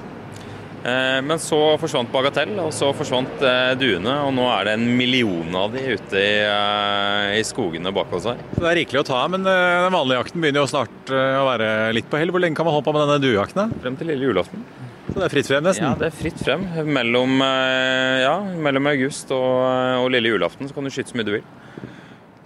Eh, 0.81 1.22
men 1.22 1.39
så 1.39 1.59
forsvant 1.81 2.09
Bagatell, 2.12 2.55
og 2.62 2.70
så 2.72 2.89
forsvant 2.97 3.43
eh, 3.45 3.72
duene, 3.76 4.14
og 4.24 4.33
nå 4.33 4.47
er 4.49 4.68
det 4.70 4.76
en 4.78 4.87
million 4.97 5.57
av 5.61 5.74
de 5.74 5.83
ute 5.93 6.16
i, 6.16 6.39
eh, 6.41 7.33
i 7.37 7.43
skogene 7.45 7.93
bak 7.93 8.12
oss 8.16 8.31
her. 8.31 8.41
Det 8.55 8.64
er 8.64 8.78
rikelig 8.81 9.03
å 9.03 9.09
ta, 9.11 9.20
men 9.28 9.45
den 9.45 9.93
vanlige 9.93 10.22
jakten 10.22 10.41
begynner 10.41 10.64
jo 10.64 10.70
snart 10.70 11.12
å 11.12 11.45
være 11.51 11.68
litt 11.97 12.09
på 12.09 12.20
hell. 12.20 12.33
Hvor 12.33 12.45
lenge 12.45 12.57
kan 12.57 12.68
man 12.68 12.78
holde 12.78 12.89
på 12.89 12.95
med 12.97 13.05
denne 13.05 13.20
duejakten? 13.26 13.74
Frem 13.85 13.99
til 14.01 14.09
lille 14.12 14.31
julaften. 14.31 14.64
Så 15.11 15.18
det 15.18 15.26
er 15.26 15.33
fritt 15.33 15.51
frem, 15.51 15.64
nesten? 15.66 15.85
Ja, 15.85 15.95
det 15.99 16.09
er 16.09 16.16
fritt 16.16 16.41
frem. 16.41 16.64
Mellom, 16.87 17.41
ja, 18.22 18.37
mellom 18.62 18.89
august 18.93 19.33
og, 19.35 19.57
og, 20.05 20.07
lille 20.14 20.31
julaften 20.33 20.70
så 20.70 20.76
kan 20.76 20.87
du 20.87 20.93
skyte 20.95 21.12
så 21.12 21.18
mye 21.18 21.26
du 21.26 21.35
vil. 21.35 21.49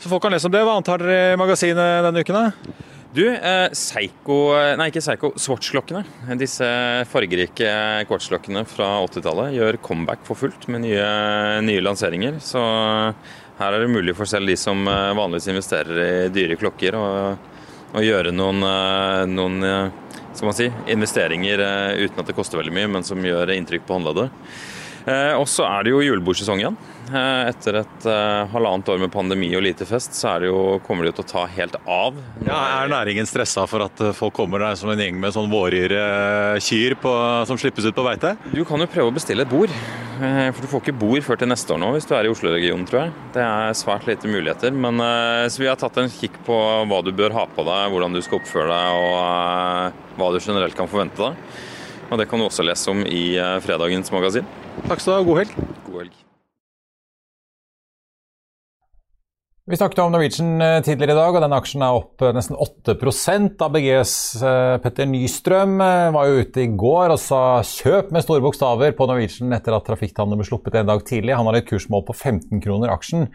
Så 0.00 0.10
folk 0.10 0.24
kan 0.24 0.32
lese 0.34 0.48
om 0.48 0.54
det. 0.54 0.64
Hva 0.64 0.78
antar 0.80 1.04
dere 1.04 1.34
i 1.36 1.38
magasinet 1.38 2.08
denne 2.08 2.24
uken? 2.24 2.40
da? 2.40 2.80
Du, 3.14 3.28
eh, 3.30 3.68
Seiko 3.78 4.36
Nei, 4.74 4.88
ikke 4.90 5.02
Seiko. 5.04 5.30
Swatch-klokkene. 5.38 6.02
Disse 6.40 6.66
fargerike 7.06 7.70
kvartsklokkene 8.08 8.64
fra 8.66 8.88
80-tallet 9.04 9.54
gjør 9.54 9.78
comeback 9.86 10.24
for 10.26 10.40
fullt 10.40 10.66
med 10.66 10.82
nye, 10.82 11.04
nye, 11.62 11.84
lanseringer. 11.84 12.40
Så 12.42 12.58
her 13.60 13.70
er 13.76 13.84
det 13.84 13.92
mulig 13.92 14.16
for 14.18 14.26
selv 14.26 14.50
de 14.50 14.56
som 14.58 14.82
eh, 14.90 15.12
vanligvis 15.14 15.46
investerer 15.52 16.00
i 16.02 16.32
dyre 16.34 16.58
klokker, 16.58 16.98
å 16.98 18.02
gjøre 18.02 18.34
noen, 18.34 18.66
eh, 18.66 19.22
noen 19.30 19.62
eh, 19.62 20.24
skal 20.34 20.50
man 20.50 20.58
si, 20.58 20.66
investeringer 20.90 21.62
uten 22.00 22.18
at 22.18 22.26
det 22.26 22.34
koster 22.34 22.58
veldig 22.58 22.74
mye, 22.74 22.90
men 22.96 23.06
som 23.06 23.22
gjør 23.22 23.54
inntrykk 23.54 23.86
på 23.86 23.94
håndleddet. 23.94 24.34
Og 25.04 25.44
så 25.50 25.66
er 25.68 25.84
det 25.84 25.92
jo 25.92 26.02
julebordsesong 26.04 26.62
igjen. 26.62 26.76
Eh, 27.12 27.48
etter 27.50 27.76
et 27.82 28.06
uh, 28.08 28.46
halvannet 28.48 28.88
år 28.88 29.00
med 29.02 29.10
pandemi 29.12 29.50
og 29.56 29.64
lite 29.66 29.84
fest, 29.84 30.14
så 30.16 30.38
jo, 30.46 30.78
kommer 30.86 31.04
det 31.04 31.12
jo 31.12 31.18
til 31.18 31.26
å 31.26 31.32
ta 31.34 31.42
helt 31.52 31.76
av. 31.84 32.16
Ja, 32.46 32.60
er 32.80 32.92
næringen 32.92 33.28
stressa 33.28 33.66
for 33.68 33.84
at 33.84 34.00
folk 34.16 34.36
kommer 34.38 34.62
der 34.62 34.78
som 34.80 34.92
en 34.92 35.02
gjeng 35.02 35.18
med 35.20 35.34
sånn 35.36 35.52
kyr 36.64 36.96
på, 37.00 37.12
som 37.48 37.60
slippes 37.60 37.84
ut 37.84 37.96
på 37.96 38.06
beite? 38.06 38.34
Du 38.54 38.62
kan 38.64 38.80
jo 38.80 38.88
prøve 38.88 39.12
å 39.12 39.14
bestille 39.14 39.44
et 39.44 39.52
bord. 39.52 39.72
For 40.14 40.62
du 40.62 40.68
får 40.70 40.82
ikke 40.84 40.96
bord 40.96 41.24
før 41.26 41.38
til 41.40 41.50
neste 41.50 41.74
år 41.74 41.80
nå 41.82 41.88
hvis 41.96 42.06
du 42.06 42.12
er 42.14 42.26
i 42.26 42.30
Oslo-regionen, 42.30 42.86
tror 42.86 43.00
jeg. 43.02 43.14
Det 43.34 43.42
er 43.42 43.76
svært 43.76 44.06
lite 44.08 44.30
muligheter. 44.30 44.72
Men 44.72 45.02
så 45.50 45.62
vi 45.62 45.68
har 45.68 45.78
tatt 45.80 45.98
en 46.00 46.12
kikk 46.12 46.38
på 46.46 46.58
hva 46.88 47.00
du 47.04 47.10
bør 47.16 47.34
ha 47.34 47.44
på 47.50 47.66
deg, 47.66 47.90
hvordan 47.92 48.14
du 48.14 48.22
skal 48.24 48.38
oppføre 48.38 48.70
deg 48.70 48.98
og 49.02 50.20
hva 50.20 50.30
du 50.30 50.38
generelt 50.38 50.78
kan 50.78 50.90
forvente 50.90 51.20
deg. 51.20 51.64
Og 52.10 52.20
det 52.20 52.28
kan 52.30 52.40
du 52.40 52.48
også 52.48 52.66
lese 52.66 52.92
om 52.92 53.02
i 53.06 53.24
fredagens 53.64 54.12
magasin. 54.14 54.46
Takk 54.84 55.00
skal 55.00 55.14
du 55.14 55.18
ha. 55.18 55.24
God 55.30 55.42
helg. 55.44 55.58
God 55.88 56.04
helg. 56.04 56.24
Vi 59.64 59.78
snakket 59.80 59.98
om 60.02 60.10
Norwegian 60.12 60.60
eh, 60.60 60.82
tidligere 60.84 61.14
i 61.14 61.16
dag, 61.16 61.36
og 61.38 61.40
den 61.40 61.54
aksjen 61.56 61.82
er 61.86 61.96
opp 61.96 62.20
eh, 62.20 62.34
nesten 62.36 62.58
8% 62.60 63.62
ABGs 63.64 64.10
eh, 64.44 64.72
Petter 64.84 65.08
Nystrøm 65.08 65.78
var 65.80 66.28
jo 66.28 66.42
ute 66.44 66.66
i 66.66 66.68
går 66.68 67.14
og 67.14 67.22
sa 67.22 67.38
kjøp 67.64 68.12
med 68.12 68.26
store 68.26 68.44
bokstaver 68.44 68.92
på 68.92 69.06
Norwegian 69.08 69.56
etter 69.56 69.72
at 69.72 69.88
trafikktallene 69.88 70.36
ble 70.36 70.44
sluppet 70.50 70.76
en 70.76 70.90
dag 70.90 71.00
tidlig. 71.08 71.32
Han 71.32 71.48
har 71.48 71.56
et 71.56 71.70
kursmål 71.70 72.04
på 72.04 72.12
15 72.12 72.60
kroner 72.60 72.92
aksjen. 72.92 73.30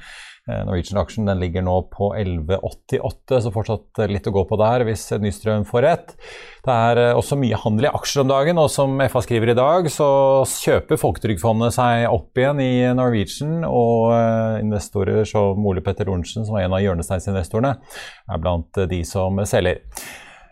Eh, 0.49 0.61
Norwegian-aksjen 0.65 1.29
ligger 1.39 1.63
nå 1.65 1.75
på 1.93 2.09
11,88, 2.17 3.41
så 3.43 3.51
fortsatt 3.53 4.01
litt 4.09 4.27
å 4.29 4.33
gå 4.33 4.43
på 4.49 4.57
der 4.59 4.85
hvis 4.87 5.05
Nystrøm 5.21 5.65
får 5.69 5.85
rett. 5.85 6.15
Det 6.65 6.75
er 6.75 7.01
eh, 7.03 7.17
også 7.17 7.37
mye 7.39 7.59
handel 7.59 7.89
i 7.89 7.91
aksjer 7.91 8.23
om 8.23 8.31
dagen, 8.31 8.61
og 8.61 8.71
som 8.73 8.97
FA 9.11 9.21
skriver 9.25 9.53
i 9.53 9.57
dag, 9.59 9.89
så 9.93 10.09
kjøper 10.49 11.01
Folketrygdfondet 11.01 11.75
seg 11.77 12.07
opp 12.09 12.39
igjen 12.39 12.63
i 12.63 12.71
Norwegian, 12.97 13.59
og 13.67 14.15
eh, 14.15 14.61
investorer 14.63 15.27
som 15.29 15.69
Ole 15.69 15.85
Petter 15.85 16.09
Lorentzen, 16.09 16.47
som 16.47 16.57
er 16.57 16.65
en 16.65 16.77
av 16.79 16.83
hjørnesteinsinvestorene, 16.85 17.75
er 18.29 18.41
blant 18.41 18.83
de 18.89 19.03
som 19.07 19.43
selger. 19.49 19.83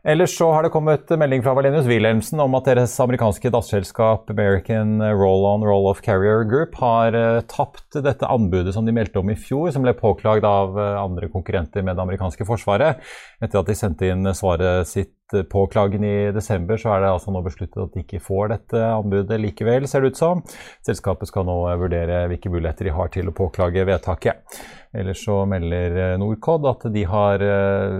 Ellers 0.08 0.38
så 0.38 0.46
har 0.56 0.64
det 0.64 0.70
kommet 0.72 1.10
melding 1.20 1.42
fra 1.44 1.52
Valenius 1.58 1.88
Wilhelmsen 1.90 2.40
om 2.40 2.54
at 2.56 2.70
deres 2.70 2.94
amerikanske 3.04 3.50
datterselskap 3.52 4.30
American 4.32 5.02
Roll-On 5.04 5.66
Roll-Off 5.68 6.00
Carrier 6.06 6.46
Group 6.48 6.78
har 6.80 7.12
uh, 7.12 7.42
tapt 7.52 7.98
dette 8.06 8.30
anbudet 8.32 8.72
som 8.72 8.88
de 8.88 8.96
meldte 8.96 9.20
om 9.20 9.28
i 9.28 9.36
fjor, 9.36 9.68
som 9.76 9.84
ble 9.84 9.92
påklagd 10.00 10.48
av 10.48 10.80
uh, 10.80 10.94
andre 11.02 11.28
konkurrenter 11.34 11.84
med 11.84 12.00
det 12.00 12.06
amerikanske 12.06 12.48
forsvaret. 12.48 13.04
Etter 13.44 13.60
at 13.60 13.68
de 13.68 13.76
sendte 13.76 14.08
inn 14.08 14.32
svaret 14.32 14.88
sitt 14.88 15.17
Eh, 15.34 15.44
på 15.44 15.66
klagen 15.68 16.04
i 16.04 16.32
desember, 16.32 16.80
så 16.80 16.94
er 16.94 17.04
det 17.04 17.12
altså 17.12 17.34
nå 17.36 17.42
besluttet 17.44 17.82
at 17.84 17.94
de 17.94 18.04
ikke 18.06 18.24
får 18.24 18.54
dette 18.54 18.82
anbudet 18.88 19.40
likevel, 19.42 19.88
ser 19.90 20.04
det 20.04 20.14
ut 20.14 20.20
som. 20.22 20.44
Selskapet 20.88 21.28
skal 21.28 21.48
nå 21.48 21.60
vurdere 21.82 22.26
hvilke 22.32 22.52
muligheter 22.54 22.88
de 22.88 22.96
har 22.96 23.12
til 23.12 23.28
å 23.28 23.36
påklage 23.36 23.84
vedtaket. 23.88 24.60
Ellers 24.98 25.20
så 25.26 25.42
melder 25.50 25.98
eh, 26.00 26.14
Norcod 26.20 26.66
at 26.70 26.86
de 26.94 27.04
har 27.12 27.44
eh, 27.44 27.98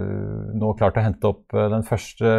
nå 0.56 0.72
klart 0.78 0.96
å 0.96 1.04
hente 1.04 1.28
opp 1.28 1.52
den 1.52 1.84
første 1.86 2.38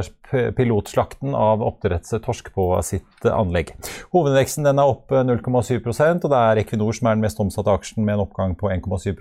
pilotslakten 0.58 1.38
av 1.38 1.62
oppdrettstorsk 1.66 2.50
på 2.56 2.72
sitt 2.86 3.30
anlegg. 3.30 3.76
Hovedveksten 4.16 4.68
er 4.70 4.82
opp 4.82 5.14
0,7% 5.14 6.26
og 6.26 6.34
det 6.34 6.42
er 6.42 6.64
Equinor 6.64 6.98
som 6.98 7.12
er 7.12 7.18
den 7.18 7.28
mest 7.28 7.40
omsatte 7.42 7.78
aksjen 7.78 8.02
med 8.06 8.18
en 8.18 8.26
oppgang 8.26 8.58
på 8.58 8.74
1,7 8.74 9.14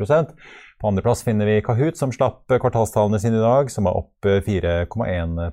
På 0.79 0.89
andreplass 0.89 1.25
finner 1.27 1.47
vi 1.47 1.63
Kahoot, 1.63 1.97
som 1.99 2.13
slapp 2.15 2.47
kvartalstallene 2.47 3.19
sine 3.19 3.41
i 3.41 3.43
dag, 3.43 3.71
som 3.71 3.89
er 3.91 3.97
opp 3.99 4.29
4,1 4.47 5.51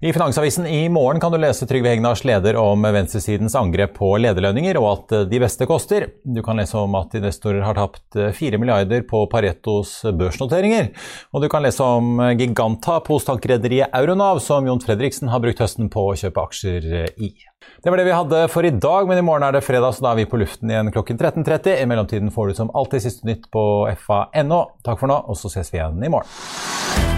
i 0.00 0.12
Finansavisen 0.12 0.66
i 0.66 0.88
morgen 0.88 1.20
kan 1.20 1.32
du 1.32 1.38
lese 1.42 1.66
Trygve 1.66 1.88
Hegnars 1.90 2.20
leder 2.24 2.54
om 2.56 2.82
venstresidens 2.82 3.56
angrep 3.58 3.96
på 3.96 4.12
lederlønninger, 4.22 4.78
og 4.78 4.86
at 4.92 5.14
de 5.26 5.40
beste 5.42 5.66
koster. 5.66 6.06
Du 6.22 6.38
kan 6.46 6.60
lese 6.60 6.78
om 6.78 6.94
at 6.94 7.16
investorer 7.18 7.64
har 7.66 7.74
tapt 7.74 8.14
4 8.14 8.60
milliarder 8.62 9.02
på 9.10 9.24
Paretos 9.32 9.96
børsnoteringer. 10.06 10.92
Og 11.34 11.42
du 11.42 11.48
kan 11.50 11.66
lese 11.66 11.82
om 11.82 12.22
giganttap 12.38 13.10
hos 13.10 13.26
tankrederiet 13.26 13.90
Euronav, 13.90 14.38
som 14.44 14.70
Jon 14.70 14.86
Fredriksen 14.86 15.34
har 15.34 15.42
brukt 15.42 15.66
høsten 15.66 15.90
på 15.90 16.06
å 16.12 16.16
kjøpe 16.22 16.46
aksjer 16.46 16.90
i. 17.18 17.34
Det 17.82 17.90
var 17.90 17.98
det 17.98 18.06
vi 18.06 18.14
hadde 18.14 18.46
for 18.54 18.62
i 18.62 18.70
dag, 18.70 19.10
men 19.10 19.18
i 19.18 19.26
morgen 19.26 19.50
er 19.50 19.58
det 19.58 19.66
fredag, 19.66 19.98
så 19.98 20.06
da 20.06 20.14
er 20.14 20.22
vi 20.22 20.30
på 20.30 20.38
luften 20.38 20.70
igjen 20.70 20.94
klokken 20.94 21.18
13.30. 21.18 21.74
I 21.74 21.90
mellomtiden 21.90 22.30
får 22.30 22.52
du 22.52 22.60
som 22.62 22.70
alltid 22.70 23.02
siste 23.02 23.26
nytt 23.26 23.50
på 23.50 23.64
fa.no. 24.06 24.62
Takk 24.86 25.02
for 25.02 25.10
nå, 25.10 25.24
og 25.26 25.42
så 25.42 25.50
ses 25.58 25.74
vi 25.74 25.82
igjen 25.82 25.98
i 26.06 26.12
morgen. 26.20 27.17